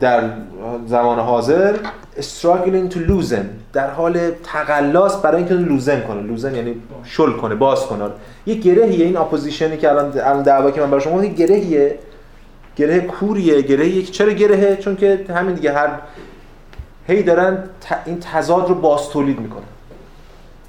در 0.00 0.30
زمان 0.86 1.18
حاضر 1.18 1.76
struggling 2.16 2.92
to 2.92 2.96
loosen. 2.96 3.44
در 3.72 3.90
حال 3.90 4.30
تقلاس 4.44 5.16
برای 5.16 5.36
اینکه 5.36 5.54
loosen 5.54 6.00
کنه. 6.00 6.22
loosen 6.22 6.54
یعنی 6.54 6.74
شل 7.04 7.32
کنه 7.32 7.54
باز 7.54 7.86
کنه. 7.86 8.04
یه 8.46 8.54
گرهیه 8.54 9.04
این 9.04 9.16
opposition 9.16 9.71
ی 9.71 9.76
که 9.76 9.90
الان 9.90 10.42
دعوا 10.42 10.70
که 10.70 10.80
من 10.80 10.90
برای 10.90 11.04
شما 11.04 11.24
یه 11.24 11.32
گرهیه. 11.32 11.98
گره 12.76 13.00
کوریه 13.00 13.62
گره 13.62 14.02
چرا 14.02 14.32
گرهه؟ 14.32 14.76
چون 14.76 14.96
که 14.96 15.24
همین 15.34 15.54
دیگه 15.54 15.72
هر 15.72 15.88
هی 17.06 17.22
دارن 17.22 17.58
این 18.06 18.20
تضاد 18.20 18.68
رو 18.68 18.74
باز 18.74 19.08
تولید 19.08 19.40
می‌کنن. 19.40 19.73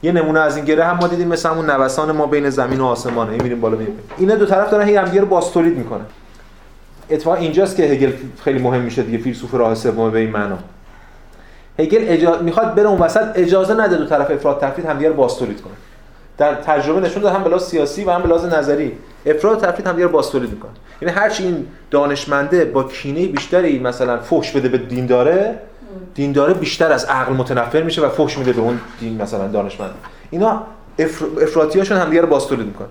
یه 0.04 0.12
نمونه 0.12 0.40
از 0.40 0.56
این 0.56 0.66
گره 0.66 0.84
هم 0.84 0.98
ما 0.98 1.08
دیدیم 1.08 1.28
مثل 1.28 1.50
همون 1.50 1.70
نوسان 1.70 2.12
ما 2.12 2.26
بین 2.26 2.50
زمین 2.50 2.80
و 2.80 2.86
آسمانه. 2.86 3.32
هی 3.32 3.38
میریم 3.38 3.62
بالا 3.62 3.78
میریم 3.78 4.00
اینا 4.18 4.36
دو 4.36 4.46
طرف 4.46 4.72
دارن 4.72 4.88
هی 4.88 4.96
همدیگه 4.96 5.22
رو 5.22 5.28
باز 5.28 5.52
تولید 5.52 5.78
می‌کنن. 5.78 6.06
اتفاقا 7.10 7.36
اینجاست 7.38 7.76
که 7.76 7.84
هگل 7.84 8.12
خیلی 8.44 8.60
مهم 8.60 8.82
میشه 8.82 9.04
دیگه 9.04 9.18
فیلسوف 9.18 9.54
راه 9.54 9.76
سوم 9.76 10.12
به 10.12 10.20
این 10.20 10.30
معنا. 10.30 10.58
هگل 11.80 12.06
اجازه 12.08 12.42
می‌خواد 12.42 12.76
بره 12.76 12.88
اون 12.88 13.00
وسط 13.00 13.26
اجازه 13.36 13.74
نده 13.74 13.98
دو 13.98 14.06
طرف 14.06 14.32
افراد 14.32 14.62
تفرید 14.62 14.86
همدیگه 14.86 15.10
رو 15.10 15.16
باز 15.16 15.38
کنن 15.38 15.50
در 16.38 16.56
تجربه 16.56 17.00
نشون 17.00 17.24
داد 17.24 17.36
هم 17.36 17.44
به 17.44 17.60
سیاسی 17.60 18.04
و 18.04 18.12
هم 18.12 18.22
به 18.22 18.58
نظری. 18.58 18.92
افراد 19.26 19.62
تفرید 19.62 19.88
همدیگه 19.88 20.06
رو 20.06 20.12
باز 20.12 20.36
می‌کنن. 20.36 20.72
یعنی 21.02 21.16
هر 21.16 21.30
چی 21.30 21.44
این 21.44 21.68
دانشمنده 21.92 22.66
با 22.66 22.84
کینه 22.84 23.28
بیشتری 23.28 23.80
مثلا 23.80 24.18
فحش 24.18 24.52
بده 24.52 24.70
به 24.70 24.78
دین 24.78 25.06
داره 25.06 25.56
دینداره 26.16 26.54
بیشتر 26.54 26.92
از 26.92 27.06
عقل 27.06 27.34
متنفر 27.34 27.82
میشه 27.82 28.02
و 28.02 28.10
فحش 28.10 28.38
میده 28.38 28.54
به 28.54 28.62
اون 28.62 28.80
دین 29.00 29.22
مثلا 29.22 29.48
دانشمند. 29.48 29.92
اینا 30.30 30.64
افراطیاشون 31.42 31.98
همدیگه 31.98 32.22
رو 32.22 32.28
باستولید 32.28 32.66
می‌کنن. 32.66 32.88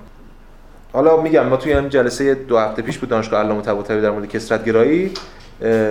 حالا 0.93 1.17
میگم 1.17 1.47
ما 1.47 1.57
توی 1.57 1.73
هم 1.73 1.89
جلسه 1.89 2.35
دو 2.35 2.59
هفته 2.59 2.83
پیش 2.83 2.99
بود 2.99 3.09
دانشگاه 3.09 3.45
علامه 3.45 3.63
طباطبایی 3.63 4.03
در 4.03 4.11
مورد 4.11 4.29
کثرت 4.29 4.65
گرایی 4.65 5.13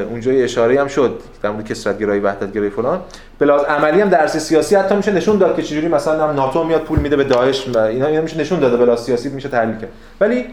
اونجا 0.09 0.31
اشاره 0.31 0.81
هم 0.81 0.87
شد 0.87 1.19
در 1.43 1.49
مورد 1.49 1.65
کثرت 1.65 1.99
گرایی 1.99 2.21
وحدت 2.21 2.53
گرایی 2.53 2.69
فلان. 2.69 3.01
به 3.39 3.45
لحاظ 3.45 3.63
عملی 3.63 4.01
هم 4.01 4.09
درس 4.09 4.37
سیاسی 4.37 4.75
حتی 4.75 4.95
میشه 4.95 5.11
نشون 5.11 5.37
داد 5.37 5.55
که 5.55 5.61
چجوری 5.61 5.87
مثلا 5.87 6.27
هم 6.27 6.35
ناتو 6.35 6.63
میاد 6.63 6.81
پول 6.81 6.99
میده 6.99 7.15
به 7.15 7.23
داعش 7.23 7.67
و 7.67 7.77
اینا 7.77 8.07
اینا 8.07 8.21
میشه 8.21 8.37
نشون 8.37 8.59
داده 8.59 8.77
به 8.77 8.85
لحاظ 8.85 8.99
سیاسی 8.99 9.29
میشه 9.29 9.49
تحلیل 9.49 9.77
کرد. 9.77 9.89
ولی 10.21 10.45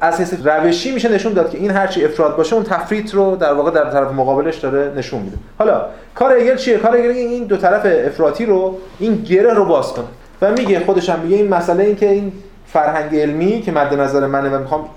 از 0.00 0.20
حیث 0.20 0.34
روشی 0.44 0.92
میشه 0.92 1.08
نشون 1.08 1.32
داد 1.32 1.50
که 1.50 1.58
این 1.58 1.70
هرچی 1.70 2.04
افراط 2.04 2.36
باشه 2.36 2.54
اون 2.54 2.64
تفریط 2.64 3.14
رو 3.14 3.36
در 3.36 3.52
واقع 3.52 3.70
در 3.70 3.90
طرف 3.90 4.12
مقابلش 4.12 4.56
داره 4.56 4.92
نشون 4.96 5.20
میده. 5.22 5.36
حالا 5.58 5.86
کار 6.14 6.32
هگل 6.32 6.56
چیه؟ 6.56 6.78
کار 6.78 6.92
هگل 6.92 7.10
این 7.10 7.44
دو 7.44 7.56
طرف 7.56 7.86
افراطی 8.06 8.46
رو 8.46 8.78
این 8.98 9.14
گره 9.14 9.54
رو 9.54 9.64
باز 9.64 9.92
کنه 9.92 10.04
و 10.42 10.52
میگه 10.52 10.80
خودش 10.80 11.10
هم 11.10 11.20
میگه 11.20 11.36
این 11.36 11.48
مسئله 11.48 11.84
این 11.84 11.96
که 11.96 12.10
این 12.10 12.32
فرهنگ 12.66 13.16
علمی 13.16 13.62
که 13.62 13.72
مد 13.72 13.94
نظر 13.94 14.26
منه 14.26 14.48
و 14.50 14.58
می‌خوام 14.58 14.88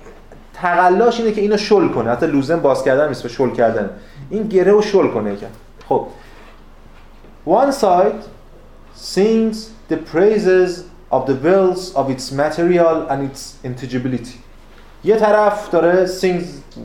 تقلاش 0.53 1.19
اینه 1.19 1.31
که 1.31 1.41
اینو 1.41 1.57
شل 1.57 1.87
کنه. 1.87 2.11
حتی 2.11 2.27
لوزن 2.27 2.59
باز 2.59 2.83
کردن 2.83 3.07
نیست 3.07 3.27
شل 3.27 3.51
کردن. 3.51 3.89
این 4.29 4.43
گره 4.43 4.71
رو 4.71 4.81
شل 4.81 5.07
کنه 5.07 5.33
یکم. 5.33 5.47
خب. 5.89 6.07
One 7.47 7.71
side 7.71 8.23
sings 8.95 9.55
the 9.89 9.97
praises 10.13 10.83
of 11.11 11.25
the 11.27 11.35
wills 11.45 11.95
of 11.95 12.09
its 12.09 12.31
material 12.31 13.07
and 13.09 13.19
its 13.29 13.55
intelligibility 13.63 14.46
یه 15.07 15.15
طرف 15.15 15.71
داره 15.71 16.07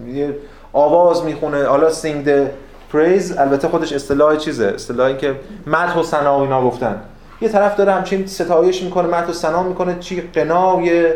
یه 0.07 0.37
آواز 0.73 1.25
می‌خونه 1.25 1.65
حالا 1.65 1.91
the 1.91 2.49
praise 2.93 3.39
البته 3.39 3.69
خودش 3.69 3.93
اصطلاح 3.93 4.37
چیزه 4.37 4.67
اصطلاحی 4.67 5.17
که 5.17 5.37
مدح 5.67 5.99
و 5.99 6.03
ثنا 6.03 6.39
و 6.39 6.43
اینا 6.43 6.63
گفتن. 6.63 7.01
یه 7.41 7.49
طرف 7.49 7.77
داره 7.77 7.93
همچین 7.93 8.27
ستایش 8.27 8.83
می‌کنه 8.83 9.09
مدح 9.09 9.29
و 9.29 9.33
ثنا 9.33 9.63
می‌کنه 9.63 9.99
چی 10.01 10.21
قنای 10.21 11.15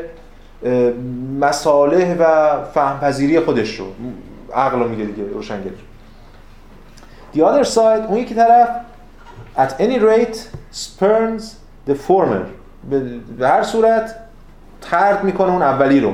مصالح 1.40 2.16
و 2.18 2.56
فهم 2.74 3.00
پذیری 3.00 3.40
خودش 3.40 3.76
رو. 3.76 3.86
عقل 4.54 4.78
میگه 4.78 5.04
دیگه 5.04 5.28
روشنگری 5.28 5.76
The 7.34 7.38
other 7.38 7.66
side 7.74 7.78
اون 8.08 8.16
یکی 8.16 8.34
طرف 8.34 8.68
at 9.56 9.70
any 9.80 9.98
rate 10.00 10.36
spurns 10.76 11.42
the 11.88 11.94
former. 12.08 12.46
به 13.38 13.48
هر 13.48 13.62
صورت 13.62 14.14
ترد 14.80 15.24
می‌کنه 15.24 15.52
اون 15.52 15.62
اولی 15.62 16.00
رو. 16.00 16.12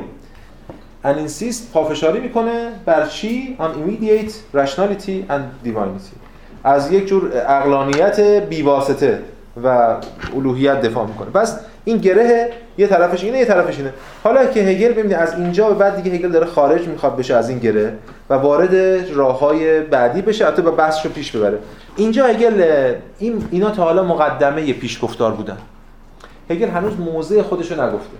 And 1.04 1.28
insist 1.28 1.72
پافشاری 1.72 2.20
می‌کنه 2.20 2.68
بر 2.86 3.06
چی؟ 3.06 3.56
On 3.60 3.62
immediate 3.62 4.58
rationality 4.58 5.30
and 5.30 5.66
divinity. 5.66 6.16
از 6.64 6.92
یک 6.92 7.06
جور 7.06 7.32
اقلانیت 7.34 8.20
بیواسطه 8.20 9.18
و 9.64 9.96
الوهیت 10.36 10.80
دفاع 10.80 11.06
می‌کنه. 11.06 11.30
پس 11.30 11.58
این 11.84 11.96
گره 11.96 12.50
یه 12.78 12.86
طرفش 12.86 13.24
اینه 13.24 13.38
یه 13.38 13.44
طرفش 13.44 13.78
اینه. 13.78 13.92
حالا 14.24 14.46
که 14.46 14.60
هگل 14.60 14.92
ببینید 14.92 15.12
از 15.12 15.34
اینجا 15.34 15.68
به 15.68 15.74
بعد 15.74 16.02
دیگه 16.02 16.16
هگل 16.16 16.28
داره 16.28 16.46
خارج 16.46 16.88
می‌خواد 16.88 17.16
بشه 17.16 17.34
از 17.34 17.48
این 17.48 17.58
گره 17.58 17.92
و 18.30 18.34
وارد 18.34 18.74
راههای 19.14 19.80
بعدی 19.80 20.22
بشه 20.22 20.46
حتی 20.46 20.62
با 20.62 20.70
بحثشو 20.70 21.08
پیش 21.08 21.36
ببره. 21.36 21.58
اینجا 21.96 22.26
هگل 22.26 22.64
این 23.18 23.48
اینا 23.50 23.70
تا 23.70 23.84
حالا 23.84 24.02
مقدمه 24.02 24.72
پیشگفتار 24.72 25.32
بودن. 25.32 25.58
هگل 26.50 26.68
هنوز 26.68 27.00
موضع 27.00 27.42
خودشو 27.42 27.82
نگفته. 27.82 28.16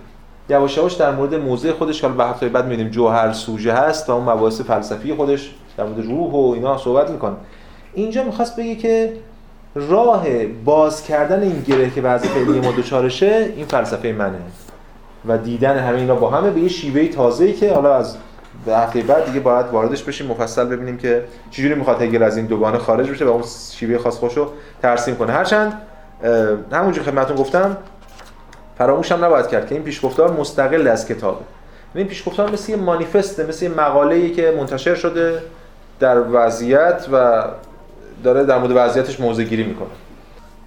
یواش 0.49 0.77
یواش 0.77 0.93
در 0.93 1.11
مورد 1.11 1.35
موضع 1.35 1.71
خودش 1.71 2.01
که 2.01 2.07
به 2.07 2.23
هفته 2.25 2.49
بعد 2.49 2.65
می‌بینیم 2.65 2.91
جوهر 2.91 3.33
سوژه 3.33 3.73
هست 3.73 4.09
و 4.09 4.13
اون 4.13 4.29
مباحث 4.29 4.61
فلسفی 4.61 5.13
خودش 5.13 5.51
در 5.77 5.83
مورد 5.83 6.05
روح 6.05 6.31
و 6.31 6.51
اینا 6.55 6.77
صحبت 6.77 7.09
می‌کنه. 7.09 7.35
اینجا 7.93 8.23
می‌خواست 8.23 8.55
بگه 8.55 8.75
که 8.75 9.13
راه 9.75 10.45
باز 10.65 11.03
کردن 11.03 11.41
این 11.41 11.61
گره 11.67 11.89
که 11.89 12.01
وضع 12.01 12.27
فعلی 12.27 12.59
ما 12.59 12.71
دوچارشه 12.71 13.53
این 13.55 13.65
فلسفه 13.65 14.11
منه 14.11 14.39
و 15.25 15.37
دیدن 15.37 15.77
همه 15.77 15.97
اینا 15.97 16.15
با 16.15 16.29
همه 16.29 16.49
به 16.49 16.59
یه 16.59 16.69
شیوه 16.69 17.07
تازه‌ای 17.07 17.53
که 17.53 17.73
حالا 17.73 17.95
از 17.95 18.17
هفته 18.67 19.01
بعد 19.01 19.25
دیگه 19.25 19.39
باید 19.39 19.65
واردش 19.65 20.03
بشیم 20.03 20.27
مفصل 20.27 20.65
ببینیم 20.65 20.97
که 20.97 21.23
چجوری 21.51 21.75
می‌خواد 21.75 22.01
هگل 22.01 22.23
از 22.23 22.37
این 22.37 22.45
دوگانه 22.45 22.77
خارج 22.77 23.09
بشه 23.09 23.25
و 23.25 23.29
اون 23.29 23.43
شیوه 23.75 23.97
خاص 23.97 24.17
خوشو 24.17 24.47
ترسیم 24.81 25.15
کنه. 25.15 25.31
هرچند 25.31 25.81
همونجور 26.71 27.03
خدمتتون 27.03 27.35
گفتم 27.35 27.77
فراموش 28.77 29.11
هم 29.11 29.25
نباید 29.25 29.47
کرد 29.47 29.67
که 29.67 29.75
این 29.75 29.83
پیشگفتار 29.83 30.31
مستقل 30.31 30.87
از 30.87 31.07
کتابه 31.07 31.41
این 31.95 32.07
پیشگفتار 32.07 32.51
مثل 32.51 32.71
یه 32.71 32.77
مانیفسته 32.77 33.47
مثل 33.47 33.65
یه 33.65 33.71
مقاله‌ای 33.71 34.31
که 34.31 34.53
منتشر 34.57 34.95
شده 34.95 35.41
در 35.99 36.17
وضعیت 36.31 37.05
و 37.11 37.43
داره 38.23 38.43
در 38.43 38.57
مورد 38.57 38.71
وضعیتش 38.75 39.19
موضع 39.19 39.43
گیری 39.43 39.63
می‌کنه. 39.63 39.87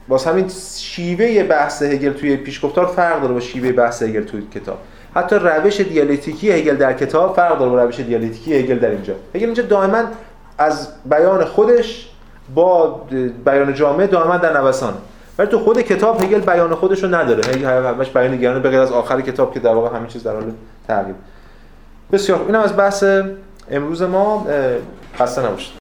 باز 0.08 0.24
همین 0.24 0.48
شیوه 0.76 1.42
بحث 1.42 1.82
هگل 1.82 2.12
توی 2.12 2.36
پیشگفتار 2.36 2.86
فرق 2.86 3.20
داره 3.22 3.34
با 3.34 3.40
شیوه 3.40 3.72
بحث 3.72 4.02
هگل 4.02 4.24
توی 4.24 4.42
کتاب. 4.54 4.78
حتی 5.14 5.36
روش 5.36 5.80
دیالکتیکی 5.80 6.52
هگل 6.52 6.76
در 6.76 6.92
کتاب 6.92 7.36
فرق 7.36 7.58
داره 7.58 7.70
با 7.70 7.84
روش 7.84 8.00
دیالکتیکی 8.00 8.54
هگل 8.54 8.78
در 8.78 8.90
اینجا. 8.90 9.14
هگل 9.34 9.44
اینجا 9.44 9.62
دائما 9.62 10.02
از 10.58 10.88
بیان 11.04 11.44
خودش 11.44 12.08
با 12.54 13.00
بیان 13.44 13.74
جامعه 13.74 14.06
دائما 14.06 14.36
در 14.36 14.60
نوسان. 14.60 14.94
ولی 15.38 15.48
تو 15.48 15.58
خود 15.58 15.80
کتاب 15.80 16.22
هگل 16.22 16.40
بیان 16.40 16.74
خودش 16.74 17.02
رو 17.02 17.14
نداره. 17.14 17.44
هگل 17.44 17.86
همش 17.86 18.10
بیان 18.10 18.36
گرانه 18.36 18.60
به 18.60 18.70
غیر 18.70 18.80
از 18.80 18.92
آخر 18.92 19.20
کتاب 19.20 19.54
که 19.54 19.60
در 19.60 19.74
واقع 19.74 19.96
همین 19.96 20.08
چیز 20.08 20.22
در 20.22 20.32
حال 20.32 20.52
تغییر. 20.88 21.14
بسیار 22.12 22.40
اینم 22.46 22.60
از 22.60 22.76
بحث 22.76 23.04
امروز 23.70 24.02
ما 24.02 24.46
خسته 25.18 25.46
نباشید. 25.46 25.72